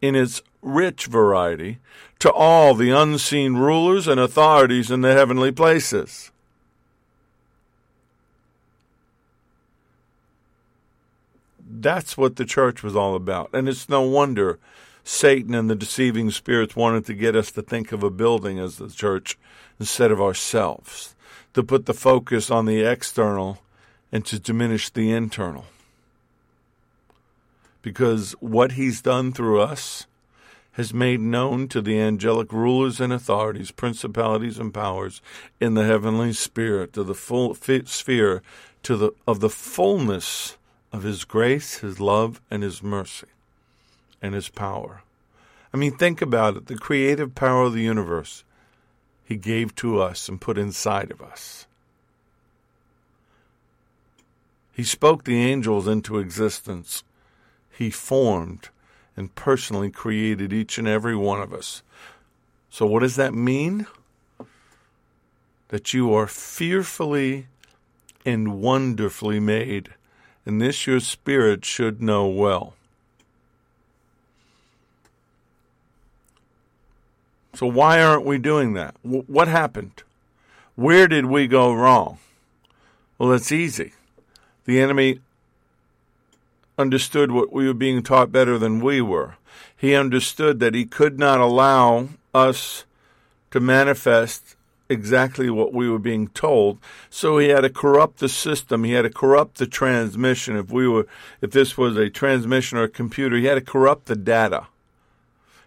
in 0.00 0.16
its 0.16 0.42
rich 0.62 1.06
variety 1.06 1.78
to 2.18 2.32
all 2.32 2.74
the 2.74 2.90
unseen 2.90 3.54
rulers 3.54 4.08
and 4.08 4.18
authorities 4.18 4.90
in 4.90 5.02
the 5.02 5.12
heavenly 5.12 5.52
places. 5.52 6.30
That's 11.70 12.16
what 12.16 12.36
the 12.36 12.44
church 12.44 12.82
was 12.82 12.96
all 12.96 13.14
about. 13.14 13.50
And 13.52 13.68
it's 13.68 13.88
no 13.88 14.02
wonder 14.02 14.58
Satan 15.04 15.54
and 15.54 15.70
the 15.70 15.76
deceiving 15.76 16.30
spirits 16.30 16.74
wanted 16.74 17.06
to 17.06 17.14
get 17.14 17.36
us 17.36 17.52
to 17.52 17.62
think 17.62 17.92
of 17.92 18.02
a 18.02 18.10
building 18.10 18.58
as 18.58 18.76
the 18.76 18.90
church 18.90 19.38
instead 19.78 20.10
of 20.10 20.20
ourselves, 20.20 21.14
to 21.54 21.62
put 21.62 21.86
the 21.86 21.94
focus 21.94 22.50
on 22.50 22.66
the 22.66 22.82
external 22.82 23.62
and 24.10 24.24
to 24.26 24.40
diminish 24.40 24.90
the 24.90 25.12
internal. 25.12 25.66
Because 27.80 28.32
what 28.40 28.72
he's 28.72 29.00
done 29.00 29.32
through 29.32 29.60
us 29.60 30.06
has 30.78 30.94
made 30.94 31.18
known 31.18 31.66
to 31.66 31.82
the 31.82 31.98
angelic 31.98 32.52
rulers 32.52 33.00
and 33.00 33.12
authorities, 33.12 33.72
principalities 33.72 34.60
and 34.60 34.72
powers 34.72 35.20
in 35.60 35.74
the 35.74 35.84
heavenly 35.84 36.32
spirit, 36.32 36.92
to 36.92 37.02
the 37.02 37.16
full 37.16 37.52
sphere 37.52 38.42
to 38.84 38.96
the 38.96 39.10
of 39.26 39.40
the 39.40 39.50
fullness 39.50 40.56
of 40.92 41.02
his 41.02 41.24
grace, 41.24 41.78
his 41.78 41.98
love, 41.98 42.40
and 42.48 42.62
his 42.62 42.80
mercy 42.80 43.26
and 44.22 44.36
his 44.36 44.48
power. 44.48 45.02
I 45.74 45.76
mean, 45.76 45.96
think 45.96 46.22
about 46.22 46.56
it 46.56 46.66
the 46.66 46.76
creative 46.76 47.34
power 47.34 47.64
of 47.64 47.72
the 47.72 47.82
universe 47.82 48.44
he 49.24 49.34
gave 49.34 49.74
to 49.74 50.00
us 50.00 50.28
and 50.28 50.40
put 50.40 50.56
inside 50.56 51.10
of 51.10 51.20
us. 51.20 51.66
He 54.72 54.84
spoke 54.84 55.24
the 55.24 55.42
angels 55.42 55.88
into 55.88 56.20
existence. 56.20 57.02
He 57.68 57.90
formed 57.90 58.68
and 59.18 59.34
personally 59.34 59.90
created 59.90 60.52
each 60.52 60.78
and 60.78 60.86
every 60.86 61.16
one 61.16 61.42
of 61.42 61.52
us. 61.52 61.82
So, 62.70 62.86
what 62.86 63.00
does 63.00 63.16
that 63.16 63.34
mean? 63.34 63.88
That 65.70 65.92
you 65.92 66.14
are 66.14 66.28
fearfully 66.28 67.48
and 68.24 68.60
wonderfully 68.60 69.40
made, 69.40 69.88
and 70.46 70.62
this 70.62 70.86
your 70.86 71.00
spirit 71.00 71.64
should 71.64 72.00
know 72.00 72.28
well. 72.28 72.74
So, 77.54 77.66
why 77.66 78.00
aren't 78.00 78.24
we 78.24 78.38
doing 78.38 78.74
that? 78.74 78.94
what 79.02 79.48
happened? 79.48 80.04
Where 80.76 81.08
did 81.08 81.26
we 81.26 81.48
go 81.48 81.72
wrong? 81.72 82.18
Well, 83.18 83.32
it's 83.32 83.50
easy. 83.50 83.94
The 84.64 84.80
enemy 84.80 85.18
understood 86.78 87.32
what 87.32 87.52
we 87.52 87.66
were 87.66 87.74
being 87.74 88.02
taught 88.02 88.32
better 88.32 88.58
than 88.58 88.80
we 88.80 89.02
were. 89.02 89.36
He 89.76 89.94
understood 89.94 90.60
that 90.60 90.74
he 90.74 90.84
could 90.84 91.18
not 91.18 91.40
allow 91.40 92.08
us 92.32 92.84
to 93.50 93.60
manifest 93.60 94.56
exactly 94.88 95.50
what 95.50 95.72
we 95.72 95.88
were 95.90 95.98
being 95.98 96.28
told. 96.28 96.78
So 97.10 97.38
he 97.38 97.48
had 97.48 97.60
to 97.60 97.70
corrupt 97.70 98.18
the 98.18 98.28
system. 98.28 98.84
He 98.84 98.92
had 98.92 99.02
to 99.02 99.10
corrupt 99.10 99.58
the 99.58 99.66
transmission. 99.66 100.56
If 100.56 100.70
we 100.70 100.88
were, 100.88 101.06
if 101.40 101.50
this 101.50 101.76
was 101.76 101.96
a 101.96 102.08
transmission 102.08 102.78
or 102.78 102.84
a 102.84 102.88
computer, 102.88 103.36
he 103.36 103.44
had 103.44 103.56
to 103.56 103.60
corrupt 103.60 104.06
the 104.06 104.16
data. 104.16 104.66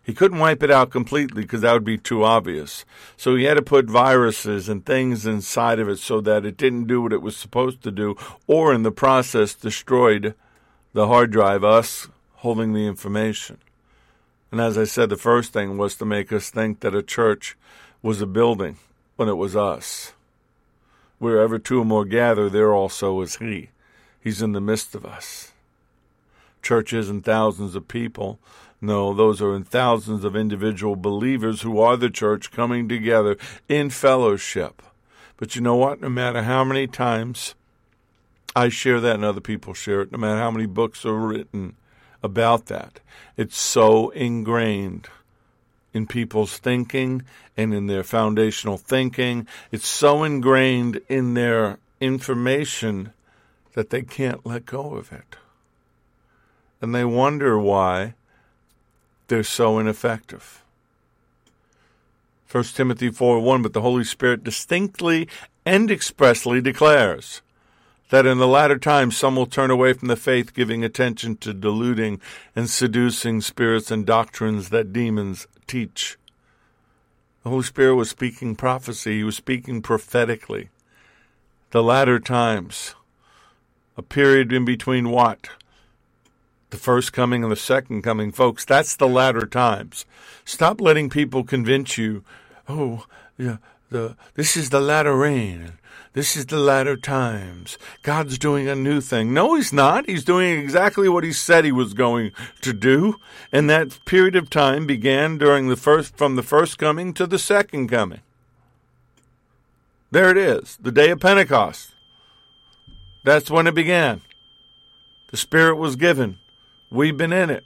He 0.04 0.16
couldn't 0.16 0.40
wipe 0.40 0.64
it 0.64 0.72
out 0.72 0.90
completely 0.90 1.44
because 1.44 1.62
that 1.62 1.74
would 1.74 1.84
be 1.84 1.98
too 1.98 2.24
obvious. 2.24 2.84
So 3.16 3.36
he 3.36 3.44
had 3.44 3.54
to 3.56 3.62
put 3.62 3.86
viruses 3.86 4.68
and 4.68 4.84
things 4.84 5.28
inside 5.28 5.80
of 5.80 5.88
it 5.88 6.00
so 6.00 6.20
that 6.22 6.44
it 6.44 6.58
didn't 6.58 6.88
do 6.88 7.04
what 7.04 7.14
it 7.14 7.22
was 7.22 7.38
supposed 7.38 7.84
to 7.84 7.92
do, 7.92 8.16
or 8.48 8.74
in 8.74 8.82
the 8.82 8.92
process 8.92 9.54
destroyed 9.54 10.34
the 10.94 11.08
hard 11.08 11.32
drive, 11.32 11.64
us 11.64 12.08
holding 12.36 12.74
the 12.74 12.88
information. 12.88 13.58
And 14.52 14.60
as 14.60 14.78
I 14.78 14.84
said, 14.84 15.10
the 15.10 15.18
first 15.18 15.54
thing 15.54 15.78
was 15.78 15.96
to 15.96 16.06
make 16.06 16.34
us 16.34 16.50
think 16.50 16.82
that 16.82 16.96
a 16.96 17.04
church 17.04 17.58
was 18.02 18.22
a 18.22 18.28
building 18.28 18.78
when 19.16 19.30
it 19.30 19.38
was 19.38 19.56
us. 19.56 20.14
Wherever 21.20 21.60
two 21.60 21.82
or 21.82 21.86
more 21.86 22.06
gather, 22.06 22.50
there 22.50 22.74
also 22.74 23.22
is 23.22 23.38
He. 23.38 23.70
He's 24.20 24.42
in 24.42 24.52
the 24.52 24.62
midst 24.62 24.96
of 24.96 25.06
us. 25.06 25.54
Churches 26.62 27.10
and 27.10 27.24
thousands 27.24 27.76
of 27.76 27.88
people 27.88 28.40
no, 28.84 29.14
those 29.14 29.44
are 29.44 29.56
in 29.56 29.64
thousands 29.64 30.24
of 30.24 30.36
individual 30.36 30.96
believers 30.96 31.62
who 31.62 31.80
are 31.80 31.96
the 31.96 32.10
church 32.10 32.52
coming 32.52 32.90
together 32.90 33.38
in 33.70 33.92
fellowship. 33.92 34.82
But 35.38 35.56
you 35.56 35.62
know 35.62 35.76
what? 35.76 36.02
No 36.02 36.10
matter 36.10 36.42
how 36.42 36.64
many 36.64 36.88
times 36.88 37.54
I 38.56 38.70
share 38.70 39.00
that 39.00 39.16
and 39.16 39.26
other 39.26 39.42
people 39.42 39.74
share 39.74 40.02
it, 40.02 40.12
no 40.12 40.18
matter 40.18 40.40
how 40.40 40.52
many 40.52 40.66
books 40.66 41.06
are 41.06 41.16
written 41.16 41.76
about 42.24 42.68
that, 42.68 43.00
it's 43.38 43.58
so 43.58 44.10
ingrained 44.10 45.08
in 45.94 46.08
people's 46.08 46.58
thinking 46.58 47.24
and 47.58 47.74
in 47.74 47.88
their 47.88 48.04
foundational 48.04 48.78
thinking. 48.78 49.48
It's 49.72 49.88
so 49.88 50.24
ingrained 50.24 51.02
in 51.08 51.34
their 51.34 51.80
information 52.00 53.14
that 53.74 53.90
they 53.90 54.02
can't 54.02 54.46
let 54.46 54.66
go 54.66 54.96
of 54.96 55.12
it. 55.12 55.36
And 56.82 56.94
they 56.96 57.06
wonder 57.06 57.60
why 57.60 58.16
they're 59.28 59.44
so 59.44 59.80
ineffective. 59.80 60.64
1 62.52 62.64
Timothy 62.66 63.10
4 63.10 63.40
1, 63.40 63.62
but 63.62 63.72
the 63.72 63.82
Holy 63.82 64.04
Spirit 64.04 64.44
distinctly 64.44 65.28
and 65.66 65.90
expressly 65.90 66.60
declares 66.60 67.42
that 68.12 68.26
in 68.26 68.38
the 68.38 68.48
latter 68.48 68.78
times 68.78 69.18
some 69.18 69.36
will 69.36 69.48
turn 69.48 69.72
away 69.72 69.94
from 69.94 70.08
the 70.08 70.16
faith, 70.16 70.54
giving 70.54 70.84
attention 70.84 71.36
to 71.38 71.54
deluding 71.54 72.22
and 72.56 72.70
seducing 72.70 73.42
spirits 73.42 73.90
and 73.90 74.06
doctrines 74.06 74.70
that 74.70 74.94
demons 74.94 75.48
teach. 75.66 76.18
The 77.44 77.50
Holy 77.50 77.64
Spirit 77.64 77.96
was 77.96 78.10
speaking 78.10 78.56
prophecy, 78.56 79.18
he 79.18 79.24
was 79.24 79.36
speaking 79.36 79.82
prophetically. 79.82 80.70
The 81.72 81.82
latter 81.82 82.20
times, 82.20 82.94
a 83.98 84.02
period 84.02 84.54
in 84.54 84.64
between 84.66 85.10
what? 85.10 85.50
the 86.72 86.78
first 86.78 87.14
coming 87.14 87.44
and 87.44 87.52
the 87.52 87.58
second 87.58 88.02
coming, 88.02 88.32
folks. 88.32 88.66
That's 88.66 88.96
the 88.96 89.08
latter 89.08 89.46
times. 89.46 90.06
Stop 90.44 90.82
letting 90.82 91.10
people 91.10 91.44
convince 91.44 91.98
you, 91.98 92.24
oh, 92.68 93.06
yeah, 93.38 93.58
the 93.92 94.16
this 94.34 94.58
is 94.58 94.72
the 94.72 94.82
latter 94.82 95.16
rain. 95.16 95.74
This 96.14 96.36
is 96.36 96.48
the 96.48 96.58
latter 96.58 96.98
times. 96.98 97.78
God's 98.04 98.38
doing 98.38 98.68
a 98.68 98.76
new 98.76 99.00
thing. 99.00 99.34
No, 99.34 99.56
he's 99.56 99.72
not. 99.72 100.10
He's 100.10 100.26
doing 100.26 100.60
exactly 100.60 101.08
what 101.08 101.24
he 101.24 101.32
said 101.32 101.64
he 101.64 101.72
was 101.72 101.94
going 101.94 102.32
to 102.62 102.74
do. 102.74 103.16
And 103.52 103.70
that 103.70 104.04
period 104.04 104.36
of 104.36 104.50
time 104.50 104.86
began 104.86 105.38
during 105.38 105.70
the 105.70 105.78
first 105.78 106.18
from 106.18 106.36
the 106.36 106.44
first 106.44 106.78
coming 106.78 107.14
to 107.14 107.26
the 107.26 107.40
second 107.40 107.88
coming. 107.88 108.22
There 110.10 110.30
it 110.30 110.38
is, 110.38 110.78
the 110.82 110.92
day 110.92 111.12
of 111.12 111.22
Pentecost. 111.22 111.94
That's 113.24 113.50
when 113.50 113.68
it 113.68 113.76
began. 113.76 114.22
The 115.30 115.38
Spirit 115.38 115.76
was 115.76 115.96
given. 115.96 116.40
We've 116.92 117.16
been 117.16 117.32
in 117.32 117.50
it. 117.50 117.64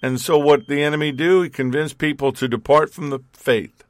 And 0.00 0.18
so 0.18 0.38
what 0.38 0.66
the 0.66 0.82
enemy 0.82 1.12
do, 1.12 1.42
he 1.42 1.50
convinced 1.50 1.98
people 1.98 2.32
to 2.32 2.48
depart 2.48 2.94
from 2.94 3.10
the 3.10 3.20
faith. 3.34 3.84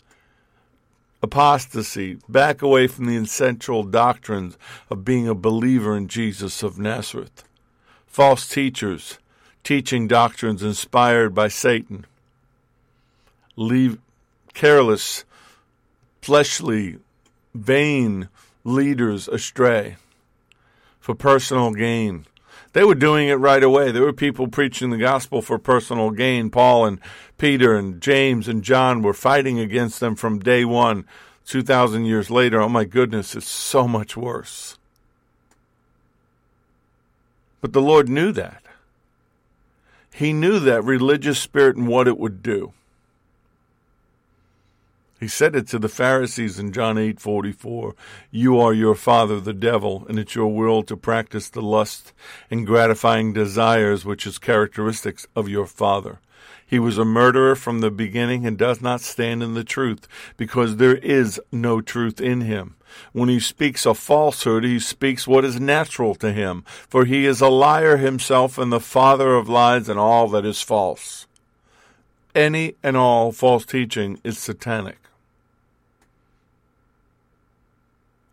Apostasy, 1.27 2.19
back 2.29 2.63
away 2.63 2.87
from 2.87 3.07
the 3.07 3.17
essential 3.17 3.83
doctrines 3.83 4.57
of 4.89 5.05
being 5.05 5.27
a 5.27 5.35
believer 5.35 5.97
in 5.97 6.07
Jesus 6.07 6.63
of 6.63 6.79
Nazareth. 6.79 7.43
False 8.07 8.49
teachers 8.49 9.19
teaching 9.65 10.07
doctrines 10.07 10.63
inspired 10.63 11.35
by 11.35 11.49
Satan. 11.49 12.07
Leave 13.57 13.99
careless, 14.55 15.25
fleshly, 16.23 16.99
vain 17.53 18.29
leaders 18.63 19.27
astray 19.27 19.97
for 21.01 21.17
personal 21.17 21.73
gain. 21.73 22.25
They 22.77 22.85
were 22.85 22.95
doing 22.95 23.29
it 23.29 23.37
right 23.37 23.63
away. 23.63 23.91
There 23.91 24.03
were 24.03 24.13
people 24.13 24.49
preaching 24.49 24.91
the 24.91 24.99
gospel 24.99 25.41
for 25.41 25.59
personal 25.59 26.11
gain. 26.11 26.51
Paul 26.51 26.85
and 26.85 27.01
Peter 27.39 27.75
and 27.75 28.03
James 28.03 28.49
and 28.49 28.63
John 28.63 29.01
were 29.01 29.15
fighting 29.15 29.59
against 29.59 29.99
them 29.99 30.15
from 30.15 30.41
day 30.41 30.63
one. 30.63 31.07
2,000 31.47 32.05
years 32.05 32.31
later, 32.31 32.61
oh 32.61 32.69
my 32.69 32.85
goodness, 32.85 33.35
it's 33.35 33.49
so 33.49 33.89
much 33.89 34.15
worse. 34.15 34.77
But 37.63 37.73
the 37.73 37.81
Lord 37.81 38.11
knew 38.11 38.31
that. 38.33 38.63
He 40.13 40.35
knew 40.35 40.61
that 40.61 40.85
religious 40.85 41.39
spirit 41.39 41.77
and 41.77 41.89
what 41.89 42.07
it 42.07 42.19
would 42.19 42.43
do. 42.43 42.75
He 45.19 45.29
said 45.29 45.57
it 45.57 45.67
to 45.69 45.79
the 45.79 45.89
Pharisees 45.89 46.59
in 46.59 46.73
John 46.73 46.99
8:44, 46.99 47.95
"You 48.31 48.61
are 48.61 48.75
your 48.75 48.95
father 48.95 49.41
the 49.41 49.55
devil, 49.55 50.05
and 50.11 50.19
it's 50.19 50.35
your 50.35 50.55
will 50.55 50.83
to 50.83 50.97
practice 50.97 51.49
the 51.49 51.63
lust 51.63 52.13
and 52.51 52.67
gratifying 52.67 53.33
desires 53.33 54.05
which 54.05 54.27
is 54.27 54.37
characteristics 54.39 55.27
of 55.35 55.49
your 55.49 55.65
father." 55.65 56.21
He 56.67 56.79
was 56.79 56.99
a 56.99 57.05
murderer 57.05 57.55
from 57.55 57.81
the 57.81 57.91
beginning 57.91 58.45
and 58.45 58.59
does 58.59 58.83
not 58.83 59.01
stand 59.01 59.43
in 59.43 59.55
the 59.55 59.65
truth, 59.65 60.07
because 60.37 60.77
there 60.77 60.97
is 60.97 61.41
no 61.51 61.81
truth 61.81 62.21
in 62.21 62.43
him. 62.43 62.75
When 63.13 63.31
he 63.31 63.41
speaks 63.41 63.87
a 63.87 63.95
falsehood, 63.95 64.65
he 64.65 64.79
speaks 64.79 65.27
what 65.27 65.47
is 65.47 65.59
natural 65.59 66.15
to 66.17 66.31
him, 66.31 66.63
for 66.91 67.07
he 67.07 67.25
is 67.25 67.41
a 67.41 67.49
liar 67.49 67.97
himself 67.97 68.59
and 68.59 68.71
the 68.71 68.81
father 68.81 69.35
of 69.37 69.49
lies 69.49 69.89
and 69.89 69.99
all 69.99 70.29
that 70.29 70.45
is 70.45 70.61
false. 70.61 71.27
Any 72.35 72.75
and 72.83 72.99
all 72.99 73.33
false 73.33 73.65
teaching 73.65 74.19
is 74.23 74.37
satanic. 74.37 74.99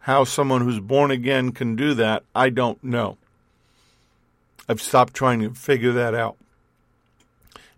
How 0.03 0.25
someone 0.25 0.63
who's 0.63 0.81
born 0.81 1.11
again 1.11 1.53
can 1.53 1.77
do 1.77 1.93
that, 1.93 2.23
I 2.35 2.49
don't 2.49 2.83
know. 2.83 3.17
I've 4.67 4.81
stopped 4.81 5.13
trying 5.13 5.39
to 5.39 5.51
figure 5.51 5.93
that 5.93 6.13
out. 6.13 6.35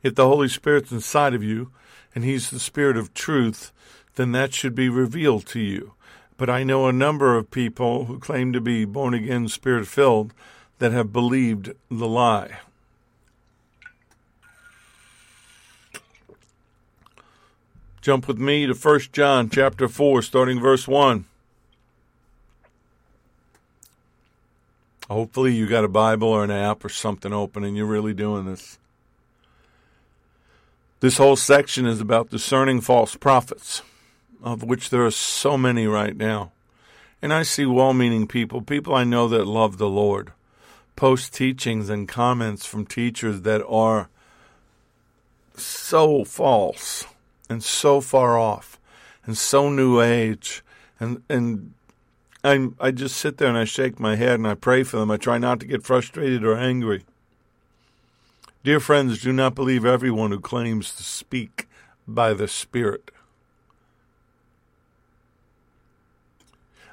If 0.01 0.15
the 0.15 0.25
Holy 0.27 0.47
Spirit's 0.47 0.91
inside 0.91 1.35
of 1.35 1.43
you 1.43 1.69
and 2.15 2.23
He's 2.23 2.49
the 2.49 2.59
Spirit 2.59 2.97
of 2.97 3.13
truth, 3.13 3.71
then 4.15 4.31
that 4.31 4.55
should 4.55 4.73
be 4.73 4.89
revealed 4.89 5.45
to 5.47 5.59
you. 5.59 5.93
But 6.35 6.49
I 6.49 6.63
know 6.63 6.87
a 6.87 6.91
number 6.91 7.37
of 7.37 7.51
people 7.51 8.05
who 8.05 8.17
claim 8.17 8.51
to 8.53 8.59
be 8.59 8.85
born 8.85 9.13
again, 9.13 9.47
spirit 9.47 9.85
filled, 9.85 10.33
that 10.79 10.91
have 10.91 11.13
believed 11.13 11.73
the 11.91 12.07
lie. 12.07 12.57
Jump 18.01 18.27
with 18.27 18.39
me 18.39 18.65
to 18.65 18.73
1 18.73 18.99
John 19.11 19.47
chapter 19.47 19.87
4 19.87 20.23
starting 20.23 20.59
verse 20.59 20.87
1. 20.87 21.25
Hopefully, 25.09 25.53
you 25.53 25.67
got 25.67 25.83
a 25.83 25.89
Bible 25.89 26.27
or 26.27 26.43
an 26.43 26.51
app 26.51 26.83
or 26.83 26.89
something 26.89 27.31
open 27.31 27.63
and 27.63 27.77
you're 27.77 27.85
really 27.85 28.13
doing 28.13 28.45
this. 28.45 28.79
This 30.99 31.17
whole 31.17 31.35
section 31.35 31.85
is 31.85 32.01
about 32.01 32.31
discerning 32.31 32.81
false 32.81 33.15
prophets, 33.15 33.83
of 34.41 34.63
which 34.63 34.89
there 34.89 35.05
are 35.05 35.11
so 35.11 35.57
many 35.57 35.85
right 35.85 36.17
now. 36.17 36.51
And 37.21 37.33
I 37.33 37.43
see 37.43 37.65
well 37.65 37.93
meaning 37.93 38.27
people, 38.27 38.61
people 38.61 38.95
I 38.95 39.03
know 39.03 39.27
that 39.27 39.45
love 39.45 39.77
the 39.77 39.89
Lord, 39.89 40.31
post 40.95 41.33
teachings 41.33 41.89
and 41.89 42.07
comments 42.07 42.65
from 42.65 42.85
teachers 42.85 43.41
that 43.41 43.63
are 43.67 44.09
so 45.55 46.23
false 46.23 47.05
and 47.49 47.63
so 47.63 48.01
far 48.01 48.37
off 48.37 48.79
and 49.25 49.37
so 49.37 49.69
new 49.69 50.01
age 50.01 50.63
and 50.99 51.21
and 51.29 51.73
I 52.45 52.67
I 52.79 52.91
just 52.91 53.17
sit 53.17 53.37
there 53.37 53.49
and 53.49 53.57
I 53.57 53.65
shake 53.65 53.99
my 53.99 54.15
head 54.15 54.35
and 54.35 54.47
I 54.47 54.53
pray 54.53 54.83
for 54.83 54.97
them. 54.97 55.11
I 55.11 55.17
try 55.17 55.37
not 55.37 55.59
to 55.61 55.65
get 55.65 55.83
frustrated 55.83 56.43
or 56.43 56.55
angry. 56.55 57.03
Dear 58.63 58.79
friends, 58.79 59.21
do 59.21 59.31
not 59.31 59.55
believe 59.55 59.85
everyone 59.85 60.31
who 60.31 60.39
claims 60.39 60.95
to 60.95 61.03
speak 61.03 61.67
by 62.07 62.33
the 62.33 62.47
Spirit. 62.47 63.11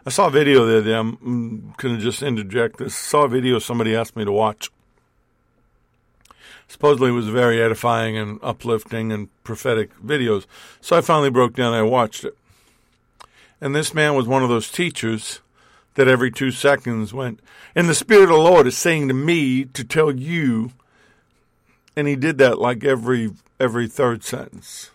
I 0.05 0.11
saw 0.11 0.26
a 0.26 0.30
video 0.30 0.66
the 0.66 0.78
other 0.78 0.84
day. 0.84 0.94
I'm 0.94 1.74
going 1.76 1.96
to 1.96 2.03
just 2.03 2.22
interject 2.22 2.78
this. 2.78 2.92
I 2.92 3.09
saw 3.11 3.24
a 3.24 3.28
video 3.28 3.59
somebody 3.59 3.94
asked 3.94 4.16
me 4.16 4.24
to 4.24 4.32
watch. 4.32 4.70
Supposedly 6.66 7.11
it 7.11 7.12
was 7.12 7.28
very 7.28 7.62
edifying 7.62 8.16
and 8.16 8.40
uplifting 8.42 9.12
and 9.12 9.28
prophetic 9.44 9.90
videos. 10.03 10.46
So 10.80 10.96
I 10.96 11.03
finally 11.03 11.30
broke 11.30 11.55
down 11.55 11.74
and 11.74 11.76
I 11.76 11.82
watched 11.82 12.24
it. 12.24 12.36
And 13.62 13.76
this 13.76 13.94
man 13.94 14.16
was 14.16 14.26
one 14.26 14.42
of 14.42 14.48
those 14.48 14.72
teachers 14.72 15.40
that 15.94 16.08
every 16.08 16.32
two 16.32 16.50
seconds 16.50 17.14
went, 17.14 17.38
and 17.76 17.88
the 17.88 17.94
Spirit 17.94 18.24
of 18.24 18.30
the 18.30 18.36
Lord 18.36 18.66
is 18.66 18.76
saying 18.76 19.06
to 19.06 19.14
me 19.14 19.64
to 19.66 19.84
tell 19.84 20.10
you. 20.10 20.72
And 21.94 22.08
he 22.08 22.16
did 22.16 22.38
that 22.38 22.58
like 22.58 22.82
every 22.82 23.30
every 23.60 23.86
third 23.86 24.24
sentence. 24.24 24.90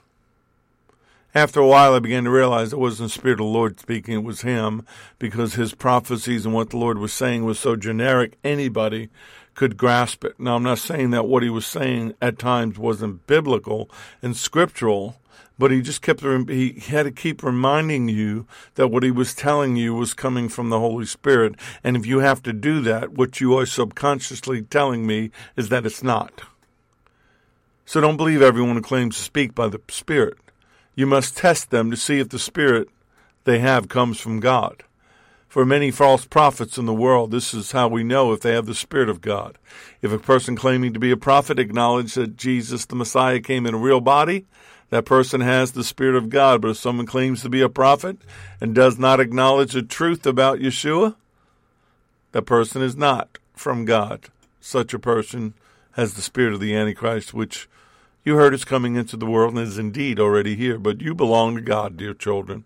After 1.34 1.62
a 1.62 1.68
while, 1.68 1.94
I 1.94 2.00
began 2.00 2.26
to 2.26 2.30
realize 2.30 2.74
it 2.74 2.80
wasn't 2.80 3.12
the 3.12 3.20
Spirit 3.20 3.36
of 3.36 3.46
the 3.46 3.46
Lord 3.46 3.80
speaking, 3.80 4.16
it 4.16 4.24
was 4.24 4.42
him, 4.42 4.86
because 5.18 5.54
his 5.54 5.74
prophecies 5.74 6.46
and 6.46 6.54
what 6.54 6.72
the 6.72 6.78
Lord 6.78 6.98
was 6.98 7.14
saying 7.14 7.46
was 7.46 7.60
so 7.60 7.78
generic, 7.78 8.38
anybody 8.44 9.08
could 9.54 9.78
grasp 9.78 10.26
it. 10.26 10.38
Now, 10.40 10.56
I'm 10.56 10.64
not 10.64 10.80
saying 10.80 11.12
that 11.12 11.28
what 11.28 11.44
he 11.44 11.50
was 11.50 11.66
saying 11.66 12.16
at 12.22 12.38
times 12.38 12.78
wasn't 12.78 13.28
biblical 13.28 13.90
and 14.22 14.36
scriptural, 14.36 15.22
but 15.58 15.72
he 15.72 15.82
just 15.82 16.02
kept 16.02 16.22
he 16.22 16.80
had 16.88 17.04
to 17.04 17.12
keep 17.12 17.44
reminding 17.44 18.10
you 18.10 18.46
that 18.76 18.90
what 18.90 19.04
he 19.04 19.12
was 19.12 19.34
telling 19.34 19.76
you 19.76 19.94
was 19.94 20.14
coming 20.14 20.50
from 20.50 20.70
the 20.70 20.80
Holy 20.80 21.06
Spirit. 21.06 21.56
And 21.84 21.98
if 21.98 22.06
you 22.06 22.20
have 22.20 22.44
to 22.44 22.54
do 22.54 22.82
that, 22.82 23.14
what 23.14 23.42
you 23.42 23.58
are 23.58 23.66
subconsciously 23.66 24.62
telling 24.64 25.08
me 25.08 25.32
is 25.56 25.70
that 25.70 25.86
it's 25.86 26.04
not. 26.04 26.42
So 27.86 28.02
don't 28.02 28.18
believe 28.18 28.42
everyone 28.42 28.76
who 28.76 28.82
claims 28.82 29.16
to 29.16 29.24
speak 29.24 29.56
by 29.56 29.70
the 29.70 29.82
Spirit. 29.90 30.38
You 30.94 31.08
must 31.08 31.38
test 31.38 31.70
them 31.70 31.90
to 31.92 31.98
see 31.98 32.20
if 32.20 32.30
the 32.30 32.40
Spirit 32.40 32.90
they 33.46 33.60
have 33.60 33.88
comes 33.88 34.20
from 34.20 34.40
God. 34.40 34.84
For 35.48 35.66
many 35.66 35.90
false 35.92 36.26
prophets 36.26 36.78
in 36.78 36.86
the 36.86 36.94
world, 36.94 37.32
this 37.32 37.54
is 37.54 37.72
how 37.72 37.88
we 37.88 38.04
know 38.04 38.34
if 38.34 38.42
they 38.42 38.54
have 38.54 38.66
the 38.66 38.76
Spirit 38.76 39.08
of 39.08 39.22
God. 39.22 39.58
If 40.02 40.12
a 40.12 40.20
person 40.20 40.58
claiming 40.58 40.94
to 40.94 41.00
be 41.00 41.12
a 41.12 41.18
prophet 41.18 41.58
acknowledged 41.58 42.16
that 42.16 42.36
Jesus 42.36 42.86
the 42.86 42.96
Messiah 42.96 43.40
came 43.40 43.66
in 43.66 43.74
a 43.74 43.78
real 43.78 44.02
body, 44.02 44.46
that 44.90 45.06
person 45.06 45.42
has 45.42 45.72
the 45.72 45.84
Spirit 45.84 46.16
of 46.16 46.30
God. 46.30 46.62
But 46.62 46.72
if 46.72 46.78
someone 46.78 47.06
claims 47.06 47.42
to 47.42 47.50
be 47.50 47.62
a 47.62 47.70
prophet 47.70 48.18
and 48.62 48.74
does 48.74 48.98
not 48.98 49.20
acknowledge 49.20 49.74
the 49.74 49.82
truth 49.82 50.26
about 50.26 50.60
Yeshua, 50.60 51.16
that 52.32 52.44
person 52.44 52.82
is 52.82 52.96
not 52.96 53.38
from 53.54 53.86
God. 53.86 54.26
Such 54.62 54.94
a 54.94 55.00
person 55.00 55.54
has 55.94 56.14
the 56.14 56.22
spirit 56.22 56.54
of 56.54 56.60
the 56.60 56.76
Antichrist, 56.76 57.34
which 57.34 57.68
you 58.24 58.36
heard 58.36 58.54
is 58.54 58.66
coming 58.66 58.96
into 58.96 59.18
the 59.18 59.26
world 59.26 59.56
and 59.56 59.68
is 59.68 59.78
indeed 59.78 60.20
already 60.20 60.56
here. 60.56 60.78
But 60.78 61.02
you 61.02 61.16
belong 61.16 61.56
to 61.56 61.62
God, 61.62 61.98
dear 61.98 62.14
children. 62.14 62.66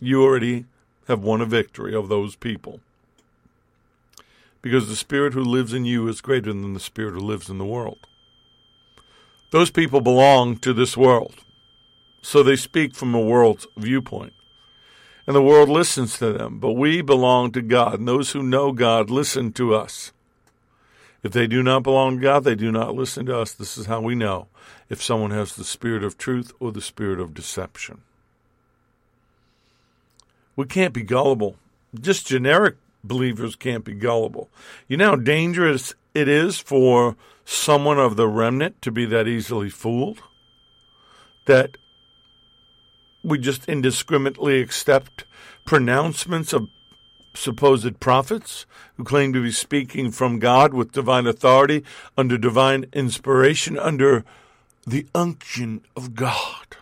You 0.00 0.22
already 0.22 0.64
have 1.06 1.22
won 1.22 1.40
a 1.40 1.46
victory 1.46 1.94
of 1.94 2.08
those 2.08 2.34
people. 2.34 2.80
Because 4.62 4.88
the 4.88 4.96
spirit 4.96 5.34
who 5.34 5.44
lives 5.44 5.74
in 5.74 5.84
you 5.84 6.08
is 6.08 6.20
greater 6.20 6.52
than 6.52 6.72
the 6.72 6.80
spirit 6.80 7.12
who 7.12 7.20
lives 7.20 7.50
in 7.50 7.58
the 7.58 7.64
world. 7.64 8.06
Those 9.54 9.70
people 9.70 10.00
belong 10.00 10.56
to 10.56 10.72
this 10.72 10.96
world. 10.96 11.36
So 12.22 12.42
they 12.42 12.56
speak 12.56 12.96
from 12.96 13.14
a 13.14 13.20
world's 13.20 13.68
viewpoint. 13.76 14.32
And 15.28 15.36
the 15.36 15.42
world 15.44 15.68
listens 15.68 16.18
to 16.18 16.32
them, 16.32 16.58
but 16.58 16.72
we 16.72 17.02
belong 17.02 17.52
to 17.52 17.62
God, 17.62 18.00
and 18.00 18.08
those 18.08 18.32
who 18.32 18.42
know 18.42 18.72
God 18.72 19.10
listen 19.10 19.52
to 19.52 19.72
us. 19.72 20.10
If 21.22 21.30
they 21.30 21.46
do 21.46 21.62
not 21.62 21.84
belong 21.84 22.16
to 22.16 22.22
God, 22.22 22.42
they 22.42 22.56
do 22.56 22.72
not 22.72 22.96
listen 22.96 23.26
to 23.26 23.38
us. 23.38 23.52
This 23.52 23.78
is 23.78 23.86
how 23.86 24.00
we 24.00 24.16
know 24.16 24.48
if 24.90 25.00
someone 25.00 25.30
has 25.30 25.54
the 25.54 25.62
spirit 25.62 26.02
of 26.02 26.18
truth 26.18 26.50
or 26.58 26.72
the 26.72 26.82
spirit 26.82 27.20
of 27.20 27.32
deception. 27.32 28.00
We 30.56 30.64
can't 30.64 30.92
be 30.92 31.04
gullible. 31.04 31.54
Just 31.94 32.26
generic 32.26 32.74
believers 33.04 33.54
can't 33.54 33.84
be 33.84 33.94
gullible. 33.94 34.48
You 34.88 34.96
know 34.96 35.10
how 35.10 35.16
dangerous 35.16 35.94
it 36.14 36.28
is 36.28 36.58
for 36.58 37.16
someone 37.44 37.98
of 37.98 38.16
the 38.16 38.28
remnant 38.28 38.80
to 38.82 38.90
be 38.90 39.04
that 39.06 39.28
easily 39.28 39.68
fooled, 39.68 40.22
that 41.46 41.76
we 43.22 43.38
just 43.38 43.68
indiscriminately 43.68 44.60
accept 44.60 45.24
pronouncements 45.64 46.52
of 46.52 46.68
supposed 47.34 47.98
prophets 48.00 48.64
who 48.96 49.04
claim 49.04 49.32
to 49.32 49.42
be 49.42 49.50
speaking 49.50 50.10
from 50.10 50.38
God 50.38 50.72
with 50.72 50.92
divine 50.92 51.26
authority, 51.26 51.84
under 52.16 52.38
divine 52.38 52.86
inspiration, 52.92 53.78
under 53.78 54.24
the 54.86 55.06
unction 55.14 55.82
of 55.96 56.14
God. 56.14 56.76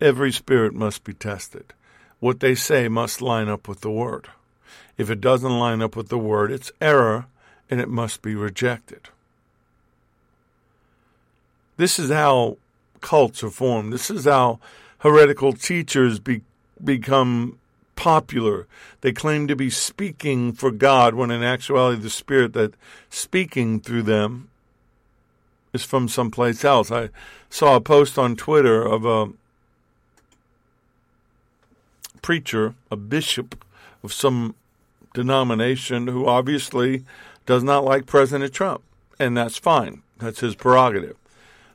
Every 0.00 0.32
spirit 0.32 0.74
must 0.74 1.04
be 1.04 1.14
tested. 1.14 1.72
What 2.24 2.40
they 2.40 2.54
say 2.54 2.88
must 2.88 3.20
line 3.20 3.50
up 3.50 3.68
with 3.68 3.82
the 3.82 3.90
Word. 3.90 4.28
If 4.96 5.10
it 5.10 5.20
doesn't 5.20 5.58
line 5.58 5.82
up 5.82 5.94
with 5.94 6.08
the 6.08 6.16
Word, 6.16 6.50
it's 6.50 6.72
error 6.80 7.26
and 7.68 7.82
it 7.82 7.88
must 7.90 8.22
be 8.22 8.34
rejected. 8.34 9.10
This 11.76 11.98
is 11.98 12.10
how 12.10 12.56
cults 13.02 13.44
are 13.44 13.50
formed. 13.50 13.92
This 13.92 14.08
is 14.08 14.24
how 14.24 14.58
heretical 15.00 15.52
teachers 15.52 16.18
be, 16.18 16.40
become 16.82 17.58
popular. 17.94 18.68
They 19.02 19.12
claim 19.12 19.46
to 19.48 19.54
be 19.54 19.68
speaking 19.68 20.54
for 20.54 20.70
God 20.70 21.12
when 21.12 21.30
in 21.30 21.42
actuality 21.42 22.00
the 22.00 22.08
spirit 22.08 22.54
that 22.54 22.72
speaking 23.10 23.80
through 23.80 24.04
them 24.04 24.48
is 25.74 25.84
from 25.84 26.08
someplace 26.08 26.64
else. 26.64 26.90
I 26.90 27.10
saw 27.50 27.76
a 27.76 27.82
post 27.82 28.18
on 28.18 28.34
Twitter 28.34 28.82
of 28.82 29.04
a 29.04 29.30
preacher, 32.24 32.74
a 32.90 32.96
bishop 32.96 33.62
of 34.02 34.10
some 34.10 34.54
denomination 35.12 36.06
who 36.06 36.24
obviously 36.26 37.04
does 37.44 37.62
not 37.62 37.84
like 37.84 38.06
President 38.06 38.50
Trump, 38.50 38.82
and 39.18 39.36
that's 39.36 39.58
fine. 39.58 40.02
That's 40.16 40.40
his 40.40 40.54
prerogative. 40.54 41.18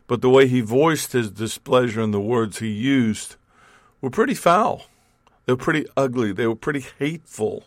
But 0.08 0.24
the 0.24 0.30
way 0.32 0.48
he 0.48 0.62
voiced 0.62 1.12
his 1.12 1.30
displeasure 1.30 2.02
and 2.02 2.12
the 2.12 2.20
words 2.20 2.58
he 2.58 2.70
used 2.70 3.36
were 4.02 4.10
pretty 4.10 4.34
foul. 4.34 4.88
They 5.46 5.54
were 5.54 5.58
pretty 5.58 5.86
ugly. 5.96 6.32
They 6.32 6.48
were 6.48 6.56
pretty 6.56 6.84
hateful. 6.98 7.66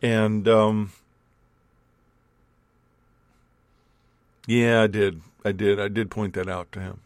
And 0.00 0.48
um, 0.48 0.92
yeah, 4.46 4.84
I 4.84 4.86
did. 4.86 5.20
I 5.44 5.52
did. 5.52 5.78
I 5.78 5.88
did 5.88 6.10
point 6.10 6.32
that 6.32 6.48
out 6.48 6.72
to 6.72 6.80
him. 6.80 7.00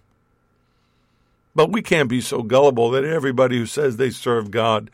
But 1.55 1.71
we 1.71 1.83
can't 1.83 2.09
be 2.09 2.21
so 2.21 2.43
gullible 2.43 2.91
that 2.91 3.05
everybody 3.05 3.59
who 3.59 3.67
says 3.67 3.97
they 3.97 4.11
serve 4.11 4.51
God 4.51 4.91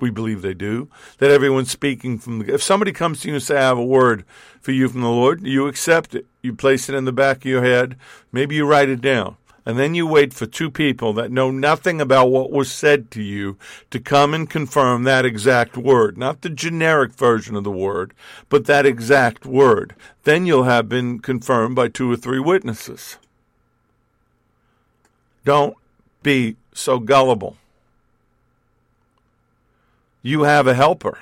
we 0.00 0.10
believe 0.10 0.42
they 0.42 0.54
do. 0.54 0.88
That 1.18 1.30
everyone's 1.30 1.70
speaking 1.70 2.18
from 2.18 2.40
the. 2.40 2.54
If 2.54 2.62
somebody 2.62 2.92
comes 2.92 3.20
to 3.20 3.28
you 3.28 3.34
and 3.34 3.42
say, 3.42 3.56
"I 3.56 3.62
have 3.62 3.78
a 3.78 3.84
word 3.84 4.24
for 4.60 4.72
you 4.72 4.88
from 4.88 5.00
the 5.00 5.08
Lord," 5.08 5.46
you 5.46 5.66
accept 5.66 6.14
it. 6.14 6.26
You 6.42 6.52
place 6.52 6.88
it 6.88 6.94
in 6.94 7.04
the 7.04 7.12
back 7.12 7.38
of 7.38 7.44
your 7.46 7.62
head. 7.62 7.96
Maybe 8.32 8.54
you 8.54 8.64
write 8.64 8.88
it 8.88 9.00
down, 9.00 9.36
and 9.66 9.78
then 9.78 9.94
you 9.94 10.06
wait 10.06 10.32
for 10.32 10.46
two 10.46 10.70
people 10.70 11.12
that 11.14 11.32
know 11.32 11.50
nothing 11.50 12.00
about 12.00 12.30
what 12.30 12.52
was 12.52 12.70
said 12.70 13.10
to 13.12 13.22
you 13.22 13.56
to 13.90 13.98
come 13.98 14.34
and 14.34 14.48
confirm 14.48 15.02
that 15.02 15.26
exact 15.26 15.76
word, 15.76 16.16
not 16.16 16.42
the 16.42 16.50
generic 16.50 17.12
version 17.12 17.56
of 17.56 17.64
the 17.64 17.70
word, 17.70 18.14
but 18.48 18.66
that 18.66 18.86
exact 18.86 19.46
word. 19.46 19.94
Then 20.24 20.46
you'll 20.46 20.64
have 20.64 20.88
been 20.88 21.18
confirmed 21.18 21.74
by 21.74 21.88
two 21.88 22.10
or 22.10 22.16
three 22.16 22.40
witnesses. 22.40 23.18
Don't 25.48 25.78
be 26.22 26.56
so 26.74 26.98
gullible. 26.98 27.56
You 30.20 30.42
have 30.42 30.66
a 30.66 30.74
helper. 30.74 31.20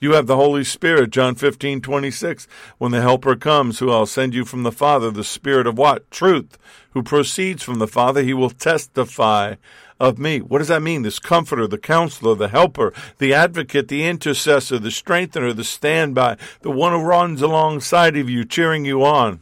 You 0.00 0.14
have 0.14 0.26
the 0.26 0.34
Holy 0.34 0.64
Spirit, 0.64 1.10
John 1.10 1.36
15, 1.36 1.80
26. 1.80 2.48
When 2.78 2.90
the 2.90 3.02
Helper 3.02 3.36
comes, 3.36 3.78
who 3.78 3.92
I'll 3.92 4.04
send 4.04 4.34
you 4.34 4.44
from 4.44 4.64
the 4.64 4.72
Father, 4.72 5.12
the 5.12 5.22
Spirit 5.22 5.68
of 5.68 5.78
what? 5.78 6.10
Truth, 6.10 6.58
who 6.90 7.04
proceeds 7.04 7.62
from 7.62 7.78
the 7.78 7.86
Father, 7.86 8.24
he 8.24 8.34
will 8.34 8.50
testify 8.50 9.54
of 10.00 10.18
me. 10.18 10.40
What 10.40 10.58
does 10.58 10.66
that 10.66 10.82
mean? 10.82 11.02
This 11.02 11.20
comforter, 11.20 11.68
the 11.68 11.78
counselor, 11.78 12.34
the 12.34 12.48
helper, 12.48 12.92
the 13.18 13.32
advocate, 13.32 13.86
the 13.86 14.08
intercessor, 14.08 14.80
the 14.80 14.90
strengthener, 14.90 15.52
the 15.52 15.62
standby, 15.62 16.36
the 16.62 16.72
one 16.72 16.90
who 16.90 17.06
runs 17.06 17.40
alongside 17.42 18.16
of 18.16 18.28
you, 18.28 18.44
cheering 18.44 18.84
you 18.84 19.04
on 19.04 19.38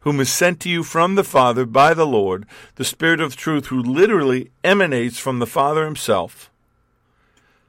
whom 0.00 0.20
is 0.20 0.32
sent 0.32 0.60
to 0.60 0.68
you 0.68 0.82
from 0.82 1.14
the 1.14 1.24
Father 1.24 1.66
by 1.66 1.94
the 1.94 2.06
Lord, 2.06 2.46
the 2.76 2.84
Spirit 2.84 3.20
of 3.20 3.36
truth, 3.36 3.66
who 3.66 3.82
literally 3.82 4.50
emanates 4.64 5.18
from 5.18 5.38
the 5.38 5.46
Father 5.46 5.84
himself, 5.84 6.50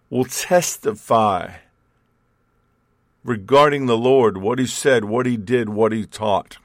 will 0.09 0.25
testify 0.25 1.55
regarding 3.23 3.85
the 3.85 3.97
Lord, 3.97 4.37
what 4.37 4.59
he 4.59 4.65
said, 4.65 5.05
what 5.05 5.25
he 5.25 5.37
did, 5.37 5.69
what 5.69 5.91
he 5.91 6.05
taught. 6.05 6.57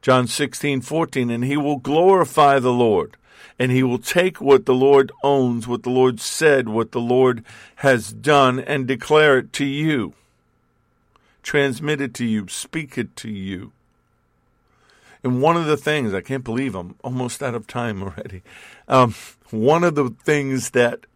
John 0.00 0.26
16, 0.26 0.82
14, 0.82 1.30
and 1.30 1.44
he 1.44 1.56
will 1.56 1.78
glorify 1.78 2.58
the 2.58 2.72
Lord, 2.72 3.16
and 3.58 3.72
he 3.72 3.82
will 3.82 3.98
take 3.98 4.40
what 4.40 4.64
the 4.64 4.74
Lord 4.74 5.10
owns, 5.24 5.66
what 5.66 5.82
the 5.82 5.90
Lord 5.90 6.20
said, 6.20 6.68
what 6.68 6.92
the 6.92 7.00
Lord 7.00 7.44
has 7.76 8.12
done, 8.12 8.60
and 8.60 8.86
declare 8.86 9.38
it 9.38 9.52
to 9.54 9.64
you, 9.64 10.14
transmit 11.46 12.00
it 12.00 12.12
to 12.12 12.26
you, 12.26 12.48
speak 12.48 12.98
it 12.98 13.14
to 13.14 13.30
you. 13.30 13.70
And 15.22 15.40
one 15.40 15.56
of 15.56 15.66
the 15.66 15.76
things, 15.76 16.12
I 16.12 16.20
can't 16.20 16.44
believe 16.44 16.74
I'm 16.74 16.96
almost 17.02 17.42
out 17.42 17.54
of 17.54 17.66
time 17.66 18.02
already. 18.02 18.42
Um, 18.88 19.14
one 19.50 19.84
of 19.84 19.94
the 19.94 20.10
things 20.24 20.70
that 20.70 21.06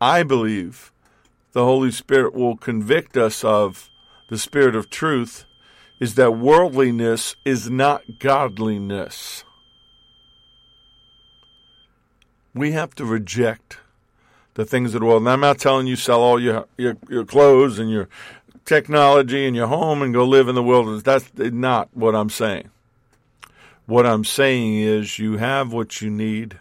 I 0.00 0.22
believe 0.22 0.92
the 1.52 1.64
Holy 1.64 1.90
Spirit 1.90 2.34
will 2.34 2.56
convict 2.56 3.16
us 3.16 3.42
of 3.42 3.90
the 4.28 4.38
Spirit 4.38 4.76
of 4.76 4.90
truth 4.90 5.46
is 5.98 6.14
that 6.16 6.32
worldliness 6.32 7.36
is 7.44 7.70
not 7.70 8.18
godliness. 8.18 9.44
We 12.54 12.72
have 12.72 12.94
to 12.96 13.04
reject 13.06 13.78
the 14.54 14.64
things 14.64 14.94
of 14.94 15.00
the 15.00 15.06
world. 15.06 15.22
And 15.22 15.30
I'm 15.30 15.40
not 15.40 15.58
telling 15.58 15.86
you 15.86 15.96
sell 15.96 16.20
all 16.20 16.40
your, 16.40 16.66
your, 16.76 16.96
your 17.08 17.24
clothes 17.24 17.78
and 17.78 17.90
your 17.90 18.08
technology 18.64 19.46
in 19.46 19.54
your 19.54 19.66
home 19.66 20.02
and 20.02 20.14
go 20.14 20.24
live 20.24 20.48
in 20.48 20.54
the 20.54 20.62
wilderness. 20.62 21.02
That's 21.02 21.30
not 21.36 21.88
what 21.92 22.14
I'm 22.14 22.30
saying. 22.30 22.70
What 23.86 24.06
I'm 24.06 24.24
saying 24.24 24.76
is 24.76 25.18
you 25.18 25.38
have 25.38 25.72
what 25.72 26.00
you 26.00 26.10
need 26.10 26.58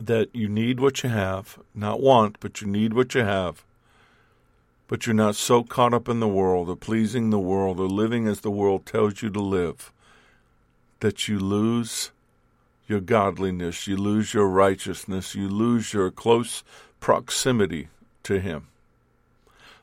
that 0.00 0.34
you 0.34 0.48
need 0.48 0.78
what 0.78 1.02
you 1.02 1.08
have, 1.08 1.58
not 1.74 2.00
want, 2.00 2.38
but 2.40 2.60
you 2.60 2.66
need 2.66 2.92
what 2.92 3.14
you 3.14 3.22
have. 3.22 3.64
But 4.88 5.06
you're 5.06 5.14
not 5.14 5.36
so 5.36 5.62
caught 5.62 5.94
up 5.94 6.08
in 6.08 6.20
the 6.20 6.28
world 6.28 6.68
or 6.68 6.76
pleasing 6.76 7.30
the 7.30 7.38
world 7.38 7.80
or 7.80 7.86
living 7.86 8.28
as 8.28 8.40
the 8.40 8.50
world 8.50 8.86
tells 8.86 9.22
you 9.22 9.30
to 9.30 9.40
live 9.40 9.90
that 11.00 11.28
you 11.28 11.38
lose 11.38 12.10
your 12.86 13.00
godliness, 13.00 13.86
you 13.86 13.96
lose 13.96 14.32
your 14.32 14.48
righteousness, 14.48 15.34
you 15.34 15.48
lose 15.48 15.92
your 15.92 16.10
close 16.10 16.62
proximity 17.00 17.88
to 18.22 18.40
Him. 18.40 18.68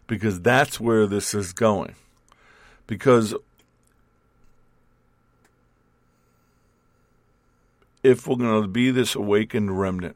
Because 0.08 0.41
that's 0.41 0.80
where 0.80 1.08
this 1.08 1.34
is 1.34 1.54
going. 1.54 1.95
Because 2.88 3.34
if 8.04 8.28
we're 8.28 8.36
going 8.36 8.62
to 8.62 8.68
be 8.68 8.91
this 8.91 9.16
awakened 9.16 9.80
remnant, 9.80 10.16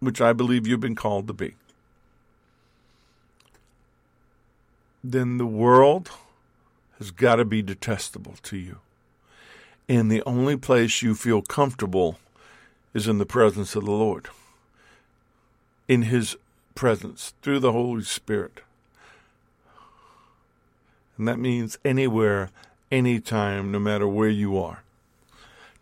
which 0.00 0.20
I 0.20 0.32
believe 0.32 0.66
you've 0.66 0.80
been 0.80 0.94
called 0.94 1.26
to 1.28 1.32
be, 1.32 1.54
then 5.02 5.38
the 5.38 5.46
world 5.46 6.10
has 6.98 7.10
got 7.10 7.36
to 7.36 7.44
be 7.44 7.62
detestable 7.62 8.34
to 8.42 8.56
you. 8.56 8.78
And 9.88 10.10
the 10.10 10.22
only 10.24 10.56
place 10.56 11.00
you 11.00 11.14
feel 11.14 11.42
comfortable 11.42 12.18
is 12.92 13.06
in 13.06 13.18
the 13.18 13.26
presence 13.26 13.76
of 13.76 13.84
the 13.84 13.90
Lord, 13.90 14.28
in 15.86 16.02
His 16.02 16.36
presence, 16.74 17.34
through 17.40 17.60
the 17.60 17.72
Holy 17.72 18.02
Spirit. 18.02 18.60
And 21.18 21.26
that 21.26 21.38
means 21.38 21.78
anywhere, 21.84 22.50
anytime, 22.90 23.72
no 23.72 23.78
matter 23.78 24.06
where 24.06 24.28
you 24.28 24.58
are. 24.58 24.82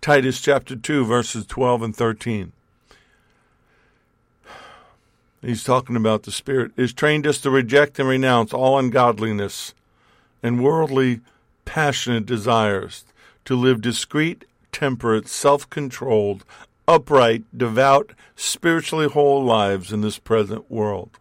Titus 0.00 0.40
chapter 0.40 0.76
2, 0.76 1.04
verses 1.04 1.46
12 1.46 1.82
and 1.82 1.96
13. 1.96 2.52
He's 5.40 5.64
talking 5.64 5.96
about 5.96 6.22
the 6.22 6.32
Spirit, 6.32 6.72
is 6.76 6.92
trained 6.92 7.26
us 7.26 7.38
to 7.38 7.50
reject 7.50 7.98
and 7.98 8.08
renounce 8.08 8.54
all 8.54 8.78
ungodliness 8.78 9.74
and 10.42 10.62
worldly, 10.62 11.20
passionate 11.64 12.26
desires, 12.26 13.04
to 13.44 13.56
live 13.56 13.80
discreet, 13.80 14.44
temperate, 14.72 15.28
self 15.28 15.68
controlled, 15.68 16.44
upright, 16.86 17.44
devout, 17.56 18.12
spiritually 18.36 19.08
whole 19.08 19.44
lives 19.44 19.92
in 19.92 20.00
this 20.00 20.18
present 20.18 20.70
world, 20.70 21.18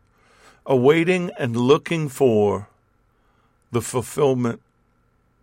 awaiting 0.66 1.32
and 1.38 1.56
looking 1.56 2.10
for 2.10 2.68
the 3.74 3.82
fulfillment, 3.82 4.62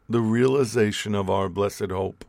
the 0.09 0.20
realization 0.20 1.14
of 1.14 1.28
our 1.28 1.49
blessed 1.49 1.91
hope 1.91 2.24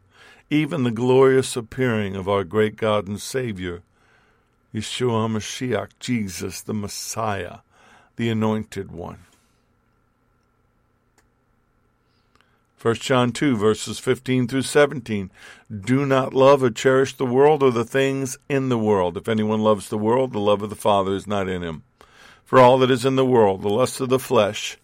even 0.51 0.83
the 0.83 0.91
glorious 0.91 1.55
appearing 1.55 2.13
of 2.13 2.27
our 2.27 2.43
great 2.43 2.75
God 2.75 3.07
and 3.07 3.21
Savior, 3.21 3.81
Yeshua 4.75 5.27
HaMashiach, 5.29 5.91
Jesus, 5.97 6.61
the 6.61 6.73
Messiah, 6.73 7.59
the 8.17 8.29
Anointed 8.29 8.91
One. 8.91 9.19
1 12.81 12.95
John 12.95 13.31
2, 13.31 13.55
verses 13.55 13.99
15 13.99 14.47
through 14.47 14.63
17. 14.63 15.31
Do 15.85 16.05
not 16.05 16.33
love 16.33 16.63
or 16.63 16.69
cherish 16.69 17.15
the 17.15 17.25
world 17.25 17.63
or 17.63 17.71
the 17.71 17.85
things 17.85 18.37
in 18.49 18.67
the 18.69 18.77
world. 18.77 19.15
If 19.15 19.29
anyone 19.29 19.61
loves 19.61 19.87
the 19.87 19.97
world, 19.97 20.33
the 20.33 20.39
love 20.39 20.61
of 20.61 20.69
the 20.69 20.75
Father 20.75 21.15
is 21.15 21.27
not 21.27 21.47
in 21.47 21.61
him. 21.61 21.83
For 22.43 22.59
all 22.59 22.77
that 22.79 22.91
is 22.91 23.05
in 23.05 23.15
the 23.15 23.25
world, 23.25 23.61
the 23.61 23.69
lust 23.69 24.01
of 24.01 24.09
the 24.09 24.19
flesh, 24.19 24.77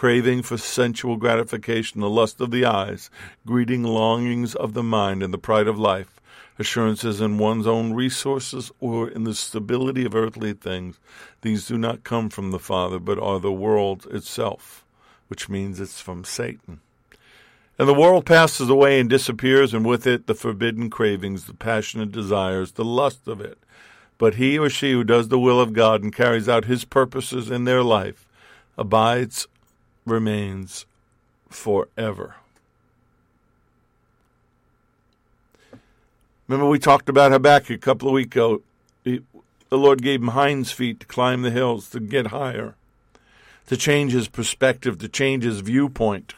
craving 0.00 0.40
for 0.40 0.56
sensual 0.56 1.14
gratification, 1.14 2.00
the 2.00 2.08
lust 2.08 2.40
of 2.40 2.50
the 2.50 2.64
eyes, 2.64 3.10
greeting 3.44 3.82
longings 3.82 4.54
of 4.54 4.72
the 4.72 4.82
mind, 4.82 5.22
and 5.22 5.30
the 5.30 5.36
pride 5.36 5.68
of 5.68 5.78
life, 5.78 6.18
assurances 6.58 7.20
in 7.20 7.36
one's 7.36 7.66
own 7.66 7.92
resources 7.92 8.72
or 8.80 9.10
in 9.10 9.24
the 9.24 9.34
stability 9.34 10.06
of 10.06 10.14
earthly 10.14 10.54
things. 10.54 10.98
These 11.42 11.66
do 11.66 11.76
not 11.76 12.02
come 12.02 12.30
from 12.30 12.50
the 12.50 12.58
Father, 12.58 12.98
but 12.98 13.18
are 13.18 13.38
the 13.38 13.52
world 13.52 14.06
itself, 14.10 14.86
which 15.28 15.50
means 15.50 15.78
it's 15.78 16.00
from 16.00 16.24
Satan. 16.24 16.80
And 17.78 17.86
the 17.86 17.92
world 17.92 18.24
passes 18.24 18.70
away 18.70 19.00
and 19.00 19.10
disappears, 19.10 19.74
and 19.74 19.84
with 19.84 20.06
it 20.06 20.26
the 20.26 20.34
forbidden 20.34 20.88
cravings, 20.88 21.44
the 21.44 21.52
passionate 21.52 22.10
desires, 22.10 22.72
the 22.72 22.86
lust 22.86 23.28
of 23.28 23.42
it. 23.42 23.58
But 24.16 24.36
he 24.36 24.58
or 24.58 24.70
she 24.70 24.92
who 24.92 25.04
does 25.04 25.28
the 25.28 25.38
will 25.38 25.60
of 25.60 25.74
God 25.74 26.02
and 26.02 26.10
carries 26.10 26.48
out 26.48 26.64
his 26.64 26.86
purposes 26.86 27.50
in 27.50 27.64
their 27.64 27.82
life 27.82 28.26
abides, 28.78 29.46
remains 30.10 30.86
forever. 31.48 32.36
Remember, 36.46 36.68
we 36.68 36.80
talked 36.80 37.08
about 37.08 37.30
Habakkuk 37.30 37.76
a 37.76 37.78
couple 37.78 38.08
of 38.08 38.14
weeks 38.14 38.34
ago. 38.34 38.62
the 39.04 39.22
Lord 39.70 40.02
gave 40.02 40.20
him 40.20 40.28
hinds 40.28 40.72
feet 40.72 41.00
to 41.00 41.06
climb 41.06 41.42
the 41.42 41.50
hills, 41.50 41.88
to 41.90 42.00
get 42.00 42.26
higher, 42.28 42.74
to 43.68 43.76
change 43.76 44.12
his 44.12 44.26
perspective, 44.26 44.98
to 44.98 45.08
change 45.08 45.44
his 45.44 45.60
viewpoint. 45.60 46.34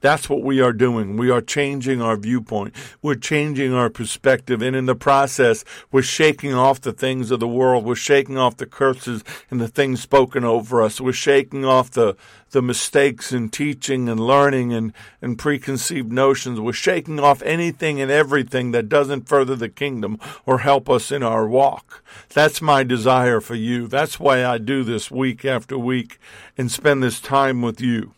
That's 0.00 0.30
what 0.30 0.42
we 0.42 0.60
are 0.60 0.72
doing. 0.72 1.16
We 1.16 1.30
are 1.30 1.42
changing 1.42 2.00
our 2.00 2.16
viewpoint. 2.16 2.74
We're 3.02 3.16
changing 3.16 3.74
our 3.74 3.90
perspective. 3.90 4.62
And 4.62 4.74
in 4.74 4.86
the 4.86 4.94
process, 4.94 5.64
we're 5.92 6.02
shaking 6.02 6.54
off 6.54 6.80
the 6.80 6.92
things 6.92 7.30
of 7.30 7.40
the 7.40 7.48
world. 7.48 7.84
We're 7.84 7.94
shaking 7.94 8.38
off 8.38 8.56
the 8.56 8.66
curses 8.66 9.22
and 9.50 9.60
the 9.60 9.68
things 9.68 10.00
spoken 10.00 10.42
over 10.42 10.82
us. 10.82 11.00
We're 11.00 11.12
shaking 11.12 11.66
off 11.66 11.90
the, 11.90 12.16
the 12.50 12.62
mistakes 12.62 13.30
in 13.30 13.50
teaching 13.50 14.08
and 14.08 14.18
learning 14.18 14.72
and, 14.72 14.94
and 15.20 15.38
preconceived 15.38 16.10
notions. 16.10 16.58
We're 16.58 16.72
shaking 16.72 17.20
off 17.20 17.42
anything 17.42 18.00
and 18.00 18.10
everything 18.10 18.70
that 18.70 18.88
doesn't 18.88 19.28
further 19.28 19.54
the 19.54 19.68
kingdom 19.68 20.18
or 20.46 20.60
help 20.60 20.88
us 20.88 21.12
in 21.12 21.22
our 21.22 21.46
walk. 21.46 22.02
That's 22.30 22.62
my 22.62 22.84
desire 22.84 23.40
for 23.40 23.54
you. 23.54 23.86
That's 23.86 24.18
why 24.18 24.46
I 24.46 24.56
do 24.56 24.82
this 24.82 25.10
week 25.10 25.44
after 25.44 25.78
week 25.78 26.18
and 26.56 26.72
spend 26.72 27.02
this 27.02 27.20
time 27.20 27.60
with 27.60 27.82
you. 27.82 28.14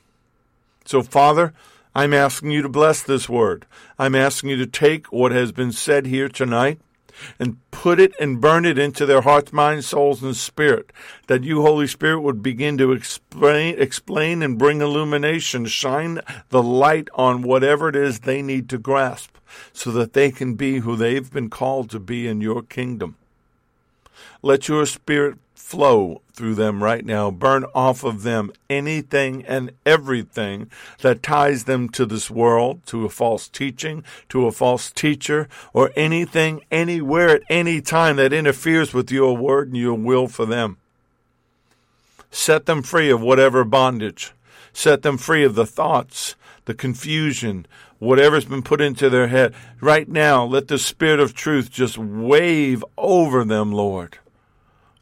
So, 0.84 1.02
Father, 1.02 1.52
I'm 1.94 2.14
asking 2.14 2.50
you 2.50 2.62
to 2.62 2.68
bless 2.68 3.02
this 3.02 3.28
word. 3.28 3.66
I'm 3.98 4.14
asking 4.14 4.50
you 4.50 4.56
to 4.56 4.66
take 4.66 5.12
what 5.12 5.32
has 5.32 5.52
been 5.52 5.72
said 5.72 6.06
here 6.06 6.28
tonight 6.28 6.80
and 7.38 7.58
put 7.70 8.00
it 8.00 8.14
and 8.18 8.40
burn 8.40 8.64
it 8.64 8.78
into 8.78 9.04
their 9.04 9.20
hearts, 9.20 9.52
minds, 9.52 9.86
souls, 9.86 10.22
and 10.22 10.36
spirit. 10.36 10.90
That 11.26 11.44
you, 11.44 11.62
Holy 11.62 11.86
Spirit, 11.86 12.20
would 12.20 12.42
begin 12.42 12.78
to 12.78 12.92
explain, 12.92 13.78
explain 13.78 14.42
and 14.42 14.58
bring 14.58 14.80
illumination, 14.80 15.66
shine 15.66 16.20
the 16.48 16.62
light 16.62 17.08
on 17.14 17.42
whatever 17.42 17.88
it 17.88 17.96
is 17.96 18.20
they 18.20 18.42
need 18.42 18.68
to 18.70 18.78
grasp 18.78 19.36
so 19.72 19.90
that 19.92 20.14
they 20.14 20.30
can 20.30 20.54
be 20.54 20.78
who 20.78 20.96
they've 20.96 21.30
been 21.30 21.50
called 21.50 21.90
to 21.90 22.00
be 22.00 22.26
in 22.26 22.40
your 22.40 22.62
kingdom. 22.62 23.16
Let 24.40 24.68
your 24.68 24.86
spirit 24.86 25.38
flow 25.72 26.20
through 26.34 26.54
them 26.54 26.84
right 26.84 27.02
now. 27.02 27.30
Burn 27.30 27.64
off 27.74 28.04
of 28.04 28.24
them 28.24 28.52
anything 28.68 29.42
and 29.46 29.72
everything 29.86 30.70
that 31.00 31.22
ties 31.22 31.64
them 31.64 31.88
to 31.88 32.04
this 32.04 32.30
world, 32.30 32.84
to 32.84 33.06
a 33.06 33.08
false 33.08 33.48
teaching, 33.48 34.04
to 34.28 34.46
a 34.46 34.52
false 34.52 34.90
teacher, 34.90 35.48
or 35.72 35.90
anything, 35.96 36.60
anywhere, 36.70 37.30
at 37.30 37.42
any 37.48 37.80
time 37.80 38.16
that 38.16 38.34
interferes 38.34 38.92
with 38.92 39.10
your 39.10 39.34
word 39.34 39.68
and 39.68 39.78
your 39.78 39.94
will 39.94 40.28
for 40.28 40.44
them. 40.44 40.76
Set 42.30 42.66
them 42.66 42.82
free 42.82 43.08
of 43.08 43.22
whatever 43.22 43.64
bondage. 43.64 44.32
Set 44.74 45.00
them 45.00 45.16
free 45.16 45.42
of 45.42 45.54
the 45.54 45.64
thoughts, 45.64 46.36
the 46.66 46.74
confusion, 46.74 47.64
whatever's 47.98 48.44
been 48.44 48.62
put 48.62 48.82
into 48.82 49.08
their 49.08 49.28
head. 49.28 49.54
Right 49.80 50.06
now, 50.06 50.44
let 50.44 50.68
the 50.68 50.78
Spirit 50.78 51.18
of 51.18 51.32
truth 51.32 51.70
just 51.70 51.96
wave 51.96 52.84
over 52.98 53.42
them, 53.42 53.72
Lord 53.72 54.18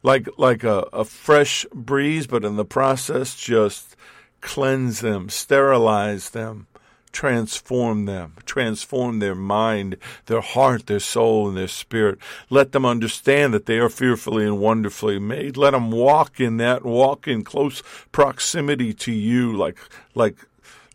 like 0.03 0.27
like 0.37 0.63
a, 0.63 0.87
a 0.93 1.05
fresh 1.05 1.65
breeze, 1.73 2.27
but 2.27 2.45
in 2.45 2.55
the 2.55 2.65
process 2.65 3.35
just 3.35 3.95
cleanse 4.41 5.01
them, 5.01 5.29
sterilize 5.29 6.31
them, 6.31 6.67
transform 7.11 8.05
them, 8.05 8.33
transform 8.45 9.19
their 9.19 9.35
mind, 9.35 9.97
their 10.25 10.41
heart, 10.41 10.87
their 10.87 10.99
soul, 10.99 11.47
and 11.47 11.57
their 11.57 11.67
spirit. 11.67 12.17
Let 12.49 12.71
them 12.71 12.85
understand 12.85 13.53
that 13.53 13.65
they 13.65 13.77
are 13.77 13.89
fearfully 13.89 14.45
and 14.45 14.59
wonderfully 14.59 15.19
made. 15.19 15.57
Let 15.57 15.71
them 15.71 15.91
walk 15.91 16.39
in 16.39 16.57
that, 16.57 16.83
walk 16.83 17.27
in 17.27 17.43
close 17.43 17.83
proximity 18.11 18.93
to 18.95 19.11
you, 19.11 19.55
like 19.55 19.77
like 20.15 20.37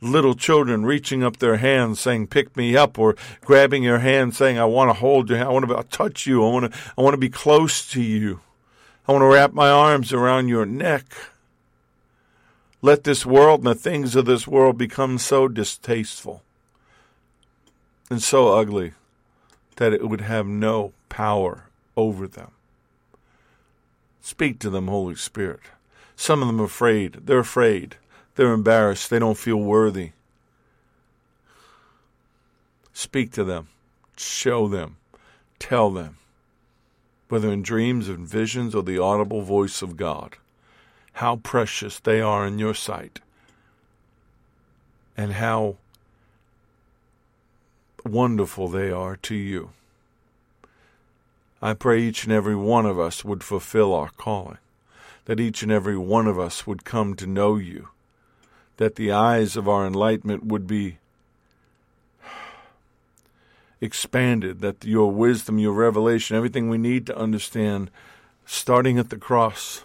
little 0.03 0.35
children 0.35 0.85
reaching 0.85 1.23
up 1.23 1.39
their 1.39 1.57
hands 1.57 1.99
saying 1.99 2.27
pick 2.27 2.55
me 2.55 2.77
up 2.77 2.99
or 2.99 3.17
grabbing 3.41 3.83
your 3.83 3.99
hand 3.99 4.35
saying 4.35 4.59
i 4.59 4.65
want 4.65 4.91
to 4.91 4.93
hold 4.93 5.31
you 5.31 5.37
i 5.37 5.49
want 5.49 5.67
to 5.67 5.83
touch 5.85 6.27
you 6.27 6.45
i 6.45 6.51
want 6.51 6.71
to 6.71 6.79
i 6.99 7.01
want 7.01 7.15
to 7.15 7.19
be 7.19 7.31
close 7.31 7.91
to 7.91 8.03
you 8.03 8.39
I 9.09 9.13
want 9.13 9.23
to 9.23 9.27
wrap 9.27 9.53
my 9.53 9.71
arms 9.71 10.13
around 10.13 10.49
your 10.49 10.67
neck. 10.67 11.05
Let 12.83 13.05
this 13.05 13.25
world 13.25 13.61
and 13.61 13.69
the 13.69 13.75
things 13.75 14.17
of 14.17 14.25
this 14.25 14.49
world 14.49 14.77
become 14.77 15.19
so 15.19 15.47
distasteful 15.47 16.43
and 18.11 18.21
so 18.21 18.49
ugly 18.49 18.93
that 19.77 19.93
it 19.93 20.09
would 20.09 20.23
have 20.23 20.47
no 20.47 20.93
power 21.09 21.65
over 21.97 22.27
them. 22.27 22.51
Speak 24.21 24.59
to 24.59 24.71
them, 24.71 24.89
Holy 24.89 25.15
Spirit. 25.15 25.61
Some 26.17 26.43
of 26.43 26.49
them 26.49 26.61
are 26.61 26.65
afraid. 26.65 27.27
They're 27.27 27.39
afraid. 27.39 27.97
They're 28.35 28.53
embarrassed. 28.53 29.09
They 29.09 29.21
don't 29.21 29.39
feel 29.39 29.57
worthy. 29.57 30.13
Speak 32.93 33.31
to 33.33 33.45
them. 33.45 33.69
Show 34.17 34.67
them. 34.67 34.97
Tell 35.61 35.91
them 35.91 36.17
whether 37.29 37.51
in 37.53 37.63
dreams 37.63 38.09
and 38.09 38.27
visions 38.27 38.75
or 38.75 38.83
the 38.83 38.99
audible 38.99 39.43
voice 39.43 39.83
of 39.83 39.97
God, 39.97 40.37
how 41.15 41.37
precious 41.37 41.99
they 41.99 42.21
are 42.21 42.47
in 42.47 42.59
your 42.59 42.75
sight, 42.75 43.21
and 45.17 45.33
how 45.33 45.77
wonderful 48.05 48.69
they 48.69 48.91
are 48.91 49.17
to 49.17 49.35
you. 49.35 49.71
I 51.61 51.73
pray 51.73 52.03
each 52.03 52.25
and 52.25 52.33
every 52.33 52.55
one 52.55 52.87
of 52.87 52.99
us 52.99 53.25
would 53.25 53.43
fulfill 53.43 53.95
our 53.95 54.11
calling, 54.11 54.59
that 55.25 55.41
each 55.41 55.63
and 55.63 55.73
every 55.73 55.97
one 55.97 56.27
of 56.27 56.39
us 56.39 56.67
would 56.67 56.85
come 56.85 57.15
to 57.15 57.27
know 57.27 57.57
you, 57.57 57.89
that 58.77 58.97
the 58.97 59.11
eyes 59.11 59.57
of 59.57 59.69
our 59.69 59.87
enlightenment 59.87 60.45
would 60.45 60.67
be 60.67 60.99
expanded, 63.81 64.61
that 64.61 64.85
your 64.85 65.11
wisdom, 65.11 65.59
your 65.59 65.73
revelation, 65.73 66.37
everything 66.37 66.69
we 66.69 66.79
need 66.79 67.07
to 67.07 67.17
understand, 67.17 67.91
starting 68.45 68.99
at 68.99 69.11
the 69.11 69.19
cross 69.19 69.85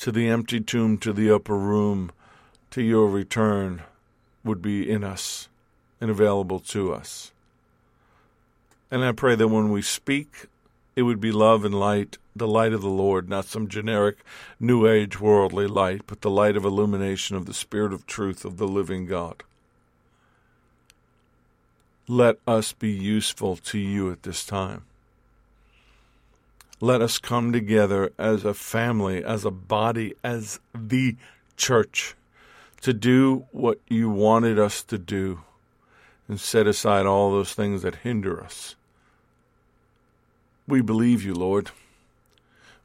to 0.00 0.12
the 0.12 0.28
empty 0.28 0.60
tomb, 0.60 0.98
to 0.98 1.12
the 1.12 1.30
upper 1.30 1.56
room, 1.56 2.12
to 2.70 2.82
your 2.82 3.08
return, 3.08 3.82
would 4.44 4.60
be 4.60 4.88
in 4.88 5.02
us 5.02 5.48
and 6.00 6.10
available 6.10 6.60
to 6.60 6.92
us. 6.92 7.32
And 8.90 9.04
I 9.04 9.12
pray 9.12 9.34
that 9.34 9.48
when 9.48 9.70
we 9.70 9.82
speak, 9.82 10.46
it 10.94 11.02
would 11.02 11.20
be 11.20 11.32
love 11.32 11.64
and 11.64 11.74
light, 11.74 12.18
the 12.34 12.46
light 12.46 12.72
of 12.72 12.82
the 12.82 12.88
Lord, 12.88 13.28
not 13.28 13.46
some 13.46 13.68
generic 13.68 14.18
New 14.60 14.86
Age 14.86 15.18
worldly 15.18 15.66
light, 15.66 16.02
but 16.06 16.20
the 16.20 16.30
light 16.30 16.56
of 16.56 16.64
illumination 16.64 17.36
of 17.36 17.46
the 17.46 17.54
Spirit 17.54 17.92
of 17.92 18.06
truth 18.06 18.44
of 18.44 18.58
the 18.58 18.68
living 18.68 19.06
God 19.06 19.42
let 22.08 22.38
us 22.46 22.72
be 22.72 22.90
useful 22.90 23.56
to 23.56 23.78
you 23.78 24.10
at 24.12 24.22
this 24.22 24.44
time. 24.44 24.84
Let 26.80 27.00
us 27.00 27.18
come 27.18 27.52
together 27.52 28.12
as 28.18 28.44
a 28.44 28.54
family, 28.54 29.24
as 29.24 29.44
a 29.44 29.50
body, 29.50 30.14
as 30.22 30.60
the 30.74 31.16
church 31.56 32.14
to 32.82 32.92
do 32.92 33.46
what 33.50 33.80
you 33.88 34.10
wanted 34.10 34.58
us 34.58 34.82
to 34.84 34.98
do 34.98 35.40
and 36.28 36.38
set 36.38 36.66
aside 36.66 37.06
all 37.06 37.32
those 37.32 37.54
things 37.54 37.82
that 37.82 37.96
hinder 37.96 38.42
us. 38.42 38.76
We 40.68 40.80
believe 40.80 41.24
you, 41.24 41.34
Lord. 41.34 41.70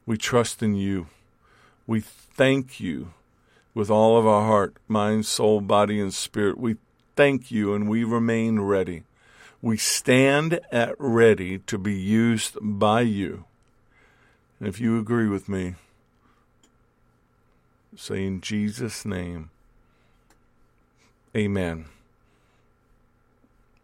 We 0.06 0.16
trust 0.16 0.62
in 0.62 0.74
you. 0.74 1.08
We 1.86 2.00
thank 2.00 2.80
you 2.80 3.12
with 3.74 3.90
all 3.90 4.16
of 4.16 4.26
our 4.26 4.42
heart, 4.42 4.76
mind, 4.88 5.26
soul, 5.26 5.60
body, 5.60 6.00
and 6.00 6.12
spirit. 6.14 6.58
We 6.58 6.76
thank 7.14 7.50
you 7.50 7.74
and 7.74 7.88
we 7.88 8.04
remain 8.04 8.60
ready. 8.60 9.04
We 9.62 9.76
stand 9.76 10.58
at 10.72 10.96
ready 10.98 11.58
to 11.60 11.78
be 11.78 11.94
used 11.94 12.58
by 12.60 13.02
you. 13.02 13.44
And 14.58 14.68
if 14.68 14.80
you 14.80 14.98
agree 14.98 15.28
with 15.28 15.48
me, 15.48 15.76
say 17.96 18.26
in 18.26 18.40
Jesus' 18.40 19.04
name, 19.04 19.50
Amen. 21.36 21.86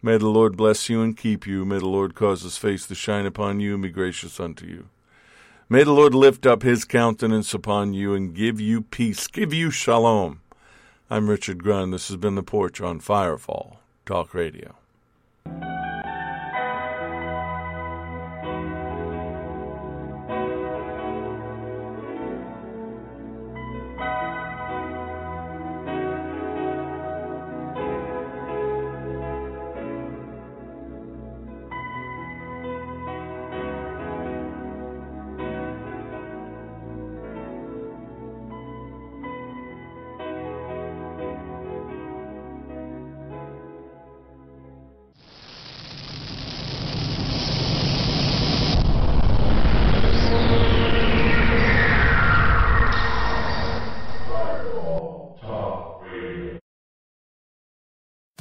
May 0.02 0.18
the 0.18 0.28
Lord 0.28 0.56
bless 0.56 0.88
you 0.88 1.00
and 1.00 1.16
keep 1.16 1.46
you. 1.46 1.64
May 1.64 1.78
the 1.78 1.88
Lord 1.88 2.14
cause 2.14 2.42
his 2.42 2.56
face 2.56 2.86
to 2.86 2.94
shine 2.94 3.24
upon 3.24 3.60
you 3.60 3.74
and 3.74 3.82
be 3.82 3.88
gracious 3.88 4.38
unto 4.38 4.66
you. 4.66 4.88
May 5.68 5.82
the 5.84 5.92
Lord 5.92 6.14
lift 6.14 6.46
up 6.46 6.62
his 6.62 6.84
countenance 6.84 7.52
upon 7.54 7.94
you 7.94 8.14
and 8.14 8.34
give 8.34 8.60
you 8.60 8.82
peace, 8.82 9.26
give 9.26 9.52
you 9.52 9.70
shalom. 9.70 10.40
I'm 11.10 11.28
Richard 11.28 11.62
Grun. 11.62 11.90
This 11.90 12.08
has 12.08 12.16
been 12.16 12.36
The 12.36 12.42
Porch 12.42 12.80
on 12.80 13.00
Firefall 13.00 13.76
Talk 14.06 14.34
Radio 14.34 14.77
thank 15.48 15.62
you 15.62 15.77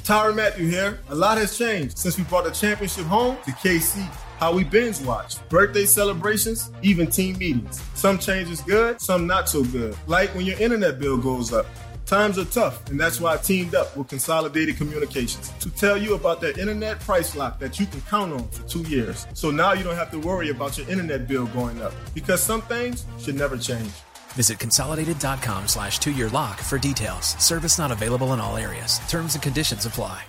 Tyrann 0.08 0.36
Mathieu 0.36 0.66
here. 0.66 0.98
A 1.10 1.14
lot 1.14 1.36
has 1.36 1.58
changed 1.58 1.98
since 1.98 2.16
we 2.16 2.24
brought 2.24 2.44
the 2.44 2.50
championship 2.50 3.04
home 3.04 3.36
to 3.44 3.50
KC. 3.50 4.00
How 4.38 4.54
we 4.54 4.64
binge 4.64 5.02
watch, 5.02 5.46
birthday 5.50 5.84
celebrations, 5.84 6.70
even 6.80 7.08
team 7.08 7.36
meetings. 7.36 7.82
Some 7.92 8.18
changes 8.18 8.62
good, 8.62 9.02
some 9.02 9.26
not 9.26 9.50
so 9.50 9.62
good. 9.64 9.94
Like 10.06 10.34
when 10.34 10.46
your 10.46 10.58
internet 10.58 10.98
bill 10.98 11.18
goes 11.18 11.52
up. 11.52 11.66
Times 12.06 12.38
are 12.38 12.46
tough, 12.46 12.88
and 12.88 12.98
that's 12.98 13.20
why 13.20 13.34
I 13.34 13.36
teamed 13.36 13.74
up 13.74 13.94
with 13.94 14.08
Consolidated 14.08 14.78
Communications 14.78 15.50
to 15.60 15.68
tell 15.68 15.98
you 15.98 16.14
about 16.14 16.40
that 16.40 16.56
internet 16.56 16.98
price 17.00 17.36
lock 17.36 17.58
that 17.58 17.78
you 17.78 17.84
can 17.84 18.00
count 18.00 18.32
on 18.32 18.48
for 18.48 18.66
two 18.66 18.80
years. 18.88 19.26
So 19.34 19.50
now 19.50 19.74
you 19.74 19.84
don't 19.84 19.94
have 19.94 20.10
to 20.12 20.18
worry 20.18 20.48
about 20.48 20.78
your 20.78 20.88
internet 20.88 21.28
bill 21.28 21.44
going 21.48 21.82
up 21.82 21.92
because 22.14 22.42
some 22.42 22.62
things 22.62 23.04
should 23.18 23.34
never 23.34 23.58
change. 23.58 23.92
Visit 24.38 24.60
consolidated.com 24.60 25.66
slash 25.66 25.98
two 25.98 26.12
year 26.12 26.28
lock 26.28 26.60
for 26.60 26.78
details. 26.78 27.26
Service 27.42 27.76
not 27.76 27.90
available 27.90 28.32
in 28.34 28.40
all 28.40 28.56
areas. 28.56 29.00
Terms 29.08 29.34
and 29.34 29.42
conditions 29.42 29.84
apply. 29.84 30.22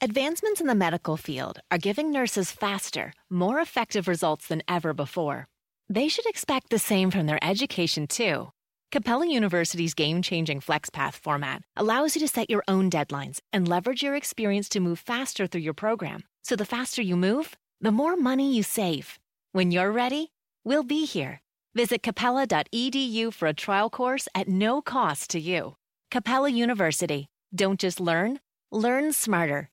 Advancements 0.00 0.60
in 0.60 0.68
the 0.68 0.74
medical 0.76 1.16
field 1.16 1.58
are 1.72 1.78
giving 1.78 2.12
nurses 2.12 2.52
faster, 2.52 3.12
more 3.28 3.58
effective 3.60 4.06
results 4.06 4.46
than 4.46 4.62
ever 4.68 4.92
before. 4.94 5.48
They 5.88 6.06
should 6.08 6.26
expect 6.26 6.68
the 6.68 6.78
same 6.78 7.10
from 7.10 7.26
their 7.26 7.42
education, 7.42 8.06
too. 8.06 8.50
Capella 8.92 9.26
University's 9.26 9.94
game 9.94 10.22
changing 10.22 10.60
FlexPath 10.60 11.14
format 11.14 11.62
allows 11.76 12.14
you 12.14 12.20
to 12.20 12.28
set 12.28 12.50
your 12.50 12.62
own 12.68 12.90
deadlines 12.90 13.40
and 13.52 13.66
leverage 13.66 14.04
your 14.04 14.14
experience 14.14 14.68
to 14.68 14.80
move 14.80 15.00
faster 15.00 15.48
through 15.48 15.62
your 15.62 15.74
program. 15.74 16.22
So 16.42 16.54
the 16.54 16.64
faster 16.76 17.02
you 17.02 17.16
move, 17.16 17.56
the 17.80 17.90
more 17.90 18.16
money 18.16 18.54
you 18.54 18.62
save. 18.62 19.18
When 19.50 19.72
you're 19.72 19.90
ready, 19.90 20.30
we'll 20.62 20.84
be 20.84 21.06
here. 21.06 21.40
Visit 21.76 22.02
capella.edu 22.02 23.34
for 23.34 23.48
a 23.48 23.52
trial 23.52 23.90
course 23.90 24.28
at 24.34 24.48
no 24.48 24.80
cost 24.80 25.28
to 25.32 25.38
you. 25.38 25.74
Capella 26.10 26.48
University. 26.48 27.26
Don't 27.54 27.78
just 27.78 28.00
learn, 28.00 28.40
learn 28.72 29.12
smarter. 29.12 29.68